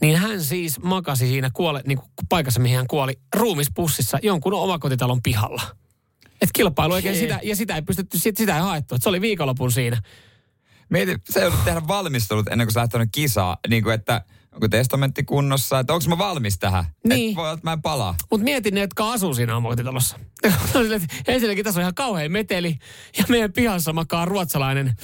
Niin 0.00 0.16
hän 0.16 0.44
siis 0.44 0.80
makasi 0.82 1.26
siinä 1.26 1.50
kuole, 1.52 1.82
niin 1.86 1.98
kuin 1.98 2.08
paikassa, 2.28 2.60
mihin 2.60 2.76
hän 2.76 2.86
kuoli, 2.86 3.12
ruumispussissa 3.34 4.18
jonkun 4.22 4.54
omakotitalon 4.54 5.22
pihalla. 5.22 5.62
Et 6.40 6.50
kilpailu 6.52 6.92
oikein 6.92 7.16
sitä, 7.16 7.40
ja 7.42 7.56
sitä 7.56 7.74
ei 7.74 7.82
pystytty, 7.82 8.18
sit, 8.18 8.36
sitä 8.36 8.56
ei 8.56 8.62
haettu. 8.62 8.94
Et 8.94 9.02
se 9.02 9.08
oli 9.08 9.20
viikonlopun 9.20 9.72
siinä. 9.72 10.02
Mieti, 10.88 11.16
sä 11.30 11.40
joudut 11.40 11.64
tehdä 11.64 11.82
valmistelut 11.88 12.48
ennen 12.48 12.66
kuin 12.66 12.72
sä 12.72 12.80
lähtenyt 12.80 13.08
kisaa. 13.12 13.56
Niin 13.68 13.82
kuin, 13.82 13.94
että 13.94 14.24
onko 14.58 14.68
testamentti 14.68 15.24
kunnossa, 15.24 15.78
että 15.78 15.92
onko 15.94 16.04
mä 16.08 16.18
valmis 16.18 16.58
tähän. 16.58 16.84
Niin. 17.08 17.30
Et 17.30 17.36
voi 17.36 17.42
olla, 17.44 17.52
että 17.52 17.66
mä 17.66 17.72
en 17.72 17.82
palaa. 17.82 18.14
Mutta 18.30 18.44
mietin 18.44 18.74
ne, 18.74 18.80
jotka 18.80 19.12
asuu 19.12 19.34
siinä 19.34 19.56
omakotitalossa. 19.56 20.18
Ensinnäkin 21.28 21.64
tässä 21.64 21.80
on 21.80 21.82
ihan 21.82 21.94
kauhean 21.94 22.32
meteli, 22.32 22.78
ja 23.18 23.24
meidän 23.28 23.52
pihassa 23.52 23.92
makaa 23.92 24.24
ruotsalainen, 24.24 24.96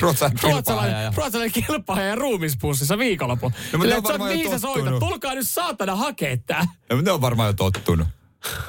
Ruotsalainen 0.00 0.42
ruotsalainen, 0.42 1.04
ja- 1.04 1.12
ruotsalainen 1.16 1.52
kilpailija 1.52 2.14
ruumispussissa 2.14 2.98
viikonloppu. 2.98 3.48
No, 3.72 3.78
mutta 3.78 3.94
ne 3.94 3.94
on 3.94 4.14
että 4.14 4.18
mihin 4.18 4.50
sä 4.50 4.58
soitat? 4.58 4.98
Tulkaa 4.98 5.34
nyt 5.34 5.48
saatana 5.48 5.96
hakee 5.96 6.36
tää. 6.36 6.64
Mutta 6.92 7.02
ne 7.04 7.12
on 7.12 7.20
varmaan 7.20 7.46
jo 7.46 7.52
tottunut. 7.52 8.08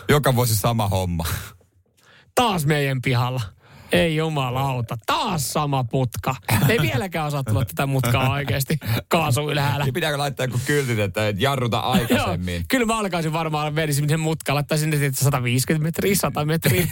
Joka 0.10 0.36
vuosi 0.36 0.56
sama 0.56 0.88
homma. 0.88 1.25
Taas 2.36 2.65
meidän 2.65 3.02
pihalla. 3.02 3.41
Ei 3.91 4.15
jumalauta. 4.15 4.97
Taas 5.06 5.54
sama 5.54 5.84
putka. 5.84 6.36
Ei 6.69 6.80
vieläkään 6.82 7.28
osaa 7.28 7.43
tulla 7.43 7.65
tätä 7.65 7.86
mutkaa 7.86 8.30
oikeasti 8.30 8.78
kaasu 9.08 9.49
ylhäällä. 9.52 9.86
Niin 9.86 9.93
pitääkö 9.93 10.17
laittaa 10.17 10.45
joku 10.45 10.60
kyltit, 10.65 10.99
että 10.99 11.28
et 11.28 11.41
jarruta 11.41 11.78
Joo, 11.78 11.86
aikaisemmin? 11.91 12.65
kyllä 12.67 12.86
mä 12.86 12.99
alkaisin 12.99 13.34
varmaan 13.34 13.73
menisin 13.73 14.02
sinne 14.04 14.17
mutkaan, 14.17 14.56
laittaisin 14.56 14.91
sinne 14.91 15.12
150 15.13 15.84
metriä, 15.84 16.15
100 16.15 16.45
metriä. 16.45 16.88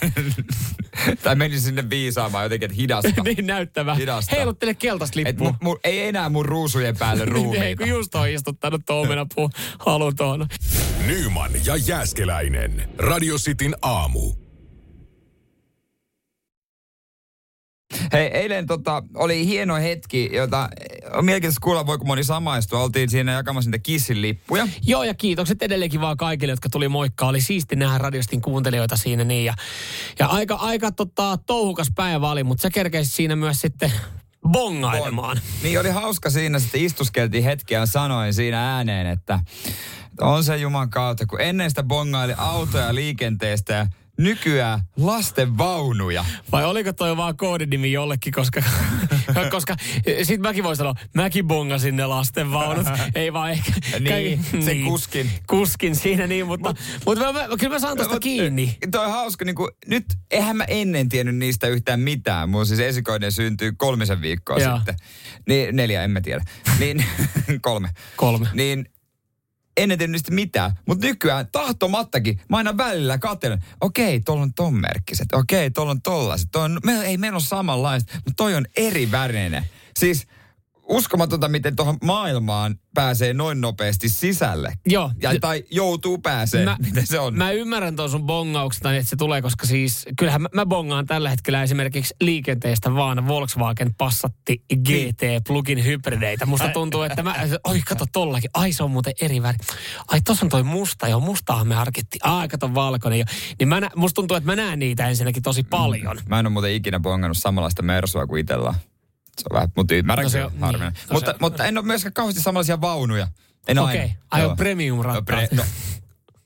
tai 1.23 1.35
menisin 1.35 1.61
sinne 1.63 1.89
viisaamaan 1.89 2.45
jotenkin, 2.45 2.65
että 2.65 2.81
hidasta. 2.81 3.23
niin 3.23 3.47
näyttävä. 3.47 3.95
Hidasta. 3.95 4.35
Heiluttele 4.35 4.73
keltaista 4.73 5.19
Et 5.19 5.25
lippua. 5.27 5.51
mu, 5.51 5.55
mu, 5.71 5.77
ei 5.83 6.07
enää 6.07 6.29
mun 6.29 6.45
ruusujen 6.45 6.97
päälle 6.97 7.25
Niin, 7.25 7.35
ei, 7.35 7.43
ruumiita. 7.43 7.77
kun 7.83 7.89
just 7.89 8.15
on 8.15 8.29
istuttanut 8.29 8.81
tuo 8.85 9.01
omenapuu 9.01 9.49
halutoon. 9.79 10.47
Nyman 11.07 11.51
ja 11.65 11.75
Jääskeläinen. 11.75 12.89
Radio 12.97 13.35
Cityn 13.37 13.75
aamu. 13.81 14.46
Hei, 18.13 18.27
eilen 18.27 18.65
tota, 18.65 19.03
oli 19.15 19.45
hieno 19.45 19.75
hetki, 19.75 20.29
jota 20.33 20.69
on 21.13 21.25
mielenkiintoista 21.25 21.63
kuulla, 21.63 21.85
voiko 21.85 22.05
moni 22.05 22.23
samaistua. 22.23 22.83
Oltiin 22.83 23.09
siinä 23.09 23.31
jakamassa 23.31 23.71
niitä 23.71 23.83
kissin 23.83 24.21
lippuja. 24.21 24.67
Joo, 24.85 25.03
ja 25.03 25.13
kiitokset 25.13 25.61
edelleenkin 25.61 26.01
vaan 26.01 26.17
kaikille, 26.17 26.51
jotka 26.51 26.69
tuli 26.69 26.89
moikkaa. 26.89 27.29
Oli 27.29 27.41
siisti 27.41 27.75
nähdä 27.75 27.97
radiostin 27.97 28.41
kuuntelijoita 28.41 28.97
siinä 28.97 29.23
niin. 29.23 29.45
Ja, 29.45 29.53
ja 30.19 30.27
aika, 30.27 30.55
aika 30.55 30.91
tota, 30.91 31.37
touhukas 31.45 31.87
päivä 31.95 32.31
oli, 32.31 32.43
mutta 32.43 32.61
sä 32.61 32.69
kerkeisit 32.69 33.13
siinä 33.13 33.35
myös 33.35 33.61
sitten 33.61 33.91
bongailemaan. 34.51 35.39
Niin 35.63 35.79
oli 35.79 35.89
hauska 35.89 36.29
siinä, 36.29 36.59
sitten 36.59 36.81
istuskeltiin 36.81 37.43
hetki 37.43 37.73
ja 37.73 37.85
sanoin 37.85 38.33
siinä 38.33 38.75
ääneen, 38.75 39.07
että 39.07 39.39
on 40.21 40.43
se 40.43 40.57
Juman 40.57 40.89
kautta, 40.89 41.25
kun 41.25 41.41
ennen 41.41 41.69
sitä 41.71 41.83
bongaili 41.83 42.33
autoja 42.37 42.95
liikenteestä 42.95 43.73
ja 43.73 43.87
nykyään 44.17 44.79
lasten 44.97 45.57
vaunuja. 45.57 46.25
Vai 46.51 46.65
oliko 46.65 46.93
toi 46.93 47.17
vaan 47.17 47.37
koodinimi 47.37 47.91
jollekin, 47.91 48.33
koska, 48.33 48.63
koska 49.51 49.75
sit 50.23 50.41
mäkin 50.41 50.63
voin 50.63 50.77
sanoa, 50.77 50.93
mäkin 51.13 51.47
bongasin 51.47 51.95
ne 51.95 52.05
lastenvaunut. 52.05 52.87
Ei 53.15 53.33
vaan 53.33 53.51
ehkä. 53.51 53.71
Niin, 53.99 54.45
sen 54.65 54.83
kuskin. 54.85 55.31
Kuskin 55.47 55.95
siinä 55.95 56.27
niin, 56.27 56.47
mutta, 56.47 56.73
mutta 57.05 57.25
mä, 57.25 57.33
mä, 57.33 57.47
kyllä 57.59 57.75
mä 57.75 57.79
saan 57.79 57.97
tosta 57.97 58.13
Mut, 58.13 58.23
kiinni. 58.23 58.77
Toi 58.91 59.05
on 59.05 59.11
hauska, 59.11 59.45
niin 59.45 59.55
kuin, 59.55 59.71
nyt 59.87 60.05
eihän 60.31 60.57
mä 60.57 60.63
ennen 60.63 61.09
tiennyt 61.09 61.35
niistä 61.35 61.67
yhtään 61.67 61.99
mitään. 61.99 62.49
Mun 62.49 62.65
siis 62.65 62.79
esikoinen 62.79 63.31
syntyy 63.31 63.71
kolmisen 63.77 64.21
viikkoa 64.21 64.57
Joo. 64.57 64.77
sitten. 64.77 64.95
Niin, 65.47 65.75
neljä, 65.75 66.03
en 66.03 66.11
mä 66.11 66.21
tiedä. 66.21 66.43
Niin, 66.79 67.05
kolme. 67.61 67.89
Kolme. 68.15 68.47
Niin 68.53 68.85
ennen 69.77 69.97
tiennyt 69.97 70.19
niistä 70.19 70.33
mitään. 70.33 70.71
Mutta 70.85 71.07
nykyään 71.07 71.47
tahtomattakin, 71.51 72.41
mä 72.49 72.57
aina 72.57 72.77
välillä 72.77 73.17
katselen, 73.17 73.63
okei, 73.81 74.19
tuolla 74.19 74.43
on 74.43 74.53
ton 74.53 74.73
merkkiset, 74.73 75.27
okei, 75.33 75.71
tuolla 75.71 75.91
on 75.91 76.01
tollaiset. 76.01 76.47
Toi 76.51 76.63
on, 76.63 76.79
me, 76.85 77.05
ei 77.05 77.17
meillä 77.17 77.35
ole 77.35 77.43
samanlaiset, 77.43 78.13
mutta 78.13 78.33
toi 78.37 78.55
on 78.55 78.65
eri 78.75 79.11
värinen. 79.11 79.65
Siis 79.99 80.27
uskomatonta, 80.89 81.47
miten 81.47 81.75
tuohon 81.75 81.97
maailmaan 82.03 82.75
pääsee 82.93 83.33
noin 83.33 83.61
nopeasti 83.61 84.09
sisälle. 84.09 84.73
Joo. 84.85 85.11
Ja, 85.21 85.39
tai 85.39 85.63
joutuu 85.71 86.17
pääsee, 86.17 86.65
Mä- 86.65 86.77
miten 86.85 87.07
se 87.07 87.19
on. 87.19 87.37
Mä 87.37 87.51
ymmärrän 87.51 87.95
tuon 87.95 88.09
sun 88.09 88.23
bongauksesta, 88.23 88.95
että 88.95 89.09
se 89.09 89.15
tulee, 89.15 89.41
koska 89.41 89.65
siis 89.65 90.05
kyllähän 90.17 90.41
mä, 90.41 90.49
mä 90.53 90.65
bongaan 90.65 91.05
tällä 91.05 91.29
hetkellä 91.29 91.63
esimerkiksi 91.63 92.15
liikenteestä 92.21 92.93
vaan 92.93 93.27
Volkswagen 93.27 93.95
Passatti 93.97 94.63
GT 94.75 95.21
plugin 95.47 95.85
hybrideitä. 95.85 96.45
Musta 96.45 96.69
tuntuu, 96.69 97.01
että 97.01 97.23
mä, 97.23 97.35
oi 97.63 97.81
kato 97.81 98.05
tollakin, 98.11 98.49
ai 98.53 98.73
se 98.73 98.83
on 98.83 98.91
muuten 98.91 99.13
eri 99.21 99.41
väri. 99.41 99.57
Ai 100.07 100.21
tossa 100.21 100.45
on 100.45 100.49
toi 100.49 100.63
musta, 100.63 101.07
joo 101.07 101.19
mustaahan 101.19 101.67
me 101.67 101.75
harkittiin. 101.75 102.25
Ai 102.25 102.47
kato 102.47 102.73
valkoinen 102.73 103.19
jo. 103.19 103.25
Niin 103.59 103.67
mä 103.67 103.79
nä, 103.79 103.89
musta 103.95 104.15
tuntuu, 104.15 104.37
että 104.37 104.47
mä 104.49 104.55
näen 104.55 104.79
niitä 104.79 105.07
ensinnäkin 105.07 105.43
tosi 105.43 105.63
paljon. 105.63 106.19
Mä 106.29 106.39
en 106.39 106.45
ole 106.45 106.53
muuten 106.53 106.71
ikinä 106.71 106.99
bongannut 106.99 107.37
samanlaista 107.37 107.81
mersua 107.81 108.27
kuin 108.27 108.39
itsellä. 108.41 108.73
Se 109.39 109.45
on 109.51 109.55
vähän, 109.55 109.69
mutta 109.75 109.95
ymmärrän 109.95 110.23
No 110.23 110.29
se 110.29 110.37
kyllä, 110.37 110.71
niin. 110.71 110.79
No 110.81 110.91
mutta, 111.11 111.31
se- 111.31 111.37
mutta 111.41 111.65
en 111.65 111.77
ole 111.77 111.85
myöskään 111.85 112.13
kauheasti 112.13 112.41
samanlaisia 112.41 112.81
vaunuja. 112.81 113.27
En 113.67 113.79
Okei. 113.79 113.99
aina. 113.99 114.13
Ai 114.31 114.41
Joo. 114.41 114.51
on 114.51 114.57
premium 114.57 114.97
No, 114.97 115.03
rattaat. 115.03 115.51
no. 115.51 115.63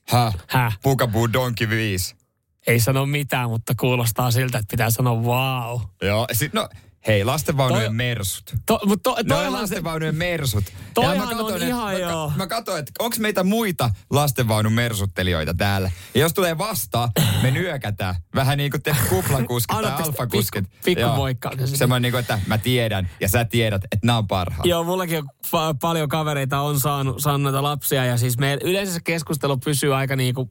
Häh? 0.08 0.34
Häh? 0.48 0.78
Pukaboo 0.82 1.32
Donkey 1.32 1.68
5. 1.68 2.16
Ei 2.66 2.80
sano 2.80 3.06
mitään, 3.06 3.48
mutta 3.50 3.74
kuulostaa 3.80 4.30
siltä, 4.30 4.58
että 4.58 4.70
pitää 4.70 4.90
sanoa 4.90 5.14
wow. 5.14 5.80
Joo, 6.02 6.26
sit, 6.32 6.52
no 6.52 6.68
hei, 7.06 7.24
lastenvaunujen 7.24 7.86
Toi- 7.86 7.94
mersut. 7.94 8.54
To, 8.66 8.80
mutta 8.86 9.10
to, 9.10 9.16
No 9.24 9.42
se, 9.42 9.48
lastenvaunujen 9.48 10.14
mersut. 10.16 10.64
Toihan 10.94 11.16
Ja 11.16 11.22
on 11.22 11.28
katoin, 11.28 11.62
ihan 11.62 11.92
että, 11.94 12.06
joo. 12.06 12.30
Mä, 12.30 12.36
mä 12.36 12.46
katsoin, 12.46 12.78
että 12.78 12.92
onko 12.98 13.16
meitä 13.20 13.42
muita 13.44 13.90
lastenvaunun 14.10 14.72
mersuttelijoita 14.72 15.54
täällä. 15.54 15.90
Ja 16.14 16.20
jos 16.20 16.32
tulee 16.34 16.58
vastaan, 16.58 17.08
me 17.42 17.50
nyökätään. 17.50 18.14
Vähän 18.34 18.58
niin 18.58 18.70
kuin 18.70 18.82
te 18.82 18.96
kuplakuskit 19.08 19.78
tai 19.82 19.92
alfakuskit. 19.92 20.64
pikku- 20.64 20.84
pikku 20.84 21.00
Joo. 21.00 21.16
moikkauksen? 21.16 21.68
Semmoinen 21.68 22.02
niin 22.02 22.12
kuin, 22.12 22.20
että 22.20 22.38
mä 22.46 22.58
tiedän 22.58 23.10
ja 23.20 23.28
sä 23.28 23.44
tiedät, 23.44 23.84
että 23.84 23.98
nämä 24.06 24.18
on 24.18 24.26
parhaat. 24.26 24.66
Joo, 24.66 24.84
mullakin 24.84 25.18
on 25.18 25.28
pa- 25.46 25.76
paljon 25.80 26.08
kavereita 26.08 26.60
on 26.60 26.80
saanut, 26.80 27.20
saanut 27.20 27.42
noita 27.42 27.62
lapsia 27.62 28.04
ja 28.04 28.16
siis 28.16 28.38
meillä 28.38 28.60
yleensä 28.70 28.92
se 28.94 29.00
keskustelu 29.04 29.56
pysyy 29.58 29.94
aika 29.94 30.16
niinku 30.16 30.50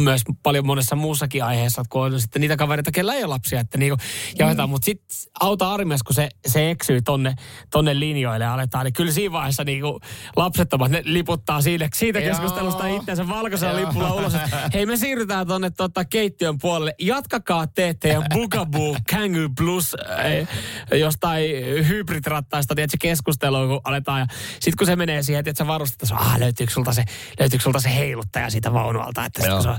myös 0.00 0.22
paljon 0.42 0.66
monessa 0.66 0.96
muussakin 0.96 1.44
aiheessa, 1.44 1.82
kun 1.90 2.02
on 2.04 2.20
sitten 2.20 2.40
niitä 2.40 2.56
kavereita, 2.56 2.90
kellä 2.92 3.14
ei 3.14 3.24
ole 3.24 3.28
lapsia, 3.34 3.60
että 3.60 3.78
niinku 3.78 3.96
johdetaan, 4.38 4.70
mutta 4.70 4.84
sitten 4.84 5.06
auta 5.40 5.72
armias, 5.92 6.02
kun 6.02 6.14
se, 6.14 6.28
se 6.46 6.70
eksyy 6.70 7.02
tonne, 7.02 7.34
tonne 7.70 8.00
linjoille 8.00 8.44
ja 8.44 8.54
aletaan, 8.54 8.84
niin 8.84 8.92
kyllä 8.92 9.12
siinä 9.12 9.32
vaiheessa 9.32 9.64
niinku 9.64 10.00
lapsettomat, 10.36 10.90
ne 10.90 11.02
liputtaa 11.04 11.60
siitä, 11.60 11.88
siitä 11.94 12.18
Joo. 12.18 12.28
keskustelusta 12.28 12.86
itseänsä 12.86 13.28
valkoisella 13.28 13.80
lipulla 13.80 14.14
ulos. 14.14 14.34
että 14.34 14.70
Hei, 14.74 14.86
me 14.86 14.96
siirrytään 14.96 15.46
tonne 15.46 15.70
tota, 15.70 16.04
keittiön 16.04 16.58
puolelle. 16.58 16.94
Jatkakaa 16.98 17.66
te 17.66 17.94
teidän 18.00 18.24
Bugaboo 18.32 18.96
Kangoo 19.10 19.48
Plus 19.56 19.96
äh, 20.10 20.98
jostain 20.98 21.44
hybridrattaista, 21.88 22.74
tiedätkö, 22.74 22.96
keskustelua, 23.00 23.66
kun 23.66 23.80
aletaan. 23.84 24.20
Ja 24.20 24.26
sitten 24.52 24.76
kun 24.78 24.86
se 24.86 24.96
menee 24.96 25.22
siihen, 25.22 25.44
että 25.46 25.58
sä 25.58 25.66
varustat, 25.66 26.02
että 26.02 26.14
ah, 26.14 26.38
löytyykö 26.38 26.72
sulta, 26.72 26.92
se, 26.92 27.04
löytyykö 27.40 27.62
sulta 27.62 27.80
se 27.80 27.94
heiluttaja 27.94 28.50
siitä 28.50 28.72
vaunualta. 28.72 29.24
Että 29.24 29.42
sit, 29.42 29.52
kun 29.52 29.62
se 29.62 29.68
on, 29.68 29.78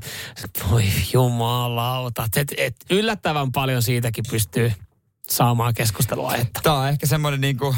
voi 0.71 0.83
jumalauta. 1.13 2.27
Et, 2.35 2.53
et, 2.57 2.75
yllättävän 2.89 3.51
paljon 3.51 3.81
siitäkin 3.81 4.23
pystyy 4.31 4.73
saamaan 5.29 5.73
keskusteluaihetta. 5.73 6.59
Tämä 6.63 6.79
on 6.79 6.89
ehkä 6.89 7.07
semmoinen 7.07 7.41
niin 7.41 7.57
kuin 7.57 7.75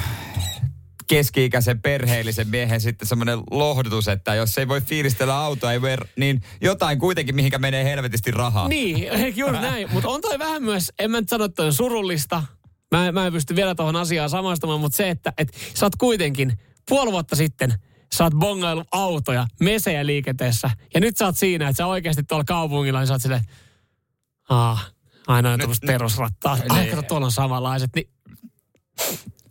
keski-ikäisen 1.07 1.81
perheellisen 1.81 2.47
miehen 2.47 2.81
sitten 2.81 3.07
semmoinen 3.07 3.39
lohdutus, 3.51 4.07
että 4.07 4.35
jos 4.35 4.57
ei 4.57 4.67
voi 4.67 4.81
fiilistellä 4.81 5.37
autoa, 5.37 5.71
ei 5.71 5.81
voi, 5.81 5.97
niin 6.15 6.41
jotain 6.61 6.99
kuitenkin, 6.99 7.35
mihinkä 7.35 7.57
menee 7.57 7.83
helvetisti 7.83 8.31
rahaa. 8.31 8.67
Niin, 8.67 9.07
juuri 9.39 9.59
näin. 9.59 9.91
Mutta 9.91 10.09
on 10.09 10.21
toi 10.21 10.39
vähän 10.39 10.63
myös, 10.63 10.91
en 10.99 11.11
mä 11.11 11.19
nyt 11.19 11.29
sano, 11.29 11.45
että 11.45 11.63
on 11.63 11.73
surullista. 11.73 12.43
Mä, 12.91 13.11
mä 13.11 13.27
en 13.27 13.33
pysty 13.33 13.55
vielä 13.55 13.75
tuohon 13.75 13.95
asiaan 13.95 14.29
samastumaan, 14.29 14.79
mutta 14.79 14.95
se, 14.95 15.09
että 15.09 15.33
et 15.37 15.57
sä 15.73 15.85
oot 15.85 15.95
kuitenkin 15.95 16.59
puoli 16.89 17.11
vuotta 17.11 17.35
sitten 17.35 17.73
sä 18.17 18.23
oot 18.23 18.33
bongaillut 18.33 18.87
autoja, 18.91 19.47
mesejä 19.59 20.05
liikenteessä. 20.05 20.69
Ja 20.93 20.99
nyt 20.99 21.17
sä 21.17 21.25
oot 21.25 21.37
siinä, 21.37 21.67
että 21.67 21.77
sä 21.77 21.87
oikeasti 21.87 22.23
tuolla 22.23 22.43
kaupungilla, 22.43 22.99
niin 22.99 23.07
sä 23.07 23.13
oot 23.13 23.21
silleen, 23.21 23.43
ah, 24.49 24.94
aina 25.27 25.51
on 25.51 25.59
tämmöistä 25.59 25.87
perusrattaa. 25.87 26.57
Ai, 26.69 26.79
Niin. 26.81 26.95
kato, 26.95 27.07
tuolla 27.07 27.25
on 27.25 27.31
samanlaiset. 27.31 27.89
Niin, 27.95 28.09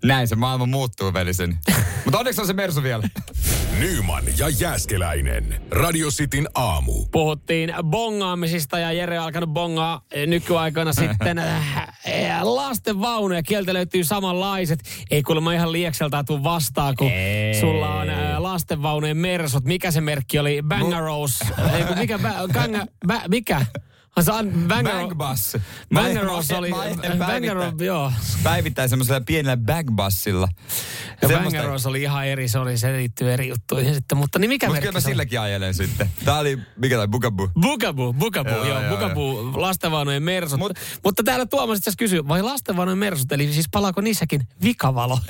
Näin 0.05 0.29
se 0.29 0.37
maailma 0.37 0.67
muuttuu 0.67 1.13
velisen. 1.13 1.59
Mutta 2.05 2.19
onneksi 2.19 2.41
on 2.41 2.47
se 2.47 2.53
Mersu 2.53 2.83
vielä. 2.83 3.09
Nyman 3.81 4.25
ja 4.39 4.49
Jääskeläinen. 4.49 5.63
Radio 5.71 6.09
Cityn 6.11 6.49
aamu. 6.55 7.05
puhuttiin 7.13 7.73
bongaamisista 7.83 8.79
ja 8.79 8.93
Jere 8.93 9.19
on 9.19 9.25
alkanut 9.25 9.51
bongaa 9.51 10.03
eh, 10.13 10.27
nykyaikana 10.27 10.93
sitten 11.03 11.39
äh, 11.39 11.89
eh, 12.07 12.43
lasten 12.43 13.01
vaunuja. 13.01 13.43
Kieltä 13.43 13.75
löytyy 13.75 14.05
samanlaiset. 14.05 14.81
Ei 15.11 15.23
kuulemma 15.23 15.53
ihan 15.53 15.73
liekseltä 15.73 16.25
tuu 16.25 16.43
vastaan, 16.45 16.95
kun 16.99 17.11
Ei. 17.11 17.61
sulla 17.61 17.95
on 17.95 18.07
lastenvaunujen 18.39 19.17
mersut. 19.17 19.65
Mikä 19.65 19.91
se 19.91 20.01
merkki 20.01 20.39
oli? 20.39 20.63
Bangaros. 20.69 21.41
Ei, 21.75 21.85
kun 21.85 21.99
mikä? 21.99 22.19
Ba, 22.19 22.33
ganga, 22.53 22.87
ba, 23.07 23.21
mikä? 23.29 23.67
Rolls 26.23 26.49
mä- 26.49 26.59
oli, 26.59 26.71
Rolls, 27.55 27.75
joo. 27.81 28.13
Päivittäin 28.43 28.89
semmoisella 28.89 29.21
pienellä 29.21 29.57
Banger 31.29 31.65
Rolls 31.65 31.87
oli 31.87 32.03
ihan 32.03 32.27
eri, 32.27 32.49
se, 32.49 32.59
oli, 32.59 32.79
se 32.79 32.93
liittyy 32.93 33.33
eri 33.33 33.49
juttuihin 33.49 33.95
sitten. 33.95 34.19
Mutta 34.19 34.39
niin 34.39 34.49
mikä 34.49 34.67
merkki 34.67 34.81
kyllä 34.81 34.93
mä 34.93 35.01
silläkin 35.01 35.41
ajelen 35.41 35.75
sitten. 35.75 36.11
Tää 36.25 36.39
oli, 36.39 36.59
mikä 36.77 36.97
toi, 36.97 37.09
Bugabu. 37.09 37.49
Bugabu, 37.61 38.13
Bugabu, 38.13 38.51
Joo, 38.51 38.65
joo, 38.67 38.81
joo, 38.83 38.91
Bugabu, 38.97 39.53
lastenvaunujen 39.61 40.23
mersut. 40.23 40.59
Mut- 40.61 40.65
Mut, 40.79 40.79
mutta 41.05 41.23
täällä 41.23 41.47
Tuomas 41.47 41.79
itse 41.79 41.91
kysyy, 41.99 42.29
vai 42.29 42.43
lastenvaunujen 42.43 42.99
mersut, 42.99 43.33
eli 43.33 43.53
siis 43.53 43.67
palaako 43.73 44.01
niissäkin 44.01 44.41
vikavalo? 44.63 45.19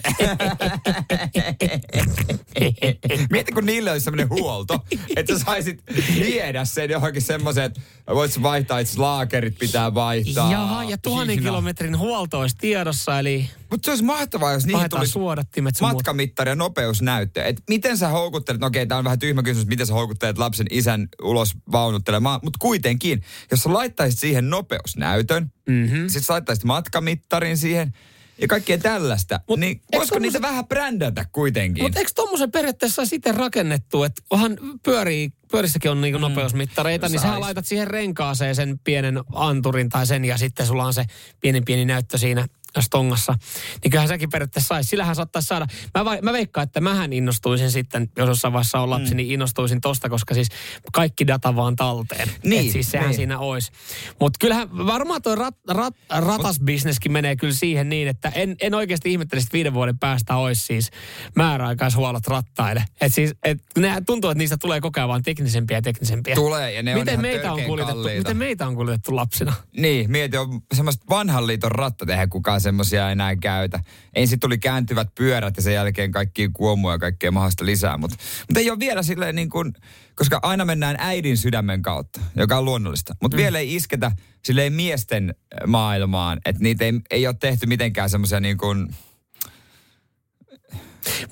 Mieti, 3.31 3.53
kun 3.53 3.67
niille 3.67 3.91
olisi 3.91 4.05
semmoinen 4.05 4.29
huolto, 4.29 4.85
että 5.17 5.39
sä 5.39 5.45
saisit 5.45 5.83
viedä 6.21 6.65
sen 6.65 6.91
johonkin 6.91 7.23
semmoiseen, 7.23 7.67
että 7.67 7.81
voit 8.15 8.43
vaihtaa, 8.43 8.74
että 8.81 9.03
laakerit 9.03 9.59
pitää 9.59 9.95
vaihtaa. 9.95 10.53
Jaha, 10.53 10.85
ja 10.85 10.99
tuhannen 10.99 11.43
kilometrin 11.43 11.99
huolto 11.99 12.41
olisi 12.41 12.57
tiedossa, 12.57 13.19
eli 13.19 13.51
Mutta 13.71 13.87
se 13.87 13.91
olisi 13.91 14.05
mahtavaa, 14.05 14.53
jos 14.53 14.67
niihin 14.67 14.91
tulisi 14.91 15.13
suodattimet 15.13 15.75
matkamittari 15.81 16.51
ja 16.51 16.55
nopeusnäyttö. 16.55 17.45
Et 17.45 17.63
miten 17.69 17.99
sä 17.99 18.09
houkuttelet, 18.09 18.61
no 18.61 18.67
okei, 18.67 18.87
tämä 18.87 18.99
on 18.99 19.05
vähän 19.05 19.19
tyhmä 19.19 19.43
kysymys, 19.43 19.67
miten 19.67 19.87
sä 19.87 19.95
houkuttelet 19.95 20.39
lapsen 20.39 20.67
isän 20.71 21.09
ulos 21.23 21.55
vaunuttelemaan, 21.73 22.41
mutta 22.43 22.59
kuitenkin, 22.61 23.23
jos 23.51 23.61
sä 23.63 23.73
laittaisit 23.73 24.21
siihen 24.21 24.51
nopeusnäytön, 24.51 25.53
mm-hmm. 25.69 26.09
sit 26.09 26.25
sä 26.25 26.33
laittaisit 26.33 26.65
matkamittarin 26.65 27.59
siihen 27.59 27.93
ja 28.39 28.49
kaikkea 28.49 28.79
tällaista, 28.79 29.41
Mut 29.49 29.59
niin 29.61 29.81
voisiko 29.93 30.19
niitä 30.19 30.33
tommoset- 30.33 30.43
vähän 30.43 30.67
brändätä 30.67 31.25
kuitenkin? 31.33 31.85
Mutta 31.85 31.99
eikö 31.99 32.11
tuommoisen 32.15 32.53
periaatteessa 32.53 33.07
sitten 33.07 33.35
rakennettu, 33.35 34.03
että 34.05 34.23
onhan 34.31 34.59
pyörii, 34.83 35.33
pyörissäkin 35.51 35.91
on 35.91 36.01
niinku 36.01 36.19
nopeusmittareita, 36.19 37.09
niin 37.09 37.21
sä 37.21 37.41
laitat 37.41 37.67
siihen 37.67 37.87
renkaaseen 37.87 38.55
sen 38.55 38.79
pienen 38.85 39.21
anturin 39.35 39.89
tai 39.89 40.07
sen 40.07 40.25
ja 40.25 40.39
sitten 40.39 40.67
sulla 40.67 40.85
on 40.85 40.95
se 40.95 41.05
pienen 41.41 41.65
pieni 41.65 41.85
näyttö 41.85 42.19
siinä 42.19 42.47
stongassa. 42.83 43.35
Niin 43.83 43.91
kyllähän 43.91 44.09
säkin 44.09 44.31
periaatteessa 44.31 44.69
saisi. 44.69 44.89
Sillähän 44.89 45.17
saattaisi 45.17 45.47
saada. 45.47 45.67
Mä, 45.99 46.05
vai, 46.05 46.19
mä 46.23 46.33
veikkaan, 46.33 46.65
että 46.65 46.81
mähän 46.81 47.13
innostuisin 47.13 47.71
sitten, 47.71 48.11
jos 48.17 48.29
jossain 48.29 48.53
vaiheessa 48.53 48.81
on 48.81 48.91
lapsi, 48.91 49.11
mm. 49.11 49.17
niin 49.17 49.31
innostuisin 49.31 49.81
tosta, 49.81 50.09
koska 50.09 50.35
siis 50.35 50.49
kaikki 50.93 51.27
data 51.27 51.57
vaan 51.57 51.77
talteen. 51.77 52.29
Niin, 52.45 52.67
Et 52.67 52.73
siis 52.73 52.91
sehän 52.91 53.07
niin. 53.07 53.17
siinä 53.17 53.39
olisi. 53.39 53.73
Mutta 54.21 54.37
kyllähän 54.41 54.87
varmaan 54.87 55.23
tuo 55.23 55.35
rat, 55.35 55.55
rat, 55.69 55.95
ratasbisneskin 56.11 57.13
menee 57.13 57.37
kyllä 57.37 57.55
siihen 57.55 57.89
niin, 57.89 58.09
että 58.09 58.29
en, 58.29 58.57
en 58.61 58.75
oikeasti 58.75 59.13
ihmettelisi, 59.13 59.45
että 59.47 59.53
viiden 59.53 59.75
vuoden 59.75 59.99
päästä 59.99 60.37
olisi 60.37 60.67
siis 60.67 60.91
määräaikaishuollot 61.37 62.27
rattaille. 62.27 62.85
Et 63.01 63.15
siis, 63.15 63.35
et 63.45 63.59
ne 63.79 64.03
tuntuu, 64.07 64.31
että 64.31 64.39
niistä 64.39 64.57
tulee 64.57 64.81
koko 64.81 65.01
ajan 65.01 65.09
vaan 65.09 65.23
teknisempiä 65.23 65.77
ja 65.77 65.83
teknisempiä. 65.83 66.35
Tulee, 66.35 66.73
ja 66.73 66.83
ne 66.83 66.95
on 66.95 67.01
miten 67.01 67.21
meitä 67.21 67.53
on 67.53 67.63
kuljetettu, 67.63 67.95
kalliita. 67.95 68.19
Miten 68.19 68.37
meitä 68.37 68.67
on 68.67 68.75
kuljetettu 68.75 69.17
lapsina? 69.17 69.53
Niin, 69.77 70.11
mieti, 70.11 70.37
on 70.37 70.61
semmoista 70.75 71.05
vanhan 71.11 71.47
liiton 71.47 71.73
ratta 71.73 72.05
eihän 72.09 72.29
kukaan 72.29 72.61
semmoisia 72.65 73.11
enää 73.11 73.37
käytä. 73.37 73.81
Ensin 74.15 74.41
tuli 74.41 74.59
kääntyvät 74.59 75.09
pyörät 75.15 75.57
ja 75.57 75.63
sen 75.63 75.75
jälkeen 75.75 76.13
kaikki 76.13 76.51
kuomuja 76.53 76.95
ja 76.95 76.99
kaikkea 76.99 77.31
mahdollista 77.31 77.67
lisää. 77.67 77.99
Mutta 77.99 78.17
mut 78.49 78.57
ei 78.57 78.71
ole 78.71 78.79
vielä 78.79 79.03
silleen 79.03 79.35
niin 79.35 79.51
kuin, 79.51 79.73
koska 80.15 80.39
aina 80.43 80.65
mennään 80.65 80.97
äidin 80.99 81.37
sydämen 81.37 81.83
kautta, 81.83 82.21
joka 82.37 82.59
on 82.59 82.65
luonnollista. 82.65 83.17
Mutta 83.23 83.37
mm. 83.37 83.43
vielä 83.43 83.59
ei 83.59 83.75
isketä 83.75 84.13
silleen 84.45 84.73
miesten 84.73 85.35
maailmaan, 85.67 86.39
että 86.45 86.63
niitä 86.63 86.85
ei, 86.85 86.93
ei 87.11 87.27
ole 87.27 87.37
tehty 87.41 87.67
mitenkään 87.67 88.11
semmoisia 88.11 88.41
niin 88.41 88.59
kuin, 88.59 88.95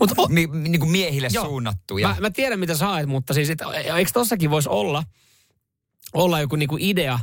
Mut 0.00 0.10
o, 0.18 0.28
mi, 0.28 0.46
niin 0.52 0.80
kuin 0.80 0.90
miehille 0.90 1.28
Joo. 1.32 1.44
suunnattuja. 1.44 2.08
mä, 2.08 2.16
mä 2.20 2.30
tiedän, 2.30 2.60
mitä 2.60 2.74
sä 2.74 2.86
haet, 2.86 3.08
mutta 3.08 3.34
siis, 3.34 3.50
et, 3.50 3.58
eikö 3.96 4.10
tossakin 4.14 4.50
voisi 4.50 4.68
olla, 4.68 5.04
olla 6.12 6.40
joku 6.40 6.56
niinku 6.56 6.76
idea, 6.80 7.18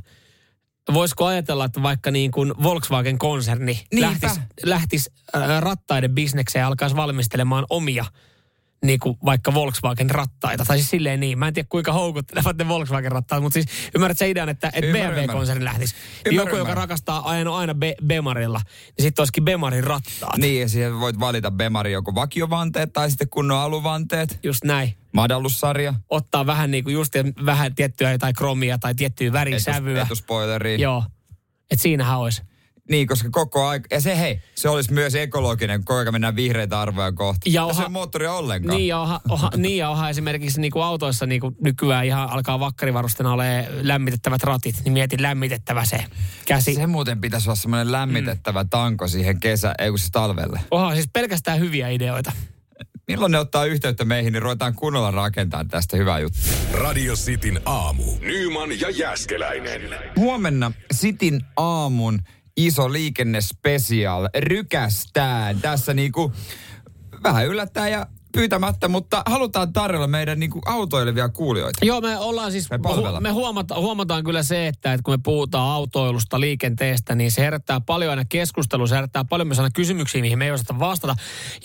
voisiko 0.94 1.26
ajatella, 1.26 1.66
että 1.66 1.84
vaikka 1.84 2.12
niin 2.12 2.32
kuin 2.32 2.54
Volkswagen-konserni 2.64 3.80
Niinpä. 3.94 4.08
lähtisi 4.10 4.40
lähtis, 4.64 5.10
äh, 5.36 5.62
rattaiden 5.62 6.16
bisnekseen 6.16 6.62
ja 6.62 6.68
alkaisi 6.68 6.96
valmistelemaan 6.96 7.66
omia 7.70 8.06
niin 8.86 9.00
kuin 9.00 9.18
vaikka 9.26 9.54
Volkswagen-rattaita. 9.54 10.66
Tai 10.66 10.78
siis 10.78 10.90
silleen 10.90 11.20
niin. 11.20 11.40
Mä 11.40 11.48
en 11.48 11.54
tiedä 11.54 11.68
kuinka 11.70 11.94
houkuttelevat 11.94 12.58
ne 12.58 12.68
Volkswagen-rattaat, 12.68 13.42
mutta 13.44 13.54
siis 13.54 13.66
ymmärrät 13.96 14.18
sä 14.18 14.26
idean, 14.26 14.50
että, 14.50 14.72
Ymmärrän, 14.84 15.14
BMW-konserni 15.14 15.66
lähtisi. 15.66 15.96
Niin 15.96 16.34
Ymmärrän, 16.34 16.48
joku, 16.48 16.58
joka 16.58 16.76
rakastaa 16.76 17.30
ajanut 17.30 17.56
aina 17.56 17.74
Be- 17.74 17.96
Bemarilla, 18.06 18.62
niin 18.98 19.04
sitten 19.04 19.22
olisikin 19.22 19.46
Bemarin 19.46 19.84
rattaat. 19.84 20.38
Niin, 20.38 20.62
ja 20.62 20.70
siihen 20.70 21.00
voit 21.00 21.20
valita 21.20 21.52
Bemari 21.52 21.92
joko 21.92 22.16
vakiovanteet 22.16 22.94
tai 22.94 23.10
sitten 23.10 23.30
kunnon 23.30 23.58
aluvanteet. 23.58 24.40
Just 24.44 24.64
näin. 24.64 24.99
Madallussarja. 25.14 25.94
Ottaa 26.10 26.46
vähän 26.46 26.72
niin 26.72 26.84
kuin 26.84 26.94
just 26.94 27.14
vähän 27.46 27.76
tiettyä 27.76 28.12
jotain 28.12 28.34
kromia 28.36 28.78
tai 28.78 28.96
tiettyä 28.96 29.32
värisävyä. 29.32 30.02
Etuspoileria. 30.02 30.78
Joo. 30.78 31.04
Et 31.72 31.80
siinähän 31.80 32.20
olisi. 32.20 32.42
Niin, 32.90 33.08
koska 33.08 33.30
koko 33.32 33.68
aika, 33.68 33.88
ja 33.92 34.02
se 34.02 34.20
hei, 34.20 34.42
se 34.56 34.70
olisi 34.70 34.94
myös 34.94 35.16
ekologinen, 35.16 35.84
koko 35.84 36.00
ajan 36.00 36.14
mennään 36.14 36.36
vihreitä 36.36 36.82
arvoja 36.82 37.12
kohti. 37.12 37.54
Ja 37.54 37.62
Ja 37.68 37.74
se 37.74 37.80
oha- 37.80 37.86
on 37.86 37.92
moottoria 37.92 38.34
ollenkaan. 38.34 38.78
Niin 38.78 38.88
ja, 38.88 39.00
oha, 39.00 39.22
oha, 39.30 39.52
niin 39.58 39.78
ja 39.78 39.90
oha 39.90 40.10
esimerkiksi 40.10 40.62
niin 40.62 40.72
kuin 40.72 40.84
autoissa 40.84 41.26
niin 41.26 41.42
kuin 41.42 41.56
nykyään 41.62 42.06
ihan 42.06 42.30
alkaa 42.30 42.60
vakkarivarustena 42.60 43.34
ole 43.34 43.68
lämmitettävät 43.82 44.44
ratit, 44.44 44.76
niin 44.84 44.94
mietin 44.94 45.22
lämmitettävä 45.22 45.86
se 45.86 46.06
käsi. 46.46 46.76
Se 46.76 46.88
muuten 46.88 47.22
pitäisi 47.22 47.50
olla 47.50 47.56
semmoinen 47.56 47.92
lämmitettävä 47.92 48.66
tanko 48.70 49.08
siihen 49.08 49.40
kesä, 49.40 49.74
ei 49.80 49.90
kun 49.90 50.00
siis 50.00 50.12
talvelle. 50.12 50.60
Oha, 50.72 50.94
siis 50.94 51.10
pelkästään 51.14 51.60
hyviä 51.60 51.90
ideoita. 51.90 52.32
Milloin 53.10 53.32
ne 53.32 53.40
ottaa 53.40 53.66
yhteyttä 53.66 54.06
meihin, 54.06 54.34
niin 54.34 54.42
ruvetaan 54.42 54.76
kunnolla 54.76 55.12
rakentaa 55.12 55.66
tästä 55.66 55.98
hyvää 55.98 56.20
juttua. 56.20 56.54
Radio 56.72 57.16
Cityn 57.16 57.62
aamu. 57.66 58.04
Nyman 58.22 58.80
ja 58.80 58.90
Jäskeläinen. 58.90 59.82
Huomenna 60.16 60.72
Sitin 60.92 61.42
aamun 61.58 62.20
iso 62.58 62.94
liikennespesiaal 62.94 64.30
rykästään. 64.40 65.62
Tässä 65.62 65.94
niinku 65.94 66.34
vähän 67.24 67.48
yllättäen 67.48 67.92
ja 67.92 68.08
pyytämättä, 68.32 68.88
mutta 68.88 69.22
halutaan 69.26 69.74
tarjolla 69.74 70.08
meidän 70.08 70.40
niinku 70.40 70.62
autoilevia 70.66 71.30
kuulijoita. 71.30 71.86
Joo, 71.86 72.02
me 72.02 72.18
ollaan 72.18 72.52
siis, 72.52 72.70
Me 72.70 72.78
me, 72.78 72.82
palvellaan. 72.84 73.24
me 73.24 73.30
huomata, 73.30 73.76
huomataan 73.76 74.24
kyllä 74.24 74.44
se, 74.44 74.68
että, 74.68 74.94
että 74.94 75.04
kun 75.04 75.14
me 75.14 75.20
puhutaan 75.24 75.70
autoilusta, 75.72 76.40
liikenteestä, 76.40 77.16
niin 77.16 77.32
se 77.32 77.42
herättää 77.42 77.82
paljon 77.82 78.10
aina 78.10 78.26
keskustelua, 78.30 78.88
se 78.88 78.96
herättää 78.96 79.26
paljon 79.26 79.48
myös 79.48 79.60
aina 79.60 79.70
kysymyksiä, 79.74 80.22
mihin 80.22 80.38
me 80.40 80.46
ei 80.46 80.52
osata 80.52 80.80
vastata. 80.80 81.16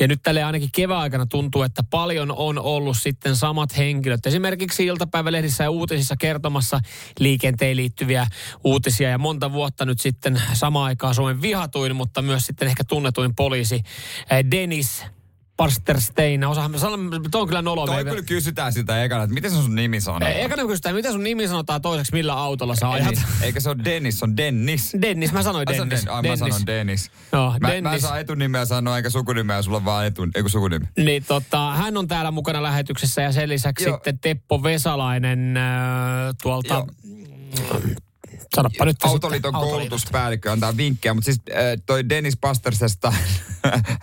Ja 0.00 0.08
nyt 0.08 0.20
tälle 0.22 0.44
ainakin 0.44 0.68
kevään 0.72 1.00
aikana 1.00 1.26
tuntuu, 1.26 1.62
että 1.62 1.82
paljon 1.90 2.32
on 2.36 2.58
ollut 2.58 2.96
sitten 2.96 3.36
samat 3.36 3.76
henkilöt. 3.76 4.26
Esimerkiksi 4.26 4.86
iltapäivälehdissä 4.86 5.64
ja 5.64 5.70
uutisissa 5.70 6.16
kertomassa 6.16 6.80
liikenteen 7.18 7.76
liittyviä 7.76 8.26
uutisia 8.64 9.08
ja 9.08 9.18
monta 9.18 9.52
vuotta 9.52 9.84
nyt 9.84 10.00
sitten 10.00 10.42
samaan 10.52 10.86
aikaan 10.86 11.14
Suomen 11.14 11.42
vihatuin, 11.42 11.96
mutta 11.96 12.22
myös 12.22 12.46
sitten 12.46 12.68
ehkä 12.68 12.84
tunnetuin 12.84 13.34
poliisi 13.34 13.82
eh, 15.58 15.64
Dennis 15.66 15.74
Parsterstein. 15.74 16.44
Osahan, 16.44 16.72
tuo 17.30 17.40
on 17.40 17.46
kyllä 17.48 17.62
nolo. 17.62 17.86
Toi 17.86 18.04
kyllä 18.04 18.22
kysytään 18.22 18.72
siltä 18.72 19.04
ekana, 19.04 19.22
että 19.22 19.34
miten 19.34 19.50
se 19.50 19.56
sun 19.56 19.74
nimi 19.74 20.00
sanoo? 20.00 20.28
Eikä 20.28 20.56
ne 20.56 20.62
kysytään, 20.66 20.94
mitä 20.94 21.12
sun 21.12 21.22
nimi 21.22 21.48
sanotaan 21.48 21.82
toiseksi, 21.82 22.12
millä 22.12 22.34
autolla 22.34 22.76
sä 22.76 22.90
ajat? 22.90 23.08
Ei, 23.08 23.46
Eikä 23.46 23.60
se 23.60 23.70
ole 23.70 23.76
Dennis, 23.84 24.18
se 24.18 24.24
on 24.24 24.36
Dennis. 24.36 24.92
Dennis, 25.02 25.32
mä 25.32 25.42
sanoin 25.42 25.66
Dennis. 25.66 26.04
Den- 26.04 26.10
ai, 26.10 26.22
mä 26.22 26.36
sanon 26.36 26.66
Dennis. 26.66 27.10
Joo, 27.32 27.50
Mä, 27.50 27.58
mä 27.60 27.74
en 27.74 27.84
Dennis. 27.84 28.02
saa 28.02 28.18
etunimeä 28.18 28.64
sanoa 28.64 28.96
eikä 28.96 29.10
sukunimeä, 29.10 29.62
sulla 29.62 29.76
on 29.76 29.84
vaan 29.84 30.06
etun, 30.06 30.30
eiku 30.34 30.48
sukunimi. 30.48 30.86
Niin 30.96 31.24
tota, 31.28 31.70
hän 31.70 31.96
on 31.96 32.08
täällä 32.08 32.30
mukana 32.30 32.62
lähetyksessä 32.62 33.22
ja 33.22 33.32
sen 33.32 33.48
lisäksi 33.48 33.84
Joo. 33.84 33.96
sitten 33.96 34.18
Teppo 34.18 34.62
Vesalainen 34.62 35.56
äh, 35.56 35.64
tuolta... 36.42 36.74
Joo. 36.74 37.80
Sanoppa 38.54 38.84
nyt 38.84 38.96
Autoliiton 39.04 39.52
koulutuspäällikkö 39.52 40.52
antaa 40.52 40.76
vinkkejä, 40.76 41.14
mutta 41.14 41.24
siis 41.24 41.40
äh, 41.50 41.56
toi 41.86 42.08
Dennis 42.08 42.36
Pastersesta, 42.36 43.12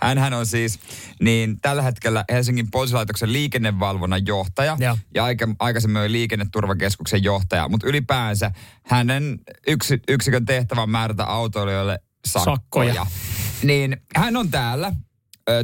hän 0.18 0.32
on 0.32 0.46
siis 0.46 0.78
niin 1.20 1.60
tällä 1.60 1.82
hetkellä 1.82 2.24
Helsingin 2.30 2.70
poliisilaitoksen 2.70 3.32
liikennevalvonnan 3.32 4.26
johtaja 4.26 4.76
Joo. 4.80 4.98
ja 5.14 5.24
aika, 5.24 5.48
aikaisemmin 5.58 6.02
oli 6.02 6.12
liikenneturvakeskuksen 6.12 7.24
johtaja, 7.24 7.68
mutta 7.68 7.86
ylipäänsä 7.86 8.50
hänen 8.82 9.38
yksi, 9.66 10.00
yksikön 10.08 10.44
tehtävä 10.44 10.82
on 10.82 10.90
määrätä 10.90 11.24
autoilijoille 11.24 11.98
sakkoja. 12.26 12.54
Sakkoja. 12.54 13.06
Niin 13.62 13.96
hän 14.16 14.36
on 14.36 14.50
täällä 14.50 14.92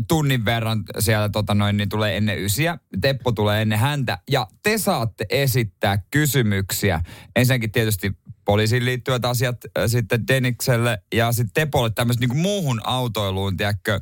tunnin 0.08 0.44
verran 0.44 0.84
siellä 0.98 1.28
tota 1.28 1.54
noin, 1.54 1.76
niin 1.76 1.88
tulee 1.88 2.16
ennen 2.16 2.42
ysiä. 2.42 2.78
Teppo 3.00 3.32
tulee 3.32 3.62
ennen 3.62 3.78
häntä. 3.78 4.18
Ja 4.30 4.46
te 4.62 4.78
saatte 4.78 5.26
esittää 5.30 5.98
kysymyksiä. 6.10 7.00
Ensinnäkin 7.36 7.72
tietysti 7.72 8.12
poliisiin 8.48 8.84
liittyvät 8.84 9.24
asiat 9.24 9.56
ö, 9.78 9.88
sitten 9.88 10.28
Denikselle 10.28 11.02
ja 11.14 11.32
sitten 11.32 11.50
Tepolle 11.54 11.90
tämmöistä 11.90 12.20
niinku 12.20 12.36
muuhun 12.36 12.80
autoiluun, 12.84 13.56
tiedätkö, 13.56 14.00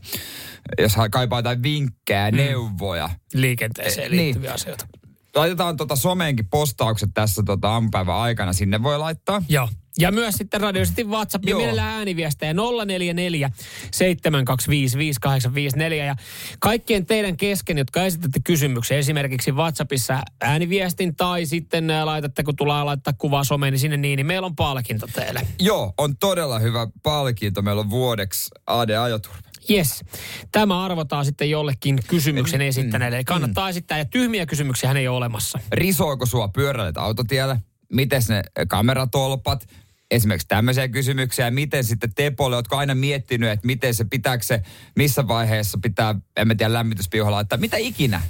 jos 0.78 0.94
kaipaa 1.10 1.38
jotain 1.38 1.62
vinkkejä, 1.62 2.30
mm. 2.30 2.36
neuvoja. 2.36 3.10
Liikenteeseen 3.34 4.10
Niin. 4.10 4.22
liittyviä 4.22 4.52
asioita. 4.52 4.86
Laitetaan 5.34 5.76
tota 5.76 5.96
someenkin 5.96 6.46
postaukset 6.46 7.10
tässä 7.14 7.42
tota 7.46 7.68
aamupäivän 7.72 8.16
aikana. 8.16 8.52
Sinne 8.52 8.82
voi 8.82 8.98
laittaa. 8.98 9.42
Joo. 9.48 9.68
Ja 9.98 10.12
myös 10.12 10.34
sitten 10.34 10.60
Radio 10.60 10.84
Cityn 10.84 11.08
WhatsApp 11.10 11.44
ja 11.44 11.56
mielellään 11.56 11.94
ääniviestejä 11.94 12.54
044 12.54 13.50
725 13.92 14.98
5854. 14.98 16.04
Ja 16.04 16.14
kaikkien 16.58 17.06
teidän 17.06 17.36
kesken, 17.36 17.78
jotka 17.78 18.02
esitätte 18.04 18.40
kysymyksiä, 18.44 18.98
esimerkiksi 18.98 19.52
WhatsAppissa 19.52 20.22
ääniviestin 20.40 21.16
tai 21.16 21.46
sitten 21.46 21.86
laitatte, 22.04 22.42
kun 22.42 22.56
tulee 22.56 22.84
laittaa 22.84 23.12
kuvaa 23.18 23.44
someen, 23.44 23.72
niin 23.72 23.80
sinne 23.80 23.96
niin, 23.96 24.16
niin 24.16 24.26
meillä 24.26 24.46
on 24.46 24.56
palkinto 24.56 25.06
teille. 25.12 25.46
Joo, 25.60 25.94
on 25.98 26.16
todella 26.16 26.58
hyvä 26.58 26.86
palkinto. 27.02 27.62
Meillä 27.62 27.80
on 27.80 27.90
vuodeksi 27.90 28.50
AD-ajoturva. 28.66 29.38
Yes. 29.70 30.04
Tämä 30.52 30.84
arvotaan 30.84 31.24
sitten 31.24 31.50
jollekin 31.50 31.98
kysymyksen 32.08 32.60
Mm, 32.60 32.66
esittäneelle. 32.66 33.16
Eli 33.16 33.24
kannattaa 33.24 33.68
esittää, 33.68 33.98
ja 33.98 34.04
tyhmiä 34.04 34.46
kysymyksiä 34.46 34.88
hän 34.88 34.96
ei 34.96 35.08
ole 35.08 35.16
olemassa. 35.16 35.58
Risoiko 35.72 36.26
sua 36.26 36.48
pyöräilet 36.48 36.96
autotielle? 36.96 37.60
Miten 37.92 38.22
ne 38.28 38.42
kameratolpat? 38.68 39.66
Esimerkiksi 40.10 40.48
tämmöisiä 40.48 40.88
kysymyksiä. 40.88 41.50
Miten 41.50 41.84
sitten 41.84 42.14
Tepolle, 42.14 42.56
ootko 42.56 42.76
aina 42.76 42.94
miettinyt, 42.94 43.50
että 43.50 43.66
miten 43.66 43.94
se 43.94 44.04
pitääkö 44.04 44.44
se, 44.44 44.62
missä 44.96 45.28
vaiheessa 45.28 45.78
pitää, 45.82 46.14
en 46.36 46.48
mä 46.48 46.54
tiedä, 46.54 46.72
lämmityspiuha 46.72 47.30
laittaa. 47.30 47.58
Mitä 47.58 47.76
ikinä? 47.76 48.20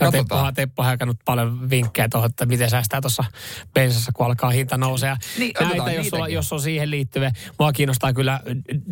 Ja. 0.00 0.10
Teppo, 0.10 0.52
Teppo 0.54 0.82
on 0.82 0.90
jakanut 0.90 1.16
paljon 1.24 1.70
vinkkejä 1.70 2.08
tuohon, 2.08 2.30
että 2.30 2.46
miten 2.46 2.70
säästää 2.70 3.00
tuossa 3.00 3.24
bensassa, 3.74 4.12
kun 4.14 4.26
alkaa 4.26 4.50
hinta 4.50 4.76
nousea. 4.76 5.16
Niin, 5.38 5.52
Näitä, 5.60 5.92
jos, 5.92 6.12
niitäkin. 6.12 6.34
jos 6.34 6.52
on 6.52 6.60
siihen 6.60 6.90
liittyvä. 6.90 7.32
Mua 7.58 7.72
kiinnostaa 7.72 8.12
kyllä 8.12 8.40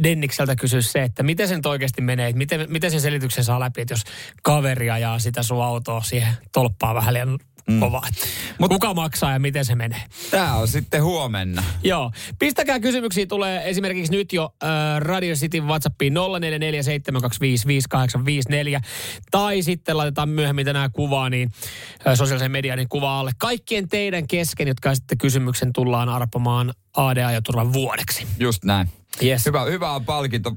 Dennikseltä 0.02 0.56
kysyä 0.56 0.80
se, 0.80 1.02
että 1.02 1.22
miten 1.22 1.48
sen 1.48 1.60
oikeasti 1.66 2.02
menee, 2.02 2.28
että 2.28 2.38
miten, 2.38 2.66
miten 2.68 2.90
sen 2.90 3.00
selityksen 3.00 3.44
saa 3.44 3.60
läpi, 3.60 3.80
että 3.80 3.92
jos 3.94 4.02
kaveri 4.42 4.90
ajaa 4.90 5.18
sitä 5.18 5.42
sun 5.42 5.64
autoa 5.64 6.02
siihen 6.02 6.34
tolppaan 6.52 6.94
vähän 6.94 7.14
liian 7.14 7.38
mm. 7.66 7.80
kovaa. 7.80 8.08
Mut- 8.62 8.68
Kuka 8.68 8.94
maksaa 8.94 9.32
ja 9.32 9.38
miten 9.38 9.64
se 9.64 9.74
menee? 9.74 10.02
Tää 10.30 10.54
on 10.54 10.68
sitten 10.68 11.02
huomenna. 11.02 11.64
Joo. 11.82 12.12
Pistäkää 12.38 12.80
kysymyksiä 12.80 13.26
tulee 13.26 13.68
esimerkiksi 13.70 14.12
nyt 14.12 14.32
jo 14.32 14.54
äh, 14.62 14.68
Radio 14.98 15.34
Cityn 15.34 15.66
WhatsAppiin 15.66 16.14
0447255854 16.14 16.18
tai 19.30 19.62
sitten 19.62 19.96
laitetaan 19.96 20.28
myöhemmin 20.28 20.66
tänään 20.66 20.92
kuvaa 20.92 21.30
niin 21.30 21.52
äh, 22.06 22.16
sosiaalisen 22.16 22.50
median 22.50 22.78
niin 22.78 22.88
kuva 22.88 23.20
alle. 23.20 23.30
Kaikkien 23.38 23.88
teidän 23.88 24.26
kesken, 24.26 24.68
jotka 24.68 24.94
sitten 24.94 25.18
kysymyksen 25.18 25.72
tullaan 25.72 26.08
arpomaan 26.08 26.72
AD-ajoturvan 26.96 27.72
vuodeksi. 27.72 28.26
Just 28.38 28.64
näin. 28.64 28.88
Yes. 29.22 29.46
Hyvä, 29.46 29.64
hyvä 29.64 29.90
on 29.90 30.04
palkinto. 30.04 30.56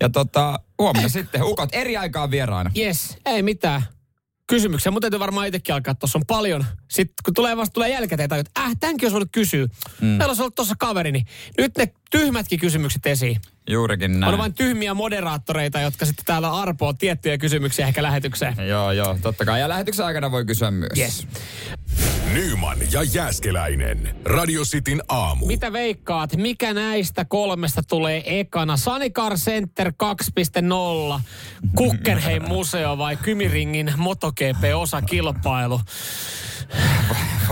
Ja 0.00 0.10
tota, 0.10 0.60
huomenna 0.78 1.08
sitten 1.08 1.42
ukot 1.42 1.68
eri 1.72 1.96
aikaan 1.96 2.30
vieraana. 2.30 2.70
Yes, 2.76 3.16
ei 3.26 3.42
mitään. 3.42 3.82
Kysymyksiä, 4.46 4.92
mutta 4.92 5.04
täytyy 5.04 5.20
varmaan 5.20 5.46
itsekin 5.46 5.74
alkaa. 5.74 5.94
Tuossa 5.94 6.18
on 6.18 6.26
paljon. 6.26 6.64
Sitten 6.90 7.14
kun 7.24 7.34
tulee 7.34 7.56
vasta 7.56 7.72
tulee 7.72 7.88
jälkikäteen, 7.88 8.28
tajut, 8.28 8.46
että 8.46 8.60
äh, 8.60 8.72
tämänkin 8.80 9.06
olisi 9.06 9.12
voinut 9.14 9.28
kysyä. 9.32 9.66
Mm. 10.00 10.06
Meillä 10.06 10.26
olisi 10.26 10.42
ollut 10.42 10.54
tuossa 10.54 10.74
kaveri, 10.78 11.12
niin 11.12 11.26
nyt 11.58 11.76
ne 11.76 11.92
tyhmätkin 12.10 12.60
kysymykset 12.60 13.06
esiin. 13.06 13.40
Juurikin 13.70 14.20
näin. 14.20 14.32
On 14.32 14.38
vain 14.38 14.54
tyhmiä 14.54 14.94
moderaattoreita, 14.94 15.80
jotka 15.80 16.06
sitten 16.06 16.24
täällä 16.24 16.52
arpoo 16.52 16.92
tiettyjä 16.92 17.38
kysymyksiä 17.38 17.86
ehkä 17.86 18.02
lähetykseen. 18.02 18.68
Joo, 18.68 18.92
joo, 18.92 19.18
totta 19.22 19.44
kai. 19.44 19.60
Ja 19.60 19.68
lähetyksen 19.68 20.06
aikana 20.06 20.30
voi 20.30 20.44
kysyä 20.44 20.70
myös. 20.70 20.98
Yes. 20.98 21.26
Nyman 22.34 22.78
ja 22.92 23.02
Jääskeläinen. 23.02 24.16
Radio 24.24 24.62
Cityn 24.62 25.02
aamu. 25.08 25.46
Mitä 25.46 25.72
veikkaat, 25.72 26.36
mikä 26.36 26.74
näistä 26.74 27.24
kolmesta 27.24 27.82
tulee 27.88 28.40
ekana? 28.40 28.76
Sanikar 28.76 29.34
Center 29.34 29.92
2.0, 31.16 31.20
Kukkenheim 31.74 32.42
museo 32.48 32.98
vai 32.98 33.16
Kymiringin 33.16 33.92
MotoGP-osakilpailu? 33.96 35.80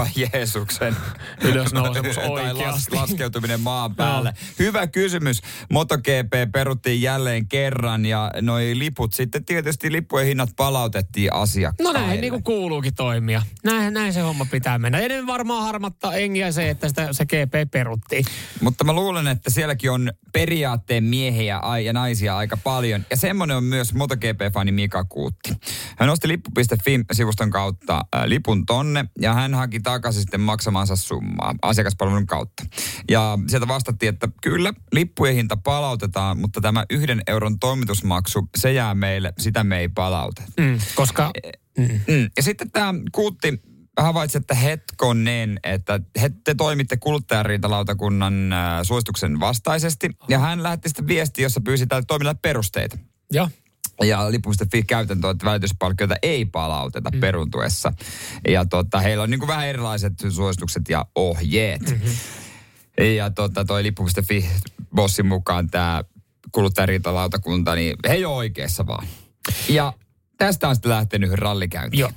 Vai 0.02 0.10
Jeesuksen. 0.32 0.96
Ylösnousemus 1.48 2.16
tai 2.16 2.28
las, 2.28 2.38
oikeasti. 2.38 2.96
laskeutuminen 2.96 3.60
maan 3.60 3.94
päälle. 3.94 4.32
Hyvä 4.58 4.86
kysymys. 4.86 5.42
MotoGP 5.70 6.52
peruttiin 6.52 7.02
jälleen 7.02 7.48
kerran 7.48 8.06
ja 8.06 8.30
noi 8.40 8.72
liput 8.78 9.12
sitten 9.12 9.44
tietysti 9.44 9.92
lippujen 9.92 10.26
hinnat 10.26 10.50
palautettiin 10.56 11.30
No 11.32 11.40
asiakkaille. 11.40 11.98
näin 11.98 12.20
niin 12.20 12.30
kuin 12.30 12.42
kuuluukin 12.42 12.94
toimia. 12.94 13.42
Näin, 13.64 13.94
näin 13.94 14.12
se 14.12 14.20
homma 14.20 14.46
pitää 14.50 14.78
mennä. 14.78 14.98
Ennen 14.98 15.26
varmaan 15.26 15.64
harmattaa 15.64 16.14
engiä 16.14 16.52
se, 16.52 16.70
että 16.70 16.88
sitä, 16.88 17.08
se 17.12 17.24
GP 17.26 17.70
peruttiin. 17.70 18.24
Mutta 18.60 18.84
mä 18.84 18.92
luulen, 18.92 19.28
että 19.28 19.50
sielläkin 19.50 19.90
on 19.90 20.12
periaatteen 20.32 21.04
miehiä 21.04 21.60
ja 21.84 21.92
naisia 21.92 22.36
aika 22.36 22.56
paljon. 22.56 23.04
Ja 23.10 23.16
semmoinen 23.16 23.56
on 23.56 23.64
myös 23.64 23.94
MotoGP-fani 23.94 24.72
Mika 24.72 25.04
Kuutti. 25.04 25.56
Hän 25.98 26.08
osti 26.08 26.28
lippu.fi-sivuston 26.28 27.50
kautta 27.50 28.04
äh, 28.14 28.22
lipun 28.24 28.66
tonne 28.66 29.04
ja 29.20 29.34
hän 29.34 29.54
haki 29.54 29.80
takaisin 29.92 30.22
sitten 30.22 30.40
maksamansa 30.40 30.96
summaa 30.96 31.54
asiakaspalvelun 31.62 32.26
kautta. 32.26 32.64
Ja 33.10 33.38
sieltä 33.46 33.68
vastattiin, 33.68 34.14
että 34.14 34.28
kyllä, 34.42 34.72
lippujen 34.92 35.34
hinta 35.34 35.56
palautetaan, 35.56 36.38
mutta 36.38 36.60
tämä 36.60 36.84
yhden 36.90 37.22
euron 37.26 37.58
toimitusmaksu, 37.58 38.48
se 38.56 38.72
jää 38.72 38.94
meille, 38.94 39.32
sitä 39.38 39.64
me 39.64 39.78
ei 39.78 39.88
palauteta. 39.88 40.52
Mm, 40.60 40.78
koska 40.94 41.30
Mm. 41.78 42.30
Ja 42.36 42.42
sitten 42.42 42.70
tämä 42.70 42.94
Kuutti 43.12 43.60
havaitsi, 44.00 44.38
että 44.38 44.54
hetkonen, 44.54 45.60
että 45.64 46.00
he, 46.20 46.30
te 46.44 46.54
toimitte 46.54 46.96
kuluttajariitalautakunnan 46.96 48.52
äh, 48.52 48.80
suosituksen 48.82 49.40
vastaisesti. 49.40 50.10
Ja 50.28 50.38
hän 50.38 50.62
lähetti 50.62 50.88
sitten 50.88 51.06
viesti, 51.06 51.42
jossa 51.42 51.60
pyysi 51.60 51.86
tälle 51.86 52.02
toimille 52.06 52.34
perusteita. 52.34 52.98
joo, 53.30 53.48
Ja 54.02 54.30
lipu.fi 54.30 54.82
käytäntö, 54.82 55.30
että 55.30 55.44
välityspalkkioita 55.44 56.14
ei 56.22 56.44
palauteta 56.44 57.10
mm. 57.10 57.20
peruntuessa. 57.20 57.92
Ja 58.48 58.64
tota, 58.64 59.00
heillä 59.00 59.22
on 59.22 59.30
niin 59.30 59.38
kuin 59.38 59.48
vähän 59.48 59.66
erilaiset 59.68 60.12
suositukset 60.30 60.82
ja 60.88 61.06
ohjeet. 61.14 61.90
Mm-hmm. 61.90 63.06
Ja 63.16 63.30
tota, 63.30 63.64
toi 63.64 63.82
lippu.fi 63.82 64.48
bossin 64.94 65.26
mukaan 65.26 65.70
tämä 65.70 66.04
kuluttajariitalautakunta, 66.52 67.74
niin 67.74 67.96
he 68.08 68.14
ei 68.14 68.24
ole 68.24 68.36
oikeassa 68.36 68.86
vaan. 68.86 69.06
Ja 69.68 69.92
tästä 70.46 70.68
on 70.68 70.74
sitten 70.74 70.90
lähtenyt 70.90 71.32
rallikäynti. 71.32 71.98
Joo, 71.98 72.10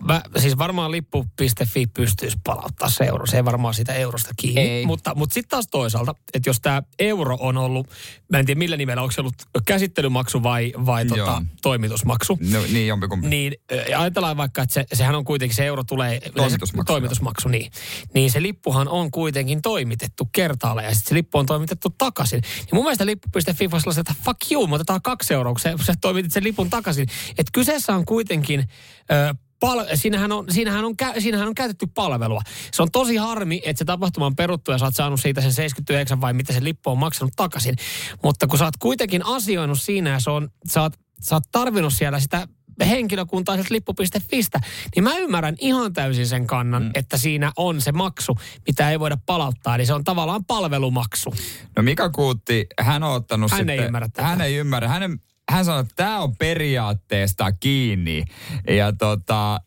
mä, 0.00 0.22
siis 0.38 0.58
varmaan 0.58 0.90
lippu.fi 0.90 1.86
pystyisi 1.86 2.38
palauttaa 2.44 2.90
se 2.90 3.04
euro. 3.04 3.26
Se 3.26 3.36
ei 3.36 3.44
varmaan 3.44 3.74
sitä 3.74 3.94
eurosta 3.94 4.30
kiinni. 4.36 4.60
Ei. 4.60 4.86
Mutta, 4.86 5.14
mutta 5.14 5.34
sitten 5.34 5.50
taas 5.50 5.66
toisaalta, 5.70 6.14
että 6.34 6.48
jos 6.48 6.60
tämä 6.60 6.82
euro 6.98 7.36
on 7.40 7.56
ollut, 7.56 7.90
mä 8.28 8.38
en 8.38 8.46
tiedä 8.46 8.58
millä 8.58 8.76
nimellä, 8.76 9.02
onko 9.02 9.12
se 9.12 9.20
ollut 9.20 9.34
käsittelymaksu 9.66 10.42
vai, 10.42 10.72
vai 10.86 11.06
tota, 11.06 11.42
toimitusmaksu. 11.62 12.38
No, 12.50 12.60
niin 12.72 12.86
jompikumpi. 12.86 13.28
Niin 13.28 13.54
ajatellaan 13.96 14.36
vaikka, 14.36 14.62
että 14.62 14.74
se, 14.74 14.84
sehän 14.92 15.14
on 15.14 15.24
kuitenkin, 15.24 15.56
se 15.56 15.66
euro 15.66 15.84
tulee... 15.84 16.20
Toimitusmaksu, 16.36 16.92
Toimitusmaksu, 16.92 17.48
niin. 17.48 17.72
Niin 18.14 18.30
se 18.30 18.42
lippuhan 18.42 18.88
on 18.88 19.10
kuitenkin 19.10 19.62
toimitettu 19.62 20.28
kertaalle 20.32 20.84
ja 20.84 20.94
sitten 20.94 21.08
se 21.08 21.14
lippu 21.14 21.38
on 21.38 21.46
toimitettu 21.46 21.90
takaisin. 21.90 22.40
Niin 22.40 22.68
mun 22.72 22.84
mielestä 22.84 23.06
lippu.fi 23.06 23.70
voisi 23.70 23.88
olla, 23.88 24.00
että 24.00 24.14
fuck 24.24 24.52
you, 24.52 24.66
me 24.66 24.74
otetaan 24.74 25.02
kaksi 25.02 25.34
euroa, 25.34 25.52
kun 25.52 25.60
sä, 25.60 25.74
sä 25.82 25.94
toimitit 26.00 26.32
sen 26.32 26.44
lipun 26.44 26.70
takaisin. 26.70 27.06
Että 27.30 27.50
kyseessä 27.52 27.94
on 27.94 28.04
kuitenkin... 28.04 28.68
Ö, 29.12 29.34
Pal- 29.60 29.86
siinähän, 29.94 30.32
on, 30.32 30.44
siinähän, 30.50 30.84
on, 30.84 30.94
kä- 31.02 31.20
siinähän 31.20 31.48
on 31.48 31.54
käytetty 31.54 31.86
palvelua. 31.94 32.42
Se 32.72 32.82
on 32.82 32.90
tosi 32.90 33.16
harmi, 33.16 33.60
että 33.64 33.78
se 33.78 33.84
tapahtuma 33.84 34.26
on 34.26 34.36
peruttu 34.36 34.70
ja 34.70 34.78
sä 34.78 34.84
oot 34.84 34.94
saanut 34.94 35.20
siitä 35.20 35.40
sen 35.40 35.52
79 35.52 36.20
vai 36.20 36.32
mitä 36.32 36.52
se 36.52 36.64
lippu 36.64 36.90
on 36.90 36.98
maksanut 36.98 37.32
takaisin. 37.36 37.76
Mutta 38.22 38.46
kun 38.46 38.58
sä 38.58 38.64
oot 38.64 38.76
kuitenkin 38.76 39.26
asioinut 39.26 39.80
siinä 39.80 40.10
ja 40.10 40.20
se 40.20 40.30
on, 40.30 40.48
sä, 40.68 40.82
oot, 40.82 40.92
sä 41.22 41.34
oot 41.34 41.44
tarvinnut 41.52 41.92
siellä 41.92 42.20
sitä 42.20 42.48
henkilökuntaa 42.86 43.54
sieltä 43.54 43.74
lippu.fistä, 43.74 44.60
niin 44.96 45.04
mä 45.04 45.16
ymmärrän 45.16 45.56
ihan 45.58 45.92
täysin 45.92 46.26
sen 46.26 46.46
kannan, 46.46 46.82
mm. 46.82 46.90
että 46.94 47.16
siinä 47.16 47.52
on 47.56 47.80
se 47.80 47.92
maksu, 47.92 48.38
mitä 48.66 48.90
ei 48.90 49.00
voida 49.00 49.18
palauttaa. 49.26 49.74
Eli 49.74 49.86
se 49.86 49.94
on 49.94 50.04
tavallaan 50.04 50.44
palvelumaksu. 50.44 51.34
No 51.76 51.82
Mika 51.82 52.10
Kuutti, 52.10 52.66
hän 52.80 53.02
on 53.02 53.12
ottanut 53.12 53.50
Hän 53.50 53.70
ei 53.70 53.76
sitten... 53.76 53.86
ymmärrä 53.86 54.08
tätä. 54.08 54.22
Hän 54.22 54.40
ei 54.40 54.56
ymmärrä. 54.56 54.88
Hänen, 54.88 55.20
hän 55.50 55.64
sanoi, 55.64 55.80
että 55.80 55.94
tämä 55.96 56.20
on 56.20 56.36
periaatteesta 56.36 57.52
kiinni. 57.52 58.24
Ja 58.68 58.92
tota, 58.92 59.60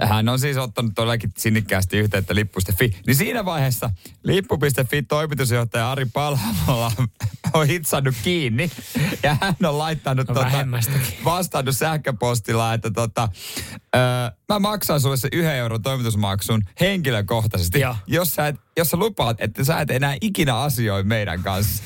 hän 0.00 0.28
on 0.28 0.38
siis 0.38 0.56
ottanut 0.56 0.92
todellakin 0.94 1.30
sinnikkäästi 1.38 1.98
yhteyttä 1.98 2.34
lippu.fi. 2.34 2.96
Niin 3.06 3.16
siinä 3.16 3.44
vaiheessa 3.44 3.90
lippu.fi 4.22 5.02
toimitusjohtaja 5.02 5.90
Ari 5.90 6.06
Palhamola 6.12 6.92
on 7.54 7.66
hitsannut 7.66 8.14
kiinni. 8.22 8.70
Ja 9.22 9.36
hän 9.40 9.56
on 9.64 9.78
laittanut 9.78 10.28
No 10.28 10.34
tota, 10.34 10.50
vastannut 11.24 11.76
sähköpostilla, 11.76 12.74
että 12.74 12.90
tota, 12.90 13.28
öö, 13.96 14.02
mä 14.48 14.58
maksan 14.58 15.00
sulle 15.00 15.16
se 15.16 15.28
yhden 15.32 15.56
euron 15.56 15.82
toimitusmaksun 15.82 16.62
henkilökohtaisesti, 16.80 17.80
Joo. 17.80 17.96
jos 18.06 18.34
sä, 18.34 18.48
et, 18.48 18.56
jos 18.76 18.90
sä 18.90 18.96
lupaat, 18.96 19.36
että 19.40 19.64
sä 19.64 19.80
et 19.80 19.90
enää 19.90 20.16
ikinä 20.20 20.56
asioi 20.56 21.02
meidän 21.02 21.42
kanssa. 21.42 21.82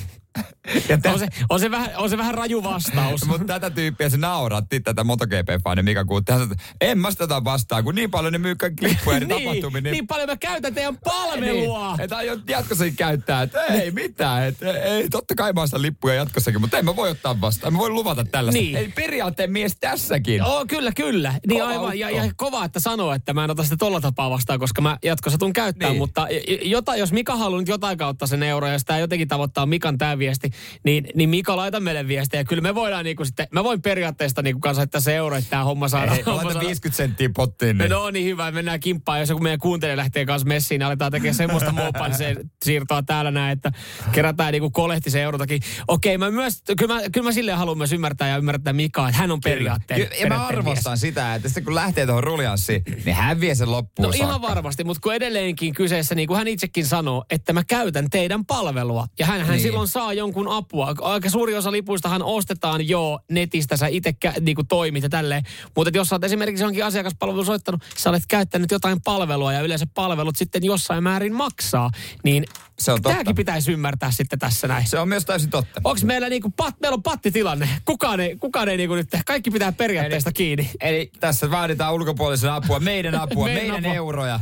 Ja 0.88 0.98
tä- 0.98 1.12
On 1.12 1.18
se, 1.18 1.28
on, 1.50 1.60
se 1.60 1.70
vähän, 1.70 1.90
on 1.96 2.10
se 2.10 2.18
vähän 2.18 2.34
raju 2.34 2.62
vastaus. 2.62 3.24
Mutta 3.26 3.44
tätä 3.46 3.70
tyyppiä 3.70 4.08
se 4.08 4.16
nauratti, 4.16 4.80
tätä 4.80 5.04
MotoGP-fani 5.04 5.82
Mika 5.82 6.04
Kuutti. 6.04 6.32
Hän 6.32 6.40
sanoi, 6.40 6.52
että 6.52 6.64
en 6.80 6.98
mä 6.98 7.10
sitä 7.10 7.44
vastaan, 7.44 7.84
kun 7.84 7.94
niin 7.94 8.10
paljon 8.10 8.32
ne 8.32 8.38
myy 8.38 8.54
kaikki 8.56 8.88
lippuja 8.88 9.16
eri 9.16 9.26
tapahtumiin. 9.26 9.84
niin, 9.84 9.92
niin 9.92 10.06
paljon 10.06 10.28
mä 10.28 10.36
käytän 10.36 10.74
teidän 10.74 10.98
palvelua. 11.04 11.90
Niin, 11.92 12.00
että 12.00 12.16
aion 12.16 12.42
jatkossakin 12.48 12.96
käyttää, 12.96 13.42
että 13.42 13.64
ei 13.64 13.90
mitään, 13.90 14.44
että 14.46 14.72
ei, 14.72 15.08
totta 15.08 15.34
kai 15.34 15.52
mä 15.52 15.62
ostan 15.62 15.82
lippuja 15.82 16.14
jatkossakin, 16.14 16.60
mutta 16.60 16.78
en 16.78 16.84
mä 16.84 16.96
voi 16.96 17.10
ottaa 17.10 17.40
vastaan, 17.40 17.72
mä 17.72 17.78
voin 17.78 17.94
luvata 17.94 18.24
tällaista. 18.24 18.60
Niin. 18.62 18.76
Ei 18.76 18.88
periaatteen 18.88 19.52
mies 19.52 19.76
tässäkin. 19.80 20.36
Joo, 20.36 20.64
kyllä, 20.68 20.92
kyllä. 20.92 21.34
Niin 21.46 21.60
Kova 21.60 21.70
aivan. 21.72 21.98
Ja, 21.98 22.10
ja 22.10 22.32
kova, 22.36 22.64
että 22.64 22.80
sanoo, 22.80 23.12
että 23.12 23.32
mä 23.34 23.44
en 23.44 23.50
ota 23.50 23.64
sitä 23.64 23.76
tolla 23.76 24.00
tapaa 24.00 24.30
vastaan, 24.30 24.58
koska 24.58 24.82
mä 24.82 24.98
jatkossa 25.04 25.38
tuun 25.38 25.52
käyttää. 25.52 25.88
Niin. 25.88 25.98
Mutta 25.98 26.26
jota, 26.62 26.96
jos 26.96 27.12
Mika 27.12 27.36
haluaa 27.36 27.60
nyt 27.60 27.68
jotain 27.68 27.98
kautta 27.98 28.26
sen 28.26 28.42
euro, 28.42 28.66
ja 28.66 28.72
jos 28.72 28.84
tämä 28.84 28.98
jotenkin 28.98 29.28
tavoittaa 29.28 29.66
Mikan 29.66 29.98
tämä 29.98 30.18
viesti, 30.26 30.50
niin, 30.84 31.08
niin 31.14 31.28
Mika 31.30 31.56
laita 31.56 31.80
meille 31.80 32.08
viestiä. 32.08 32.44
Kyllä 32.44 32.62
me 32.62 32.74
voidaan 32.74 33.04
niinku 33.04 33.24
sitten, 33.24 33.46
mä 33.50 33.64
voin 33.64 33.82
periaatteessa 33.82 34.42
niinku 34.42 34.60
kanssa 34.60 34.80
laittaa 34.80 35.00
se 35.00 35.16
euro, 35.16 35.36
että 35.36 35.50
tämä 35.50 35.64
homma 35.64 35.88
saadaan. 35.88 36.16
Ei, 36.16 36.22
homma 36.22 36.36
laitan 36.36 36.52
saadaan- 36.52 36.66
50 36.66 36.96
senttiä 36.96 37.28
pottiin. 37.36 37.78
Niin. 37.78 37.90
No 37.90 38.10
niin 38.10 38.26
hyvä, 38.26 38.50
mennään 38.50 38.80
kimppaan. 38.80 39.20
Jos 39.20 39.28
joku 39.28 39.42
meidän 39.42 39.58
kuuntelija 39.58 39.96
lähtee 39.96 40.26
kanssa 40.26 40.48
messiin, 40.48 40.78
niin 40.78 40.86
aletaan 40.86 41.12
tekemään 41.12 41.34
semmoista 41.34 41.72
moopaa, 41.72 42.08
niin 42.08 42.18
se 42.18 42.36
siirtoa 42.64 43.02
täällä 43.02 43.30
näin, 43.30 43.52
että 43.52 43.72
kerätään 44.12 44.52
niinku 44.52 44.70
kolehtisen 44.70 45.22
eurotakin. 45.22 45.60
Okei, 45.88 46.18
mä 46.18 46.30
myös, 46.30 46.62
kyllä 46.78 46.94
mä, 46.94 47.00
kyllä 47.12 47.24
mä 47.28 47.32
silleen 47.32 47.58
haluan 47.58 47.78
myös 47.78 47.92
ymmärtää 47.92 48.28
ja 48.28 48.36
ymmärtää 48.36 48.72
Mikaa, 48.72 49.08
että 49.08 49.20
hän 49.20 49.30
on 49.30 49.40
periaatteen. 49.40 50.00
Ja, 50.00 50.04
mä 50.06 50.10
periaatteen 50.10 50.38
mies. 50.38 50.48
arvostan 50.58 50.98
sitä, 50.98 51.34
että 51.34 51.48
sitten 51.48 51.64
kun 51.64 51.74
lähtee 51.74 52.06
tuohon 52.06 52.24
ruljanssiin, 52.24 52.82
niin 53.04 53.16
hän 53.16 53.40
vie 53.40 53.54
sen 53.54 53.70
loppuun 53.70 54.06
No 54.08 54.12
ihan 54.14 54.30
saakka. 54.30 54.48
varmasti, 54.48 54.84
mutta 54.84 55.00
kun 55.00 55.14
edelleenkin 55.14 55.74
kyseessä, 55.74 56.14
niin 56.14 56.28
kuin 56.28 56.38
hän 56.38 56.48
itsekin 56.48 56.86
sanoo, 56.86 57.24
että 57.30 57.52
mä 57.52 57.64
käytän 57.64 58.10
teidän 58.10 58.46
palvelua. 58.46 59.06
Ja 59.18 59.26
hän, 59.26 59.40
hän 59.40 59.50
Niin. 59.50 59.60
silloin 59.60 59.88
saa 59.88 60.12
jonkun 60.16 60.48
apua. 60.48 60.94
Aika 61.00 61.30
suuri 61.30 61.54
osa 61.54 61.72
lipuistahan 61.72 62.22
ostetaan 62.22 62.88
jo 62.88 63.18
netistä, 63.30 63.76
sä 63.76 63.86
itse 63.86 64.14
kä- 64.26 64.40
niin 64.40 64.54
kuin 64.54 64.66
toimit 64.66 65.02
ja 65.02 65.08
tälleen. 65.08 65.42
Mutta 65.76 65.98
jos 65.98 66.08
sä 66.08 66.14
oot 66.14 66.24
esimerkiksi 66.24 66.62
johonkin 66.62 66.84
asiakaspalvelu 66.84 67.44
soittanut, 67.44 67.82
sä 67.96 68.10
olet 68.10 68.22
käyttänyt 68.28 68.70
jotain 68.70 69.00
palvelua 69.04 69.52
ja 69.52 69.60
yleensä 69.60 69.86
palvelut 69.94 70.36
sitten 70.36 70.64
jossain 70.64 71.02
määrin 71.02 71.34
maksaa, 71.34 71.90
niin 72.24 72.44
Se 72.78 72.92
on 72.92 73.02
totta. 73.02 73.08
tämäkin 73.10 73.34
pitäisi 73.36 73.72
ymmärtää 73.72 74.10
sitten 74.10 74.38
tässä 74.38 74.68
näin. 74.68 74.86
Se 74.88 74.98
on 74.98 75.08
myös 75.08 75.24
täysin 75.24 75.50
totta. 75.50 75.80
Onko 75.84 76.00
meillä 76.04 76.28
niinku 76.28 76.50
pat, 76.56 76.74
meillä 76.80 76.94
on 76.94 77.02
pattitilanne? 77.02 77.68
Kukaan 77.84 78.20
ei, 78.20 78.36
kukaan 78.36 78.68
ei 78.68 78.76
niinku 78.76 78.94
nyt, 78.94 79.08
kaikki 79.26 79.50
pitää 79.50 79.72
periaatteesta 79.72 80.32
kiinni. 80.32 80.70
Eli 80.80 81.10
tässä 81.20 81.50
vaaditaan 81.50 81.94
ulkopuolisen 81.94 82.52
apua, 82.52 82.80
meidän 82.80 83.14
apua, 83.22 83.44
Meidän 83.44 83.62
meidän, 83.62 83.84
apua. 83.84 83.94
euroja. 83.94 84.40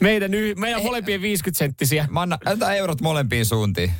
Meidän, 0.00 0.30
meidän 0.56 0.82
molempien 0.82 1.22
50 1.22 1.58
senttisiä. 1.58 2.08
Mä 2.10 2.20
annan, 2.20 2.38
eurot 2.76 3.00
molempiin 3.00 3.46
suuntiin. 3.46 3.90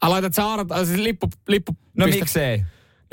Aloitat 0.00 0.34
sä 0.34 0.52
arvata, 0.52 0.84
siis 0.84 1.00
lippu, 1.00 1.28
lippu 1.48 1.76
No 1.96 2.06
miksei? 2.06 2.62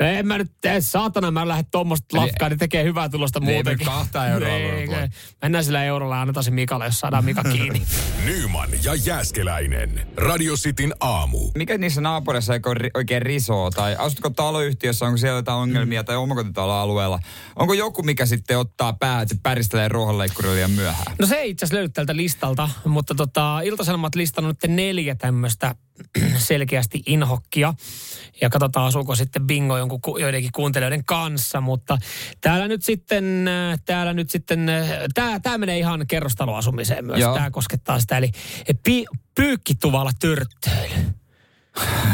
No 0.00 0.06
en 0.06 0.26
mä 0.26 0.38
nyt 0.38 0.52
tee, 0.60 0.80
saatana 0.80 1.30
mä 1.30 1.48
lähde 1.48 1.64
tuommoista 1.70 2.16
lafkaa, 2.16 2.48
niin 2.48 2.58
tekee 2.58 2.84
hyvää 2.84 3.08
tulosta 3.08 3.40
Niin, 3.40 3.54
muutenkin. 3.54 3.86
kahta 3.86 4.26
euroa 4.28 4.48
tulla. 4.86 5.00
ei. 5.02 5.08
Mennään 5.42 5.64
sillä 5.64 5.84
eurolla 5.84 6.14
ja 6.14 6.20
annetaan 6.20 6.44
se 6.44 6.50
Mikalle, 6.50 6.84
jos 6.84 7.00
saadaan 7.00 7.24
Mika 7.24 7.42
kiinni. 7.52 7.82
Nyman 8.24 8.68
ja 8.84 8.94
Jääskeläinen. 8.94 10.06
Radio 10.16 10.54
Cityn 10.56 10.94
aamu. 11.00 11.38
Mikä 11.54 11.78
niissä 11.78 12.00
naapureissa 12.00 12.54
ei 12.54 12.60
ole 12.66 12.90
oikein 12.94 13.22
risoo? 13.22 13.70
Tai 13.70 13.96
asutko 13.98 14.30
taloyhtiössä, 14.30 15.06
onko 15.06 15.16
siellä 15.18 15.38
jotain 15.38 15.58
ongelmia 15.58 16.04
tai 16.04 16.16
omakotitaloalueella? 16.16 17.18
Onko 17.56 17.74
joku, 17.74 18.02
mikä 18.02 18.26
sitten 18.26 18.58
ottaa 18.58 18.92
päät, 18.92 19.22
että 19.32 19.42
päristelee 19.42 19.88
ruohonleikkurilla 19.88 20.54
liian 20.54 20.70
myöhään? 20.70 21.16
No 21.18 21.26
se 21.26 21.34
ei 21.36 21.50
itse 21.50 21.64
asiassa 21.64 21.76
löydy 21.76 21.88
tältä 21.92 22.16
listalta, 22.16 22.68
mutta 22.84 23.14
tota, 23.14 23.60
Ilta-Sanomat 23.60 24.14
listannut 24.14 24.56
nyt 24.62 24.76
neljä 24.76 25.14
tämmöistä 25.14 25.74
selkeästi 26.38 27.02
inhokkia. 27.06 27.74
Ja 28.40 28.50
katsotaan, 28.50 28.86
asuuko 28.86 29.14
sitten 29.14 29.46
bingo 29.46 29.76
jonkun, 29.86 30.00
ku- 30.00 30.18
joidenkin 30.18 30.52
kuuntelijoiden 30.52 31.04
kanssa. 31.04 31.60
Mutta 31.60 31.98
täällä 32.40 32.68
nyt 32.68 32.82
sitten, 32.82 33.48
äh, 33.48 33.78
täällä 33.84 34.12
nyt 34.12 34.30
sitten, 34.30 34.70
tämä, 35.14 35.40
tämä 35.40 35.58
menee 35.58 35.78
ihan 35.78 36.06
kerrostaloasumiseen 36.08 37.06
myös. 37.06 37.20
Joo. 37.20 37.34
Tämä 37.34 37.50
koskettaa 37.50 38.00
sitä, 38.00 38.16
eli 38.18 38.30
pi, 38.84 39.04
pyykkituvalla 39.34 40.10
törttöily. 40.20 41.04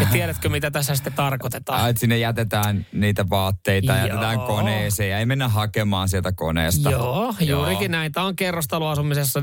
Ja 0.01 0.07
tiedätkö, 0.13 0.49
mitä 0.49 0.71
tässä 0.71 0.95
sitten 0.95 1.13
tarkoitetaan? 1.13 1.91
Että 1.91 2.01
sinne 2.01 2.19
jätetään 2.19 2.87
niitä 2.93 3.29
vaatteita, 3.31 3.93
Joo. 3.93 4.07
jätetään 4.07 4.41
koneeseen 4.41 5.11
ja 5.11 5.19
ei 5.19 5.27
mennä 5.27 5.49
hakemaan 5.49 6.09
sieltä 6.09 6.33
koneesta. 6.33 6.91
Joo, 6.91 7.35
juurikin 7.41 7.91
näin. 7.91 8.13
Tämä 8.13 8.27
on 8.27 8.37
kerrostaloasumisessa. 8.37 9.43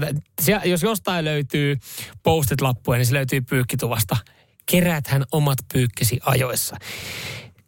Jos 0.66 0.84
jostain 0.84 1.26
löytyy 1.26 1.78
postit-lappuja, 2.24 2.98
niin 2.98 3.06
se 3.06 3.14
löytyy 3.14 3.42
pyykkituvasta. 3.42 4.18
Keräthän 4.66 5.24
omat 5.32 5.58
pyykkisi 5.74 6.20
ajoissa. 6.26 6.78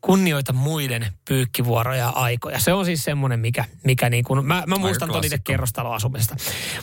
Kunnioita 0.01 0.53
muiden 0.53 1.07
pyykkivuoroja 1.27 1.99
ja 1.99 2.09
aikoja. 2.09 2.59
Se 2.59 2.73
on 2.73 2.85
siis 2.85 3.03
semmoinen, 3.03 3.39
mikä, 3.39 3.65
mikä 3.83 4.09
niin 4.09 4.23
kuin, 4.23 4.45
mä, 4.45 4.63
mä 4.67 4.77
muistan 4.77 5.07
ton 5.09 5.17
itse 5.17 5.27
klassikko. 5.29 5.51
kerrostaloasumisesta. 5.51 6.35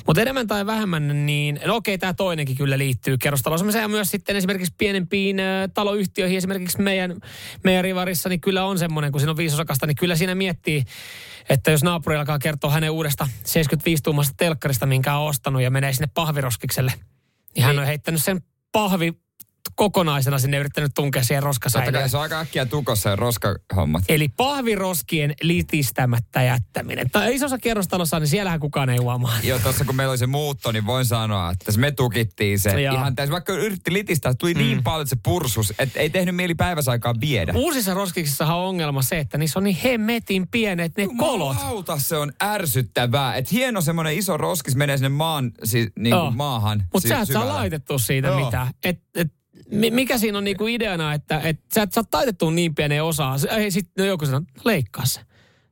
Mutta 0.07 0.23
enemmän 0.23 0.47
tai 0.47 0.67
vähemmän, 0.67 1.27
niin 1.27 1.61
no 1.65 1.77
okei, 1.77 1.99
tämä 1.99 2.15
toinenkin 2.15 2.57
kyllä 2.57 2.79
liittyy 2.79 3.19
kerrostaloasumiseen 3.19 3.83
ja 3.83 3.89
myös 3.89 4.11
sitten 4.11 4.37
esimerkiksi 4.37 4.75
pienempiin 4.79 5.37
taloyhtiöihin. 5.75 6.39
Esimerkiksi 6.39 6.83
meidän, 6.83 7.21
meidän 7.65 7.85
rivarissa, 7.85 8.29
niin 8.29 8.41
kyllä 8.41 8.65
on 8.65 8.79
semmoinen, 8.79 9.13
kun 9.13 9.21
siinä 9.21 9.31
on 9.31 9.37
viisosakasta, 9.37 9.87
niin 9.87 9.97
kyllä 9.97 10.17
siinä 10.17 10.35
miettii, 10.35 10.85
että 11.49 11.71
jos 11.71 11.83
naapuri 11.83 12.17
alkaa 12.17 12.39
kertoa 12.39 12.71
hänen 12.71 12.91
uudesta 12.91 13.29
75-tuumasta 13.45 14.35
telkkarista, 14.37 14.87
minkä 14.87 15.17
on 15.17 15.29
ostanut 15.29 15.63
ja 15.63 15.71
menee 15.71 15.93
sinne 15.93 16.09
pahviroskikselle, 16.15 16.93
niin 17.55 17.65
hän 17.65 17.79
on 17.79 17.87
heittänyt 17.87 18.25
sen 18.25 18.43
pahvi 18.73 19.13
kokonaisena 19.79 20.39
sinne 20.39 20.57
yrittänyt 20.57 20.93
tunkea 20.95 21.23
siihen 21.23 21.43
roskasäilöön. 21.43 22.11
se 22.11 22.17
on 22.17 22.23
aika 22.23 22.41
äkkiä 22.41 22.67
tukossa 22.67 23.11
ja 23.11 23.17
roskahommat. 23.17 24.05
Eli 24.09 24.29
pahviroskien 24.29 25.35
litistämättä 25.43 26.43
jättäminen. 26.43 27.11
Tai 27.11 27.35
isossa 27.35 27.59
kerrostalossa, 27.59 28.21
niin 28.21 28.29
siellähän 28.29 28.61
kukaan 28.61 28.91
ei 28.91 28.97
huomaa. 28.97 29.39
Joo, 29.43 29.59
tuossa 29.59 29.85
kun 29.85 29.97
meillä 29.97 30.11
oli 30.11 30.19
se 30.19 30.27
muutto, 30.27 30.73
niin 30.73 30.87
voin 30.87 31.05
sanoa, 31.05 31.51
että 31.51 31.73
me 31.79 31.91
tukittiin 31.91 32.59
se. 32.59 32.81
Joo. 32.81 32.95
Ihan 32.95 33.15
täysin, 33.15 33.33
vaikka 33.33 33.53
yritti 33.53 33.93
litistää, 33.93 34.35
tuli 34.35 34.55
mm. 34.55 34.61
niin 34.61 34.83
paljon, 34.83 35.03
että 35.03 35.15
se 35.15 35.21
pursus, 35.25 35.75
että 35.79 36.01
ei 36.01 36.11
tehnyt 36.11 36.37
mieli 36.37 36.55
päiväsaikaan 36.55 37.21
viedä. 37.21 37.53
Uusissa 37.57 37.95
roskiksissahan 37.95 38.57
on 38.57 38.65
ongelma 38.65 39.03
se, 39.03 39.19
että 39.19 39.39
niissä 39.39 39.59
on 39.59 39.65
niin 39.65 39.79
hemmetin 39.85 40.49
pienet 40.49 40.97
ne 40.97 41.07
kolot. 41.19 41.57
Jumalauta, 41.57 41.99
se 41.99 42.17
on 42.17 42.33
ärsyttävää. 42.43 43.35
Et 43.35 43.53
hieno 43.53 43.81
semmoinen 43.81 44.15
iso 44.15 44.37
roskis 44.37 44.77
menee 44.77 44.97
sinne 44.97 45.09
maan, 45.09 45.51
siis, 45.65 45.89
niin 45.99 46.17
kuin 46.17 46.37
maahan. 46.37 46.83
Mutta 46.93 47.09
si- 47.09 47.09
sä 47.09 47.21
et 47.21 47.29
saa 47.33 47.49
laitettua 47.49 47.99
siitä 47.99 48.29
Joo. 48.29 48.45
mitään. 48.45 48.69
Et, 48.85 49.03
et, 49.15 49.38
mikä 49.71 50.19
siinä 50.19 50.39
on 50.39 50.45
niinku 50.45 50.67
ideana, 50.67 51.15
että 51.15 51.41
et 51.41 51.61
sä 51.75 51.83
et 51.83 51.93
saa 51.93 52.05
taitettua 52.05 52.51
niin 52.51 52.75
pieneen 52.75 53.05
osaan. 53.05 53.41
Ei 53.51 53.71
sit 53.71 53.91
no 53.99 54.05
joku 54.05 54.27
sanoo, 54.27 54.43
leikkaa 54.65 55.07
se. 55.07 55.21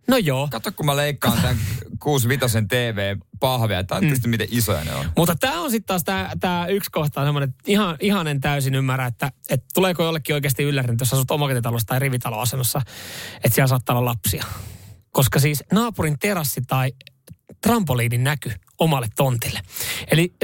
No 0.08 0.16
joo. 0.16 0.48
Kato, 0.50 0.72
kun 0.72 0.86
mä 0.86 0.96
leikkaan 0.96 1.40
tämän 1.40 1.56
65 2.02 2.58
TV-pahvea, 2.68 3.78
että 3.78 4.00
mm. 4.00 4.30
miten 4.30 4.48
isoja 4.50 4.84
ne 4.84 4.94
on. 4.94 5.06
Mutta 5.16 5.34
tämä 5.40 5.60
on 5.60 5.70
sitten 5.70 5.86
taas 5.86 6.30
tämä 6.40 6.66
yksi 6.66 6.90
kohta 6.90 7.20
on 7.20 7.26
semmoinen, 7.26 7.48
että 7.48 7.62
ihan, 7.66 7.96
ihan 8.00 8.26
en 8.26 8.40
täysin 8.40 8.74
ymmärrä, 8.74 9.06
että, 9.06 9.32
että 9.50 9.66
tuleeko 9.74 10.02
jollekin 10.02 10.34
oikeasti 10.34 10.62
yllärin, 10.62 10.96
jos 11.00 11.12
asut 11.12 11.30
omakotitalossa 11.30 11.86
tai 11.86 11.98
rivitaloasennossa, 11.98 12.82
että 13.44 13.54
siellä 13.54 13.68
saattaa 13.68 13.98
olla 13.98 14.10
lapsia. 14.10 14.44
Koska 15.10 15.38
siis 15.38 15.64
naapurin 15.72 16.18
terassi 16.18 16.60
tai 16.66 16.92
trampoliinin 17.60 18.24
näky 18.24 18.52
omalle 18.78 19.06
tontille. 19.16 19.60
Eli 20.10 20.34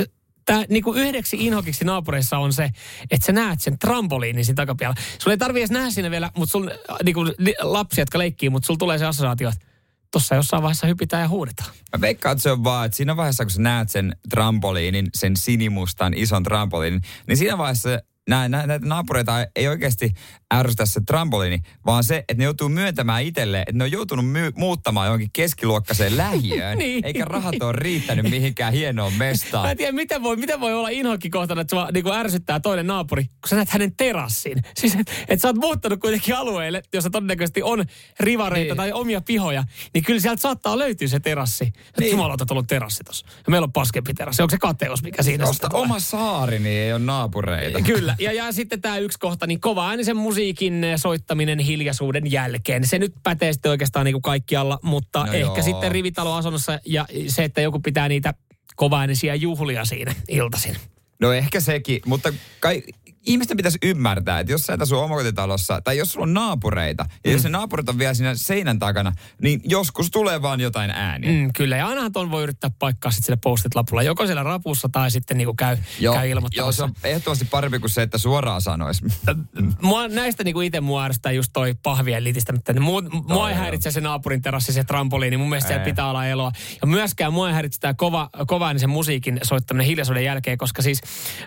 tämä 0.52 0.64
niinku 0.68 0.92
yhdeksi 0.92 1.36
inhokiksi 1.40 1.84
naapureissa 1.84 2.38
on 2.38 2.52
se, 2.52 2.70
että 3.10 3.26
sä 3.26 3.32
näet 3.32 3.60
sen 3.60 3.78
trampoliinin 3.78 4.44
siinä 4.44 4.56
takapialla. 4.56 4.94
Sulla 5.18 5.32
ei 5.32 5.38
tarvi 5.38 5.60
edes 5.60 5.70
nähdä 5.70 5.90
siinä 5.90 6.10
vielä, 6.10 6.30
mutta 6.36 6.52
sul, 6.52 6.70
niinku, 7.04 7.24
li- 7.38 7.54
lapsia, 7.60 8.02
jotka 8.02 8.18
leikkii, 8.18 8.50
mutta 8.50 8.66
sulla 8.66 8.78
tulee 8.78 8.98
se 8.98 9.06
assosiaatio, 9.06 9.48
että 9.48 9.66
tossa 10.10 10.34
jossain 10.34 10.62
vaiheessa 10.62 10.86
hypitään 10.86 11.22
ja 11.22 11.28
huudetaan. 11.28 11.70
Mä 11.96 12.00
veikkaan, 12.00 12.32
että 12.32 12.42
se 12.42 12.50
on 12.50 12.64
vaan, 12.64 12.86
että 12.86 12.96
siinä 12.96 13.16
vaiheessa, 13.16 13.44
kun 13.44 13.50
sä 13.50 13.62
näet 13.62 13.88
sen 13.88 14.16
trampoliinin, 14.30 15.06
sen 15.14 15.36
sinimustan 15.36 16.14
ison 16.14 16.42
trampoliinin, 16.42 17.00
niin 17.26 17.36
siinä 17.36 17.58
vaiheessa 17.58 17.98
nä, 18.28 18.48
nä, 18.48 18.66
näitä 18.66 18.86
naapureita 18.86 19.46
ei 19.56 19.68
oikeasti 19.68 20.14
ärsytä 20.52 20.86
se 20.86 21.00
trampoliini, 21.06 21.58
vaan 21.86 22.04
se, 22.04 22.16
että 22.16 22.34
ne 22.34 22.44
joutuu 22.44 22.68
myöntämään 22.68 23.22
itselleen, 23.22 23.62
että 23.62 23.72
ne 23.78 23.84
on 23.84 23.92
joutunut 23.92 24.28
my- 24.30 24.52
muuttamaan 24.56 25.06
johonkin 25.06 25.30
keskiluokkaiseen 25.32 26.16
lähiöön, 26.16 26.78
Niin. 26.82 27.04
eikä 27.06 27.24
rahat 27.24 27.62
ole 27.62 27.72
riittänyt 27.72 28.30
mihinkään 28.30 28.72
hienoon 28.72 29.12
mestaan. 29.14 29.64
Mä 29.66 29.70
en 29.70 29.76
tiedä, 29.76 29.92
miten 29.92 30.22
voi, 30.22 30.36
miten 30.36 30.60
voi 30.60 30.74
olla 30.74 30.88
inhokki 30.88 31.30
kohtana, 31.30 31.60
että 31.60 31.70
sua 31.76 31.88
niin 31.94 32.08
ärsyttää 32.12 32.60
toinen 32.60 32.86
naapuri, 32.86 33.24
kun 33.24 33.48
sä 33.48 33.56
näet 33.56 33.68
hänen 33.70 33.96
terassin. 33.96 34.58
Siis, 34.80 34.94
että 34.94 35.12
et 35.28 35.40
sä 35.40 35.48
oot 35.48 35.56
muuttanut 35.56 36.00
kuitenkin 36.00 36.36
alueelle, 36.36 36.82
jossa 36.94 37.10
todennäköisesti 37.10 37.62
on 37.62 37.84
rivareita 38.20 38.68
Niin. 38.68 38.76
tai 38.76 38.92
omia 38.92 39.20
pihoja, 39.20 39.64
niin 39.94 40.04
kyllä 40.04 40.20
sieltä 40.20 40.40
saattaa 40.40 40.78
löytyä 40.78 41.08
se 41.08 41.20
terassi. 41.20 41.72
Niin. 42.00 42.10
Jumalauta, 42.10 42.46
tuolla 42.46 42.58
on 42.60 42.66
terassi 42.66 43.04
tossa. 43.04 43.26
Ja 43.46 43.50
meillä 43.50 43.64
on 43.64 43.72
paskempi 43.72 44.14
terassi. 44.14 44.42
Onko 44.42 44.50
se 44.50 44.58
kateus, 44.58 45.02
mikä 45.02 45.22
siinä 45.22 45.46
Osta 45.48 45.68
tulee? 45.68 45.82
oma 45.84 45.98
saari, 45.98 46.58
niin 46.58 46.80
ei 46.80 46.92
ole 46.92 47.00
naapureita. 47.00 47.80
Kyllä. 47.80 48.16
Ja, 48.18 48.32
ja 48.32 48.52
sitten 48.52 48.80
tämä 48.80 48.98
yksi 48.98 49.18
kohta, 49.18 49.46
niin 49.46 49.60
kova 49.60 49.88
äänisen 49.88 50.16
musiikin 50.42 50.84
eh, 50.84 50.98
soittaminen 50.98 51.58
hiljaisuuden 51.58 52.32
jälkeen. 52.32 52.86
Se 52.86 52.98
nyt 52.98 53.12
pätee 53.22 53.52
sitten 53.52 53.70
oikeastaan 53.70 54.04
niin 54.04 54.14
kuin 54.14 54.22
kaikkialla, 54.22 54.78
mutta 54.82 55.18
No 55.18 55.32
ehkä 55.32 55.38
joo. 55.38 55.62
sitten 55.62 55.92
rivitaloasunnossa 55.92 56.78
ja 56.86 57.06
se, 57.28 57.44
että 57.44 57.60
joku 57.60 57.80
pitää 57.80 58.08
niitä 58.08 58.34
kovaäänisiä 58.76 59.34
juhlia 59.34 59.84
siinä 59.84 60.14
iltaisin. 60.28 60.76
No 61.20 61.32
ehkä 61.32 61.60
sekin, 61.60 62.00
mutta 62.06 62.32
kai, 62.60 62.82
ihmisten 63.26 63.56
pitäisi 63.56 63.78
ymmärtää, 63.82 64.40
että 64.40 64.52
jos 64.52 64.62
sä 64.62 64.74
et 64.74 64.82
asu 64.82 64.98
omakotitalossa, 64.98 65.80
tai 65.84 65.98
jos 65.98 66.12
sulla 66.12 66.24
on 66.24 66.34
naapureita, 66.34 67.04
ja 67.08 67.30
Mm. 67.30 67.32
jos 67.32 67.44
ne 67.44 67.50
naapurit 67.50 67.88
on 67.88 67.98
vielä 67.98 68.14
siinä 68.14 68.34
seinän 68.34 68.78
takana, 68.78 69.12
niin 69.42 69.60
joskus 69.64 70.10
tulee 70.10 70.42
vaan 70.42 70.60
jotain 70.60 70.90
ääniä. 70.90 71.30
Mm, 71.32 71.50
kyllä, 71.56 71.76
ja 71.76 71.86
ainahan 71.86 72.12
ton 72.12 72.30
voi 72.30 72.42
yrittää 72.42 72.70
paikkaa 72.78 73.10
sitten 73.10 73.24
sille 73.26 73.38
postit-lapulla, 73.42 74.02
joko 74.02 74.26
siellä 74.26 74.42
rapussa 74.42 74.88
tai 74.92 75.10
sitten 75.10 75.36
niinku 75.36 75.54
käy, 75.54 75.76
käy 75.76 75.84
joo, 76.00 76.14
se 76.20 76.28
ilmoittamassa. 76.28 76.84
on 76.84 76.92
ehdottomasti 77.04 77.44
parempi 77.44 77.78
kuin 77.78 77.90
se, 77.90 78.02
että 78.02 78.18
suoraan 78.18 78.60
sanois. 78.60 79.02
Mua, 79.82 80.08
näistä 80.08 80.44
niinku 80.44 80.60
itse 80.60 80.80
mua 80.80 81.04
ärsyttää 81.04 81.32
just 81.32 81.50
toi 81.52 81.74
pahvien 81.82 82.24
litistämättä. 82.24 82.80
Mua, 82.80 83.02
mua 83.28 83.50
ei 83.50 83.56
häiritse 83.56 83.90
se 83.90 84.00
naapurin 84.00 84.42
terassi, 84.42 84.72
se 84.72 84.84
trampoliini. 84.84 85.36
Mun 85.36 85.48
mielestä 85.48 85.68
siellä 85.68 85.84
Ei. 85.84 85.90
pitää 85.90 86.10
olla 86.10 86.26
eloa. 86.26 86.52
Ja 86.80 86.86
myöskään 86.86 87.32
mua 87.32 87.48
ei 87.48 87.54
häiritse 87.54 87.80
tämä 87.80 87.94
kova, 87.94 88.30
kova 88.46 88.78
sen 88.78 88.90
musiikin 88.90 89.40
soittaminen 89.42 89.86
hiljaisuuden 89.86 90.24
jälkeen, 90.24 90.58
koska 90.58 90.82
siis 90.82 91.00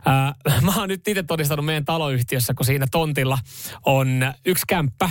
äh, 0.08 0.62
mä 0.66 0.74
oon 0.80 0.90
nyt 0.90 1.08
itse 1.08 1.24
todistanut 1.24 1.65
meidän 1.66 1.86
taloyhtiössä, 1.86 2.54
kun 2.54 2.66
siinä 2.66 2.86
tontilla 2.92 3.38
on 3.86 4.34
yksi 4.46 4.64
kämppä, 4.68 5.10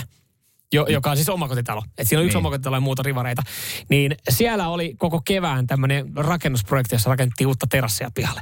jo, 0.75 0.85
joka 0.89 1.09
on 1.11 1.17
siis 1.17 1.29
omakotitalo. 1.29 1.83
Et 1.97 2.07
siinä 2.07 2.19
on 2.19 2.25
yksi 2.25 2.35
Niin. 2.37 2.45
omakotitalo 2.45 2.75
ja 2.75 2.79
muuta 2.79 3.03
rivareita. 3.03 3.41
Niin 3.89 4.15
siellä 4.29 4.67
oli 4.69 4.95
koko 4.97 5.21
kevään 5.25 5.67
tämmöinen 5.67 6.11
rakennusprojekti, 6.15 6.95
jossa 6.95 7.09
rakennettiin 7.09 7.47
uutta 7.47 7.67
terassia 7.69 8.11
pihalle. 8.15 8.41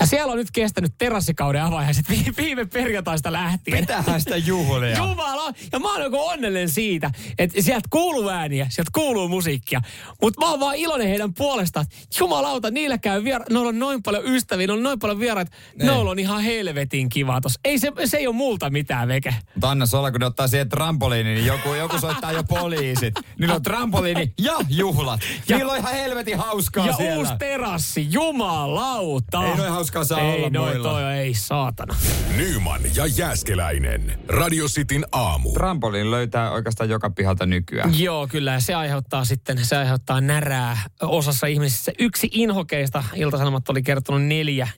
Ja 0.00 0.06
siellä 0.06 0.32
on 0.32 0.38
nyt 0.38 0.50
kestänyt 0.50 0.92
terassikauden 0.98 1.62
avajaiset 1.62 2.10
vi- 2.10 2.32
viime 2.36 2.64
perjantaista 2.64 3.32
lähtien. 3.32 3.78
Pitäähän 3.80 4.20
sitä 4.20 4.36
juhlia. 4.36 4.96
Jumala! 5.08 5.52
Ja 5.72 5.78
mä 5.78 5.92
oon 5.92 6.02
joku 6.02 6.20
onnellinen 6.26 6.68
siitä, 6.68 7.10
että 7.38 7.62
sieltä 7.62 7.88
kuuluu 7.90 8.28
ääniä, 8.28 8.66
sieltä 8.70 8.90
kuuluu 8.94 9.28
musiikkia. 9.28 9.80
Mutta 10.22 10.40
mä 10.40 10.50
oon 10.50 10.60
vaan 10.60 10.76
iloinen 10.76 11.08
heidän 11.08 11.34
puolestaan. 11.34 11.86
Jumalauta, 12.20 12.70
niillä 12.70 12.98
käy 12.98 13.24
viera... 13.24 13.44
Noilla 13.50 13.68
on 13.68 13.78
noin 13.78 14.02
paljon 14.02 14.22
ystäviä, 14.26 14.66
noilla 14.66 14.80
on 14.80 14.84
noin 14.84 14.98
paljon 14.98 15.20
vieraita. 15.20 15.52
Ne. 15.78 15.84
Noilla 15.84 16.10
on 16.10 16.18
ihan 16.18 16.42
helvetin 16.42 17.08
kiva 17.08 17.40
tossa. 17.40 17.60
Ei 17.64 17.78
se, 17.78 17.92
se 18.04 18.16
ei 18.16 18.26
ole 18.26 18.36
multa 18.36 18.70
mitään 18.70 19.08
veke. 19.08 19.34
Mutta 19.54 19.70
anna 19.70 19.84
olla, 19.92 20.10
kun 20.10 20.20
ne 20.20 20.26
ottaa 20.26 20.48
siihen 20.48 20.68
trampoliiniin, 20.68 21.34
niin 21.34 21.46
joku, 21.46 21.73
joku 21.76 21.98
soittaa 22.00 22.32
jo 22.32 22.44
poliisit. 22.44 23.14
Niillä 23.38 23.54
on 23.54 23.62
trampoliini 23.62 24.32
ja 24.40 24.54
juhlat. 24.68 25.20
Ja- 25.48 25.56
Niillä 25.56 25.72
on 25.72 25.78
ihan 25.78 25.94
helvetin 25.94 26.38
hauskaa 26.38 26.86
ja 26.86 26.92
siellä. 26.92 27.16
uusi 27.18 27.32
terassi, 27.38 28.06
jumalauta. 28.12 29.44
Ei 29.46 29.56
noin 29.56 29.72
hauskaa 29.72 30.04
saa 30.04 30.20
ei 30.20 30.36
olla 30.36 30.50
noin, 30.50 30.82
toi 30.82 31.04
ei 31.14 31.34
saatana. 31.34 31.96
Nyman 32.36 32.80
ja 32.94 33.06
Jääskeläinen. 33.06 34.18
Radio 34.28 34.66
Cityn 34.66 35.04
aamu. 35.12 35.52
Trampoliin 35.52 36.10
löytää 36.10 36.50
oikeastaan 36.50 36.90
joka 36.90 37.10
pihalta 37.10 37.46
nykyään. 37.46 38.00
Joo, 38.00 38.26
kyllä. 38.26 38.52
ja 38.52 38.60
Se 38.60 38.74
aiheuttaa 38.74 39.24
sitten, 39.24 39.64
se 39.64 39.76
aiheuttaa 39.76 40.20
närää 40.20 40.78
osassa 41.02 41.46
ihmisissä. 41.46 41.92
Yksi 41.98 42.28
inhokeista, 42.32 43.04
Ilta-Sanomat 43.14 43.68
oli 43.68 43.82
kertonut 43.82 44.22
neljä 44.22 44.68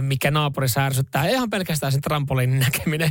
mikä 0.00 0.30
naapurissa 0.30 0.84
ärsyttää. 0.84 1.28
Ihan 1.28 1.50
pelkästään 1.50 1.92
sen 1.92 2.00
trampoliinin 2.00 2.58
näkeminen. 2.58 3.10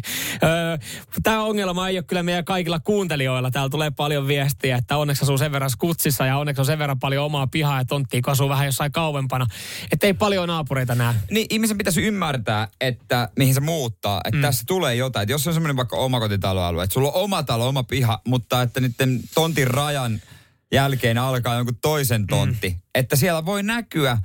Tämä 1.23 1.43
ongelma 1.43 1.87
ei 1.87 1.97
ole 1.97 2.03
kyllä 2.03 2.23
meidän 2.23 2.45
kaikilla 2.45 2.79
kuuntelijoilla. 2.79 3.51
Täällä 3.51 3.69
tulee 3.69 3.91
paljon 3.91 4.27
viestiä, 4.27 4.77
että 4.77 4.97
onneksi 4.97 5.23
asuu 5.23 5.37
sen 5.37 5.51
verran 5.51 5.69
skutsissa 5.69 6.25
ja 6.25 6.37
onneksi 6.37 6.61
on 6.61 6.65
sen 6.65 6.79
verran 6.79 6.99
paljon 6.99 7.25
omaa 7.25 7.47
pihaa 7.47 7.77
ja 7.77 7.85
tonttia, 7.85 8.21
kun 8.21 8.31
asuu 8.31 8.49
vähän 8.49 8.65
jossain 8.65 8.91
kauempana. 8.91 9.45
Että 9.91 10.07
ei 10.07 10.13
paljon 10.13 10.47
naapureita 10.47 10.95
näe. 10.95 11.13
Niin 11.31 11.47
ihmisen 11.49 11.77
pitäisi 11.77 12.01
ymmärtää, 12.01 12.67
että 12.81 13.29
mihin 13.37 13.53
se 13.53 13.59
muuttaa. 13.59 14.21
Että 14.25 14.37
mm. 14.37 14.41
tässä 14.41 14.63
tulee 14.67 14.95
jotain. 14.95 15.23
Että 15.23 15.33
jos 15.33 15.47
on 15.47 15.53
semmoinen 15.53 15.77
vaikka 15.77 15.95
omakotitaloalue, 15.95 16.83
että 16.83 16.93
sulla 16.93 17.11
on 17.11 17.23
oma 17.23 17.43
talo, 17.43 17.67
oma 17.67 17.83
piha, 17.83 18.21
mutta 18.27 18.61
että 18.61 18.79
niiden 18.79 19.19
tontin 19.35 19.67
rajan 19.67 20.21
jälkeen 20.71 21.17
alkaa 21.17 21.55
jonkun 21.55 21.77
toisen 21.81 22.27
tontti. 22.27 22.69
Mm. 22.69 22.75
Että 22.95 23.15
siellä 23.15 23.45
voi 23.45 23.63
näkyä 23.63 24.17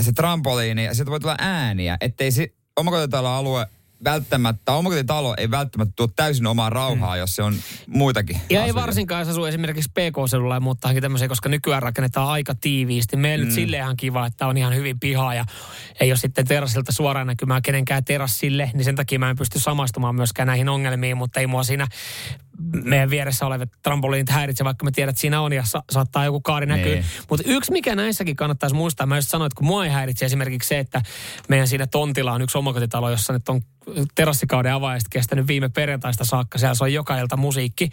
se 0.00 0.12
trampoliini 0.12 0.84
ja 0.84 0.94
sieltä 0.94 1.10
voi 1.10 1.20
tulla 1.20 1.36
ääniä. 1.38 1.96
Ettei 2.00 2.30
se 2.30 2.48
omakotitaloalue 2.76 3.66
välttämättä, 4.04 4.72
omakotitalo 4.72 5.34
ei 5.38 5.50
välttämättä 5.50 5.92
tuo 5.96 6.06
täysin 6.06 6.46
omaa 6.46 6.70
rauhaa, 6.70 7.14
mm. 7.14 7.18
jos 7.18 7.36
se 7.36 7.42
on 7.42 7.54
muitakin 7.86 8.36
Ja 8.36 8.40
ei 8.50 8.56
asioita. 8.56 8.80
varsinkaan 8.80 9.20
jos 9.20 9.28
asuu 9.28 9.44
esimerkiksi 9.44 9.90
PK-seudulla 9.90 10.54
ja 10.54 10.60
muuttaankin 10.60 11.02
tämmöisiä, 11.02 11.28
koska 11.28 11.48
nykyään 11.48 11.82
rakennetaan 11.82 12.28
aika 12.28 12.54
tiiviisti. 12.54 13.16
Meillä 13.16 13.44
mm. 13.44 13.46
nyt 13.46 13.54
silleen 13.54 13.82
ihan 13.82 13.96
kiva, 13.96 14.26
että 14.26 14.46
on 14.46 14.56
ihan 14.56 14.74
hyvin 14.74 15.00
pihaa 15.00 15.34
ja 15.34 15.44
ei 16.00 16.10
ole 16.10 16.16
sitten 16.16 16.46
terassilta 16.46 16.92
suoraan 16.92 17.26
näkymään 17.26 17.62
kenenkään 17.62 18.04
terassille, 18.04 18.70
niin 18.74 18.84
sen 18.84 18.96
takia 18.96 19.18
mä 19.18 19.30
en 19.30 19.36
pysty 19.36 19.60
samaistumaan 19.60 20.14
myöskään 20.14 20.46
näihin 20.46 20.68
ongelmiin, 20.68 21.16
mutta 21.16 21.40
ei 21.40 21.46
mua 21.46 21.62
siinä 21.62 21.86
meidän 22.84 23.10
vieressä 23.10 23.46
olevat 23.46 23.68
trampoliinit 23.82 24.30
häiritse, 24.30 24.64
vaikka 24.64 24.84
mä 24.84 24.90
tiedän, 24.90 25.10
että 25.10 25.20
siinä 25.20 25.40
on 25.40 25.52
ja 25.52 25.64
sa- 25.64 25.82
saattaa 25.90 26.24
joku 26.24 26.40
kaari 26.40 26.66
näkyä. 26.66 26.94
Niin. 26.94 27.04
Mutta 27.30 27.44
yksi, 27.46 27.72
mikä 27.72 27.94
näissäkin 27.94 28.36
kannattaisi 28.36 28.76
muistaa, 28.76 29.06
mä 29.06 29.16
just 29.16 29.28
sanoin, 29.28 29.46
että 29.46 29.56
kun 29.56 29.66
mua 29.66 29.84
ei 29.84 29.90
häiritse 29.90 30.24
esimerkiksi 30.24 30.68
se, 30.68 30.78
että 30.78 31.02
meidän 31.48 31.68
siinä 31.68 31.86
tontilla 31.86 32.32
on 32.32 32.42
yksi 32.42 32.58
omakotitalo, 32.58 33.10
jossa 33.10 33.32
nyt 33.32 33.48
on 33.48 33.60
terassikauden 34.14 34.72
avajaiset 34.72 35.08
kestänyt 35.08 35.46
viime 35.46 35.68
perjantaista 35.68 36.24
saakka. 36.24 36.58
Siellä 36.58 36.74
soi 36.74 36.94
joka 36.94 37.18
ilta 37.18 37.36
musiikki, 37.36 37.90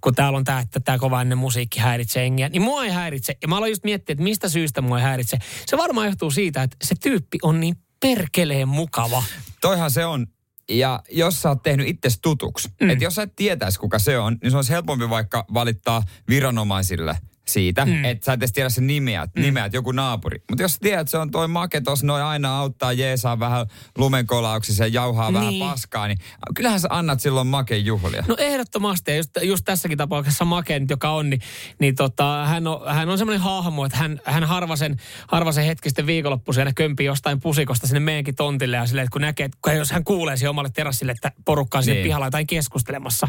kun 0.00 0.14
täällä 0.14 0.36
on 0.36 0.44
tämä, 0.44 0.60
että 0.60 0.80
tämä 0.80 0.98
kova 0.98 1.22
ennen 1.22 1.38
musiikki 1.38 1.80
häiritsee 1.80 2.22
jengiä. 2.22 2.48
Niin 2.48 2.62
mua 2.62 2.84
ei 2.84 2.90
häiritse. 2.90 3.36
Ja 3.42 3.48
mä 3.48 3.56
aloin 3.56 3.70
just 3.70 3.84
miettiä, 3.84 4.12
että 4.12 4.24
mistä 4.24 4.48
syystä 4.48 4.80
mua 4.80 4.98
ei 4.98 5.04
häiritse. 5.04 5.38
Se 5.66 5.76
varmaan 5.76 6.06
johtuu 6.06 6.30
siitä, 6.30 6.62
että 6.62 6.76
se 6.82 6.94
tyyppi 7.02 7.38
on 7.42 7.60
niin 7.60 7.76
perkeleen 8.00 8.68
mukava. 8.68 9.22
Toihan 9.60 9.90
se 9.90 10.06
on. 10.06 10.26
Ja 10.68 11.02
jos 11.10 11.42
sä 11.42 11.48
oot 11.48 11.62
tehnyt 11.62 11.88
itsesi 11.88 12.18
tutuksi, 12.22 12.68
mm. 12.80 12.90
että 12.90 13.04
jos 13.04 13.14
sä 13.14 13.22
et 13.22 13.36
tietäisi 13.36 13.80
kuka 13.80 13.98
se 13.98 14.18
on, 14.18 14.38
niin 14.42 14.50
se 14.50 14.56
olisi 14.56 14.72
helpompi 14.72 15.10
vaikka 15.10 15.44
valittaa 15.54 16.02
viranomaisille 16.28 17.18
siitä, 17.52 17.84
mm. 17.86 18.04
että 18.04 18.24
sä 18.24 18.32
et 18.32 18.40
edes 18.40 18.52
tiedä 18.52 18.68
sen 18.68 18.86
nimeä, 18.86 19.24
mm. 19.24 19.42
nimeä 19.42 19.70
joku 19.72 19.92
naapuri. 19.92 20.42
Mutta 20.50 20.62
jos 20.62 20.78
tiedät, 20.78 21.00
että 21.00 21.10
se 21.10 21.18
on 21.18 21.30
toi 21.30 21.48
make 21.48 21.80
tossa, 21.80 22.06
noin 22.06 22.22
aina 22.22 22.58
auttaa 22.58 22.92
jeesaa 22.92 23.38
vähän 23.38 23.66
lumenkolauksissa 23.98 24.84
ja 24.84 24.88
jauhaa 24.88 25.30
niin. 25.30 25.60
Vähän 25.60 25.72
paskaa, 25.72 26.06
niin 26.08 26.18
kyllähän 26.54 26.80
sä 26.80 26.88
annat 26.90 27.20
silloin 27.20 27.46
maken 27.46 27.84
juhlia. 27.84 28.24
No 28.28 28.36
ehdottomasti. 28.38 29.10
Ja 29.10 29.16
just, 29.16 29.30
just 29.42 29.64
tässäkin 29.64 29.98
tapauksessa 29.98 30.44
Make 30.44 30.78
nyt, 30.78 30.90
joka 30.90 31.10
on, 31.10 31.30
niin, 31.30 31.40
niin 31.78 31.94
tota, 31.94 32.46
hän 32.46 32.66
on, 32.66 32.94
hän 32.94 33.08
on 33.08 33.18
semmoinen 33.18 33.40
hahmo, 33.40 33.84
että 33.84 33.98
hän, 33.98 34.20
hän 34.24 34.44
harvasen, 34.44 34.96
harvasen 35.28 35.64
hetki 35.64 35.88
sitten 35.88 36.06
viikonloppuisena 36.06 36.72
kömpii 36.76 37.06
jostain 37.06 37.40
pusikosta 37.40 37.86
sinne 37.86 38.00
meidänkin 38.00 38.34
tontille 38.34 38.76
ja 38.76 38.86
silleen, 38.86 39.04
että 39.04 39.12
kun 39.12 39.20
näkee, 39.20 39.44
että 39.44 39.72
jos 39.72 39.90
hän 39.90 40.04
kuulee 40.04 40.36
siihen 40.36 40.50
omalle 40.50 40.70
terassille, 40.74 41.12
että 41.12 41.32
porukka 41.44 41.78
on 41.78 41.84
siinä 41.84 41.94
Niin. 41.94 42.04
pihalla 42.04 42.26
jotain 42.26 42.46
keskustelemassa 42.46 43.26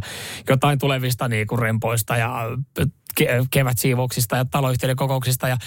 jotain 0.49 0.79
tulevista 0.79 1.27
niin 1.27 1.47
kuin 1.47 1.59
rempoista 1.59 2.17
ja 2.17 2.43
ke- 3.19 3.45
kevätsiivouksista 3.51 4.35
ja 4.35 4.45
taloyhtiöiden 4.45 4.95
kokouksista 4.95 5.47
ja 5.47 5.57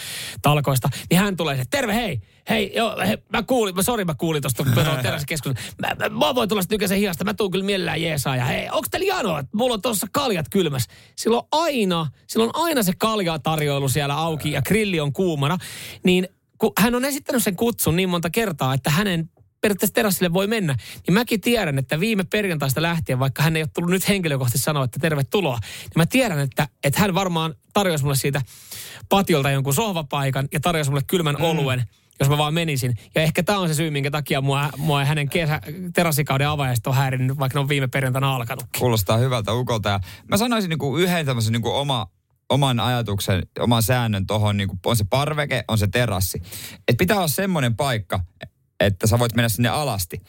talkoista, 0.42 0.88
niin 1.10 1.20
hän 1.20 1.36
tulee 1.36 1.56
se, 1.56 1.62
terve 1.70 1.94
hei, 1.94 2.20
hei, 2.48 2.72
joo, 2.76 2.96
he, 3.06 3.18
mä 3.32 3.42
kuulin, 3.42 3.74
mä, 3.74 3.82
sori 3.82 4.04
mä 4.04 4.14
kuulin 4.14 4.42
tuosta 4.42 4.64
terassikeskustelusta, 5.02 5.74
mä, 5.80 6.08
mä, 6.08 6.26
mä 6.26 6.34
voin 6.34 6.48
tulla 6.48 6.62
tykäsen 6.68 6.98
hihasta, 6.98 7.24
mä 7.24 7.34
tuun 7.34 7.50
kyllä 7.50 7.64
mielellään 7.64 8.02
jeesaa 8.02 8.36
ja 8.36 8.44
hei, 8.44 8.68
onks 8.72 8.88
teillä 8.90 9.14
janoa, 9.14 9.44
mulla 9.54 9.74
on 9.74 9.82
tuossa 9.82 10.06
kaljat 10.12 10.46
kylmäs. 10.50 10.86
Silloin 11.16 11.46
aina, 11.52 12.06
silloin 12.26 12.50
aina 12.54 12.82
se 12.82 12.92
kaljatarjoilu 12.98 13.88
siellä 13.88 14.16
auki 14.16 14.52
ja 14.52 14.62
grilli 14.62 15.00
on 15.00 15.12
kuumana, 15.12 15.58
niin 16.04 16.28
kun 16.58 16.72
hän 16.78 16.94
on 16.94 17.04
esittänyt 17.04 17.42
sen 17.42 17.56
kutsun 17.56 17.96
niin 17.96 18.08
monta 18.08 18.30
kertaa, 18.30 18.74
että 18.74 18.90
hänen 18.90 19.30
periaatteessa 19.64 19.94
terassille 19.94 20.32
voi 20.32 20.46
mennä, 20.46 20.76
niin 21.06 21.14
mäkin 21.14 21.40
tiedän, 21.40 21.78
että 21.78 22.00
viime 22.00 22.24
perjantaista 22.24 22.82
lähtien, 22.82 23.18
vaikka 23.18 23.42
hän 23.42 23.56
ei 23.56 23.62
ole 23.62 23.70
tullut 23.74 23.90
nyt 23.90 24.08
henkilökohtaisesti 24.08 24.64
sanoa, 24.64 24.84
että 24.84 24.98
tervetuloa, 25.00 25.58
niin 25.62 25.92
mä 25.96 26.06
tiedän, 26.06 26.38
että, 26.38 26.68
että 26.84 27.00
hän 27.00 27.14
varmaan 27.14 27.54
tarjosi 27.72 28.04
mulle 28.04 28.16
siitä 28.16 28.42
patiolta 29.08 29.50
jonkun 29.50 29.74
sohvapaikan 29.74 30.48
ja 30.52 30.60
tarjosi 30.60 30.90
mulle 30.90 31.02
kylmän 31.06 31.36
mm. 31.38 31.44
oluen, 31.44 31.84
jos 32.20 32.28
mä 32.28 32.38
vaan 32.38 32.54
menisin. 32.54 32.96
Ja 33.14 33.22
ehkä 33.22 33.42
tämä 33.42 33.58
on 33.58 33.68
se 33.68 33.74
syy, 33.74 33.90
minkä 33.90 34.10
takia 34.10 34.40
mua, 34.40 34.70
mua 34.76 35.04
hänen 35.04 35.28
kesä, 35.28 35.60
terassikauden 35.94 36.48
avajaiset 36.48 36.86
on 36.86 36.94
häirinnyt, 36.94 37.38
vaikka 37.38 37.58
ne 37.58 37.60
on 37.60 37.68
viime 37.68 37.88
perjantaina 37.88 38.34
alkanut. 38.34 38.64
Kuulostaa 38.78 39.16
hyvältä 39.16 39.52
ukolta. 39.52 39.88
Ja 39.88 40.00
mä 40.28 40.36
sanoisin 40.36 40.68
niin 40.68 40.78
kuin 40.78 41.02
yhden 41.02 41.26
tämmöisen 41.26 41.52
niin 41.52 41.62
kuin 41.62 41.74
oma, 41.74 42.06
oman 42.48 42.80
ajatuksen, 42.80 43.42
oman 43.58 43.82
säännön 43.82 44.26
tuohon, 44.26 44.56
niin 44.56 44.68
on 44.86 44.96
se 44.96 45.04
parveke, 45.10 45.64
on 45.68 45.78
se 45.78 45.86
terassi. 45.86 46.38
Että 46.88 46.98
pitää 46.98 47.16
olla 47.16 47.28
semmoinen 47.28 47.76
paikka, 47.76 48.20
että 48.86 49.06
sä 49.06 49.18
voit 49.18 49.34
mennä 49.34 49.48
sinne 49.48 49.68
alasti. 49.68 50.20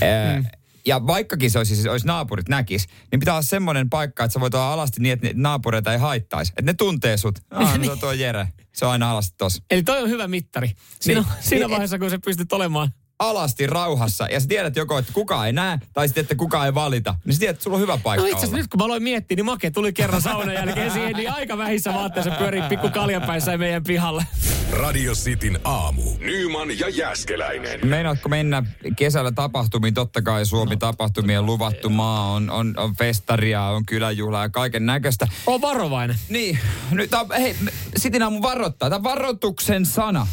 Mm. 0.00 0.44
Ja 0.86 1.06
vaikkakin 1.06 1.50
se 1.50 1.58
olisi, 1.58 1.74
siis 1.74 1.86
olisi 1.88 2.06
naapurit 2.06 2.48
näkis, 2.48 2.86
niin 3.12 3.20
pitää 3.20 3.34
olla 3.34 3.42
semmoinen 3.42 3.90
paikka, 3.90 4.24
että 4.24 4.32
sä 4.32 4.40
voit 4.40 4.54
olla 4.54 4.72
alasti 4.72 5.00
niin, 5.00 5.12
että 5.12 5.28
naapureita 5.34 5.92
ei 5.92 5.98
haittaisi. 5.98 6.52
Että 6.52 6.62
ne 6.62 6.74
tuntee 6.74 7.16
sut. 7.16 7.38
Ah, 7.50 7.78
no 7.78 7.84
se 7.84 7.90
on 7.90 7.98
tuo 7.98 8.12
Jere. 8.12 8.48
Se 8.74 8.86
on 8.86 8.92
aina 8.92 9.10
alasti 9.10 9.34
tossa. 9.38 9.62
Eli 9.70 9.82
toi 9.82 10.02
on 10.02 10.08
hyvä 10.08 10.28
mittari. 10.28 10.70
Siinä, 11.00 11.20
Niin. 11.20 11.30
niin, 11.32 11.44
siinä 11.44 11.60
Niin, 11.66 11.70
vaiheessa, 11.70 11.98
kun 11.98 12.10
sä 12.10 12.18
pystyt 12.24 12.52
olemaan 12.52 12.90
Alasti 13.18 13.66
rauhassa. 13.66 14.26
Ja 14.30 14.40
sä 14.40 14.48
tiedät 14.48 14.76
joko, 14.76 14.98
että 14.98 15.12
kukaan 15.12 15.46
ei 15.46 15.52
näe, 15.52 15.78
tai 15.92 16.08
sitten, 16.08 16.22
että 16.22 16.34
kukaan 16.34 16.66
ei 16.66 16.74
valita. 16.74 17.14
Niin 17.24 17.34
sä 17.34 17.38
tiedät, 17.38 17.54
että 17.54 17.64
sulla 17.64 17.76
on 17.76 17.80
hyvä 17.80 17.98
paikka 18.02 18.22
No 18.22 18.26
itse 18.26 18.38
asiassa 18.38 18.56
nyt 18.56 18.68
kun 18.68 18.80
mä 18.80 18.84
aloin 18.84 19.02
miettiä, 19.02 19.36
niin 19.36 19.44
Make 19.44 19.70
tuli 19.70 19.92
kerran 19.92 20.22
saunan 20.22 20.54
jälkeen 20.54 20.90
siihen, 20.90 21.16
niin 21.16 21.32
aika 21.32 21.58
vähissä 21.58 21.94
vaatteissa 21.94 22.30
pyörii 22.30 22.62
pikku 22.68 22.90
kaljapäissä 22.90 23.58
meidän 23.58 23.84
pihalle. 23.84 24.26
Radio 24.72 25.12
Cityn 25.12 25.58
aamu. 25.64 26.02
Nyman 26.18 26.78
ja 26.78 26.88
Jääskeläinen. 26.88 27.80
Meinaatko 27.86 28.28
mennä 28.28 28.62
kesällä 28.96 29.32
tapahtumiin? 29.32 29.94
Totta 29.94 30.22
kai 30.22 30.46
Suomi 30.46 30.76
tapahtumien 30.76 31.46
luvattu 31.46 31.90
maa. 31.90 32.32
On, 32.32 32.50
on, 32.50 32.74
on 32.76 32.96
festaria, 32.96 33.62
on 33.62 33.86
kyläjuhlaa 33.86 34.42
ja 34.42 34.48
kaiken 34.48 34.86
näköistä. 34.86 35.28
On 35.46 35.60
varovainen. 35.60 36.16
Niin, 36.28 36.58
nyt 36.90 37.10
hei, 37.38 37.56
Sitin 37.96 38.22
aamu 38.22 38.42
varoittaa. 38.42 38.90
Tämä 38.90 39.02
varoituksen 39.02 39.86
sana. 39.86 40.26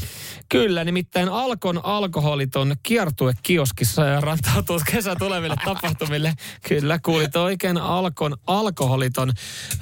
Kyllä, 0.61 0.83
nimittäin 0.83 1.29
Alkon 1.29 1.85
alkoholiton 1.85 2.75
kiertuekioskissa 2.83 4.05
ja 4.05 4.21
rantautuu 4.21 4.79
kesä 4.91 5.15
tuleville 5.15 5.55
tapahtumille. 5.65 6.33
Kyllä, 6.67 6.99
kuulit 6.99 7.35
oikein 7.35 7.77
Alkon 7.77 8.37
alkoholiton 8.47 9.31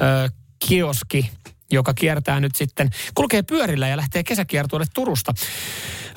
ö, 0.01 0.29
kioski 0.67 1.31
joka 1.73 1.93
kiertää 1.93 2.39
nyt 2.39 2.55
sitten, 2.55 2.89
kulkee 3.15 3.41
pyörillä 3.43 3.87
ja 3.87 3.97
lähtee 3.97 4.23
kesäkiertueelle 4.23 4.85
Turusta. 4.93 5.33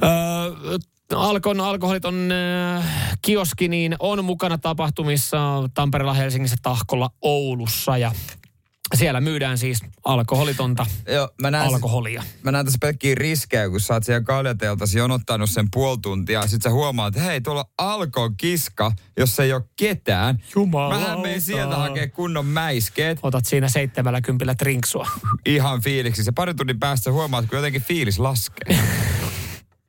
Öö, 0.03 0.79
Alkon 1.15 1.61
alkoholiton 1.61 2.29
äh, 2.33 3.17
kioski 3.23 3.69
niin 3.69 3.97
on 3.99 4.25
mukana 4.25 4.59
tapahtumissa 4.59 5.39
Tampereella, 5.75 6.15
Helsingissä, 6.15 6.57
Tahkolla, 6.63 7.11
Oulussa 7.23 7.99
ja 7.99 8.13
siellä 8.97 9.21
myydään 9.21 9.59
siis 9.59 9.79
alkoholitonta 10.05 10.87
Joo, 11.09 11.29
mä 11.43 11.51
näen, 11.51 11.69
alkoholia. 11.69 12.23
mä 12.43 12.53
näen 12.53 12.65
tässä 12.65 12.79
pelkkiä 12.81 13.15
riskejä, 13.15 13.69
kun 13.71 13.81
sä 13.81 13.95
oot 13.95 14.05
siellä 14.05 14.25
kaljateeltasi 14.25 14.99
jonottanut 14.99 15.51
sen 15.51 15.67
puoli 15.73 15.99
tuntia. 16.03 16.47
Sit 16.47 16.63
sä 16.63 16.71
huomaat, 16.71 17.17
että 17.17 17.29
hei, 17.29 17.41
tuolla 17.41 17.65
alkon 17.79 18.37
kiska, 18.37 18.93
jos 19.17 19.41
ei 19.41 19.53
ole 19.53 19.63
ketään. 19.77 20.39
Jumalauta. 20.55 20.99
Mähän 20.99 21.21
menen 21.21 21.41
sieltä 21.41 21.77
hakee 21.77 22.09
kunnon 22.09 22.47
mäiskeet. 22.47 23.19
Otat 23.23 23.45
siinä 23.47 23.69
70 23.69 24.55
trinksua. 24.55 25.09
Ihan 25.47 25.83
fiiliksi. 25.83 26.25
Se 26.25 26.33
pari 26.33 26.55
tunnin 26.55 26.79
päästä 26.79 27.13
huomaat, 27.13 27.47
kun 27.49 27.57
jotenkin 27.57 27.83
fiilis 27.83 28.19
laskee. 28.19 28.79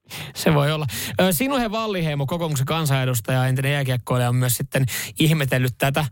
Se 0.36 0.53
voi 0.53 0.72
olla. 0.72 0.86
Sinuhe 1.32 1.72
Valliheimo, 1.72 2.26
kokoomuksen 2.26 2.66
kansanedustaja, 2.66 3.47
entinen 3.47 3.72
jääkiekkoilija, 3.72 4.30
on 4.30 4.36
myös 4.36 4.58
sitten 4.58 4.86
ihmetellyt 5.20 5.76
tätä 5.78 6.06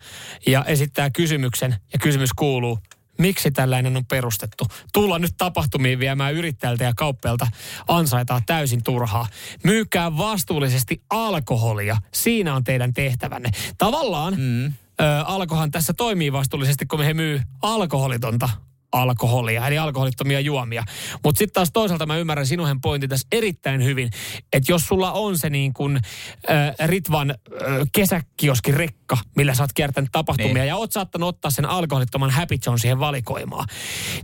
ja 0.47 0.65
esittää 0.65 1.09
kysymyksen. 1.09 1.75
Ja 1.93 1.99
kysymys 1.99 2.33
kuuluu, 2.33 2.79
miksi 3.17 3.51
tällainen 3.51 3.97
on 3.97 4.05
perustettu? 4.05 4.67
Tulla 4.93 5.19
nyt 5.19 5.33
tapahtumiin 5.37 5.99
viemään 5.99 6.33
yrittäjältä 6.33 6.83
ja 6.83 6.93
kauppialta 6.95 7.47
ansaitaa 7.87 8.41
täysin 8.45 8.83
turhaa. 8.83 9.27
Myykää 9.63 10.17
vastuullisesti 10.17 11.01
alkoholia. 11.09 11.97
Siinä 12.13 12.55
on 12.55 12.63
teidän 12.63 12.93
tehtävänne. 12.93 13.49
Tavallaan 13.77 14.35
mm. 14.37 14.65
ö, 14.65 14.73
alkohan 15.25 15.71
tässä 15.71 15.93
toimii 15.93 16.31
vastuullisesti, 16.31 16.85
kun 16.85 17.03
he 17.03 17.13
myy 17.13 17.41
alkoholitonta 17.61 18.49
alkoholia, 18.93 19.67
eli 19.67 19.77
alkoholittomia 19.77 20.39
juomia. 20.39 20.83
Mutta 21.23 21.39
sitten 21.39 21.53
taas 21.53 21.69
toisaalta 21.73 22.05
mä 22.05 22.17
ymmärrän 22.17 22.47
sinuhen 22.47 22.81
pointin 22.81 23.09
tässä 23.09 23.27
erittäin 23.31 23.83
hyvin, 23.83 24.09
että 24.53 24.71
jos 24.71 24.87
sulla 24.87 25.11
on 25.11 25.37
se 25.37 25.49
niin 25.49 25.73
kuin 25.73 25.95
äh, 26.49 26.87
Ritvan 26.87 27.29
äh, 27.31 27.37
kesäkioskin 27.91 28.73
rekka, 28.73 29.17
millä 29.35 29.53
sä 29.53 29.63
oot 29.63 29.73
kiertänyt 29.73 30.09
tapahtumia, 30.11 30.53
Niin. 30.53 30.67
ja 30.67 30.75
oot 30.75 30.91
saattanut 30.91 31.29
ottaa 31.29 31.51
sen 31.51 31.65
alkoholittoman 31.65 32.29
Happy 32.29 32.55
John 32.65 32.79
siihen 32.79 32.99
valikoimaan, 32.99 33.67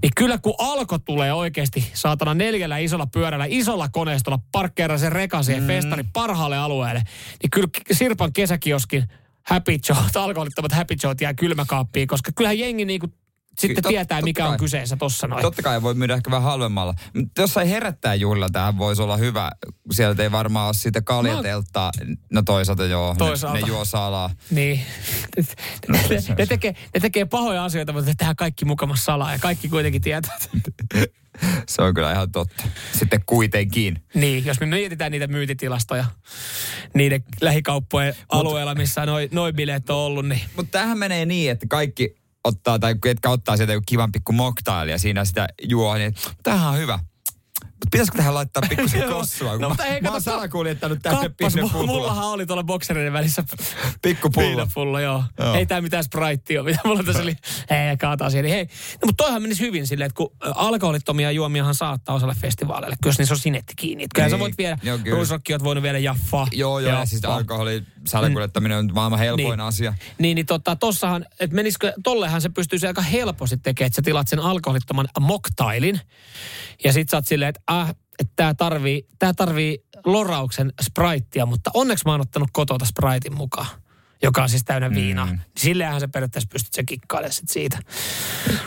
niin 0.01 0.11
kyllä 0.15 0.37
kun 0.37 0.55
alko 0.57 0.99
tulee 0.99 1.33
oikeasti 1.33 1.91
saatana 1.93 2.33
neljällä 2.33 2.77
isolla 2.77 3.07
pyörällä, 3.07 3.45
isolla 3.49 3.89
koneistolla, 3.89 4.39
parkkeera 4.51 4.97
sen 4.97 5.11
rekan 5.11 5.43
siihen 5.43 5.63
mm. 5.63 5.67
festari 5.67 6.03
parhaalle 6.13 6.57
alueelle, 6.57 7.03
niin 7.43 7.49
kyllä 7.49 7.67
Sirpan 7.91 8.33
kesäkioskin 8.33 9.03
Happy 9.49 9.77
Joe, 9.89 9.97
alkoholittomat 10.23 10.71
Happy 10.71 10.95
Joe 11.03 11.15
jää 11.21 11.33
kylmäkaappiin, 11.33 12.07
koska 12.07 12.31
kyllähän 12.35 12.59
jengi 12.59 12.85
niinku 12.85 13.07
sitten 13.59 13.85
tot- 13.85 13.87
tietää, 13.87 14.21
mikä 14.21 14.43
on 14.45 14.51
kai. 14.51 14.59
kyseessä 14.59 14.97
tossa 14.97 15.27
noin. 15.27 15.41
Totta 15.41 15.61
kai 15.61 15.81
voi 15.81 15.93
myydä 15.93 16.13
ehkä 16.13 16.31
vähän 16.31 16.43
halvemmalla. 16.43 16.93
Mutta 17.15 17.41
jos 17.41 17.57
ei 17.57 17.69
herättää 17.69 18.15
juhlilla, 18.15 18.49
tähän 18.51 18.77
voisi 18.77 19.01
olla 19.01 19.17
hyvä. 19.17 19.51
Sieltä 19.91 20.23
ei 20.23 20.31
varmaan 20.31 20.65
ole 20.65 20.73
siitä 20.73 21.01
kaljateltaa. 21.01 21.91
No 22.33 22.41
toisaalta 22.41 22.85
joo, 22.85 23.15
Toisaalta. 23.17 23.57
Ne, 23.59 23.61
ne 23.61 23.67
juo 23.67 23.85
salaa. 23.85 24.29
Niin. 24.51 24.81
Ne, 25.87 25.99
ne, 26.09 26.21
ne, 26.37 26.45
tekee, 26.45 26.75
ne 26.93 26.99
tekee 26.99 27.25
pahoja 27.25 27.65
asioita, 27.65 27.93
mutta 27.93 28.09
ne 28.11 28.15
tehdään 28.17 28.35
kaikki 28.35 28.65
mukamassa 28.65 29.03
salaa 29.05 29.31
ja 29.31 29.39
kaikki 29.39 29.69
kuitenkin 29.69 30.01
tietävät. 30.01 30.49
Se 31.67 31.81
on 31.81 31.93
kyllä 31.93 32.11
ihan 32.11 32.31
totta. 32.31 32.63
Sitten 32.99 33.21
kuitenkin. 33.25 34.03
Niin, 34.13 34.45
jos 34.45 34.59
me 34.59 34.65
mietitään 34.65 35.11
niitä 35.11 35.27
myytitilastoja 35.27 36.05
niiden 36.93 37.23
lähikauppojen 37.41 38.15
alueella, 38.29 38.75
missä 38.75 39.05
noin 39.05 39.29
noi 39.31 39.53
bileet 39.53 39.89
on 39.89 39.95
ollut, 39.97 40.27
niin 40.27 40.41
Mutta 40.55 40.71
tämähän 40.71 40.97
menee 40.97 41.25
niin, 41.25 41.51
että 41.51 41.65
kaikki 41.69 42.15
ottaa, 42.43 42.79
tai 42.79 42.95
ketkä 43.03 43.29
ottaa 43.29 43.57
sieltä 43.57 43.73
joku 43.73 43.83
kivan 43.87 44.11
pikku 44.11 44.31
mocktail 44.31 44.89
ja 44.89 44.99
siinä 44.99 45.25
sitä 45.25 45.47
juo, 45.63 45.95
niin 45.95 46.13
tämähän 46.43 46.69
on 46.69 46.77
hyvä. 46.77 46.99
Pitäisikö 47.91 48.17
tähän 48.17 48.33
laittaa 48.33 48.63
pikkusen 48.69 49.09
kossua? 49.13 49.51
No, 49.51 49.59
mä, 49.59 49.69
mutta 49.69 49.85
ei, 49.85 50.01
mä 50.01 50.07
oon 50.09 50.13
kato, 50.13 50.31
salakuljettanut 50.31 50.99
tänne 51.01 51.19
kappas, 51.29 51.53
pinne 51.53 51.69
mu- 51.69 51.85
mullahan 51.85 52.25
oli 52.27 52.45
tuolla 52.45 52.63
boksereiden 52.63 53.13
välissä 53.13 53.43
Pikkupullo. 54.01 54.47
viinapullo, 54.47 54.99
joo. 54.99 55.23
Joo. 55.39 55.53
Ei 55.55 55.65
tää 55.65 55.81
mitään 55.81 56.03
spraittia 56.03 56.61
ole, 56.61 56.69
mitä 56.69 56.81
mulla 56.85 57.03
tässä 57.03 57.21
oli. 57.23 57.35
Hei, 57.69 57.97
kaataa 57.97 58.29
siihen. 58.29 58.49
Hei, 58.51 58.63
no, 58.65 59.05
mutta 59.05 59.23
toihan 59.23 59.41
menisi 59.41 59.61
hyvin 59.61 59.87
silleen, 59.87 60.05
että 60.05 60.15
kun 60.17 60.31
alkoholittomia 60.55 61.31
juomiahan 61.31 61.75
saattaa 61.75 62.15
osalle 62.15 62.35
festivaaleille, 62.41 62.95
kyllä 63.03 63.09
jos 63.11 63.17
niissä 63.17 63.33
on 63.35 63.39
sinetti 63.39 63.73
kiinni. 63.75 64.03
Että 64.03 64.15
Kyllähän 64.15 64.29
sä 64.31 64.35
Niin, 64.35 64.41
voit 64.41 64.57
viedä, 64.57 64.77
joo, 64.83 64.97
kyllä. 64.97 65.15
ruisrokki 65.15 65.53
oot 65.53 65.63
voinut 65.63 65.83
viedä 65.83 65.97
jaffaa. 65.97 66.47
Joo, 66.51 66.79
joo, 66.79 66.91
ja 66.99 67.05
siis 67.05 67.25
alkoholi, 67.25 67.83
salakuljettaminen 68.07 68.77
on 68.77 68.89
maailman 68.93 69.19
helpoin 69.19 69.47
Niin. 69.47 69.59
asia. 69.59 69.93
Niin, 70.19 70.35
niin 70.35 70.45
tota, 70.45 70.75
tossahan, 70.75 71.25
että 71.39 71.55
menisikö, 71.55 71.93
tollehan 72.03 72.41
se 72.41 72.49
pystyisi 72.49 72.87
aika 72.87 73.01
helposti 73.01 73.57
tekemään, 73.57 73.87
että 73.87 73.95
sä 73.95 74.01
tilat 74.01 74.27
sen 74.27 74.39
alkoholittoman 74.39 75.07
moktailin. 75.19 75.99
Ja 76.83 76.93
sit 76.93 77.09
sä 77.09 77.17
oot 77.17 77.27
silleen, 77.27 77.49
että 77.49 77.61
äh, 77.71 77.89
että 78.19 78.33
tää 78.35 78.53
tarvii, 78.53 79.07
tää 79.19 79.33
tarvii 79.33 79.83
lorauksen 80.05 80.73
spraittia, 80.81 81.45
mutta 81.45 81.71
onneksi 81.73 82.05
mä 82.05 82.11
oon 82.11 82.21
ottanut 82.21 82.49
kotota 82.51 82.85
spraitin 82.85 83.35
mukaan 83.35 83.67
joka 84.23 84.43
on 84.43 84.49
siis 84.49 84.63
täynnä 84.63 84.89
viinaa. 84.91 85.25
Mm. 85.25 85.39
Silleenhän 85.57 85.99
sä 85.99 86.07
periaatteessa 86.07 86.49
pystyt 86.51 86.73
se 86.73 86.83
kikkailemaan 86.83 87.33
sit 87.33 87.49
siitä. 87.49 87.79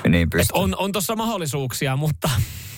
Niin 0.09 0.23
Et 0.23 0.31
pystyy. 0.31 0.53
on, 0.61 0.77
on 0.79 0.93
tuossa 0.93 1.17
mahdollisuuksia, 1.17 1.97
mutta 1.97 2.31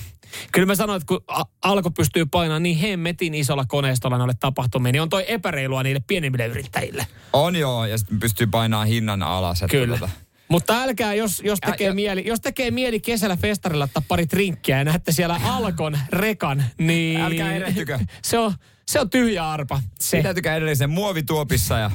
kyllä 0.52 0.66
mä 0.66 0.74
sanoin, 0.74 0.96
että 0.96 1.06
kun 1.06 1.24
a- 1.28 1.44
alko 1.62 1.90
pystyy 1.90 2.26
painamaan 2.26 2.62
niin 2.62 2.78
hemmetin 2.78 3.34
isolla 3.34 3.64
koneistolla 3.68 4.18
noille 4.18 4.34
tapahtumiin, 4.40 4.92
niin 4.92 5.02
on 5.02 5.08
toi 5.08 5.24
epäreilua 5.28 5.82
niille 5.82 6.00
pienimmille 6.06 6.46
yrittäjille. 6.46 7.06
On 7.32 7.56
joo, 7.56 7.86
ja 7.86 7.98
sitten 7.98 8.20
pystyy 8.20 8.46
painamaan 8.46 8.88
hinnan 8.88 9.22
alas. 9.22 9.62
Että 9.62 9.70
Kyllä. 9.76 9.98
Tota, 9.98 10.12
Mutta 10.48 10.82
älkää, 10.82 11.14
jos, 11.14 11.42
jos, 11.44 11.58
Ja- 11.62 11.70
tekee 11.70 11.86
ja- 11.86 11.94
mieli, 11.94 12.26
jos 12.26 12.40
tekee 12.40 12.70
mieli 12.70 13.00
kesällä 13.00 13.36
festarilla 13.36 13.84
ottaa 13.84 14.02
pari 14.08 14.26
trinkkiä 14.26 14.78
ja 14.78 14.84
näette 14.84 15.12
siellä 15.12 15.40
Alkon 15.44 15.98
rekan, 16.12 16.64
niin... 16.78 17.20
Älkää 17.20 17.54
erehtykö. 17.56 17.98
Se 18.24 18.38
on, 18.38 18.54
se 18.88 19.00
on 19.00 19.10
tyhjä 19.10 19.50
arpa. 19.50 19.80
Se. 20.00 20.16
Pitäytykää 20.16 20.56
edellisen 20.56 20.90
muovituopissa 20.90 21.78
ja 21.78 21.90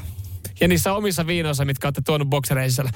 Ja 0.59 0.67
niissä 0.67 0.93
omissa 0.93 1.27
viinoissa, 1.27 1.65
mitkä 1.65 1.87
olette 1.87 2.01
tuonut 2.05 2.29
boksereisillä. 2.29 2.91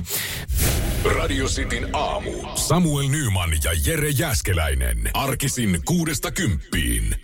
Radio 1.18 1.46
Cityn 1.48 1.90
aamu. 1.94 2.32
Samuel 2.56 3.08
Nyman 3.08 3.50
ja 3.64 3.72
Jere 3.86 4.10
Jäskeläinen. 4.10 5.10
Arkisin 5.14 5.80
kuudesta 5.86 6.32
kymppiin. 6.32 7.16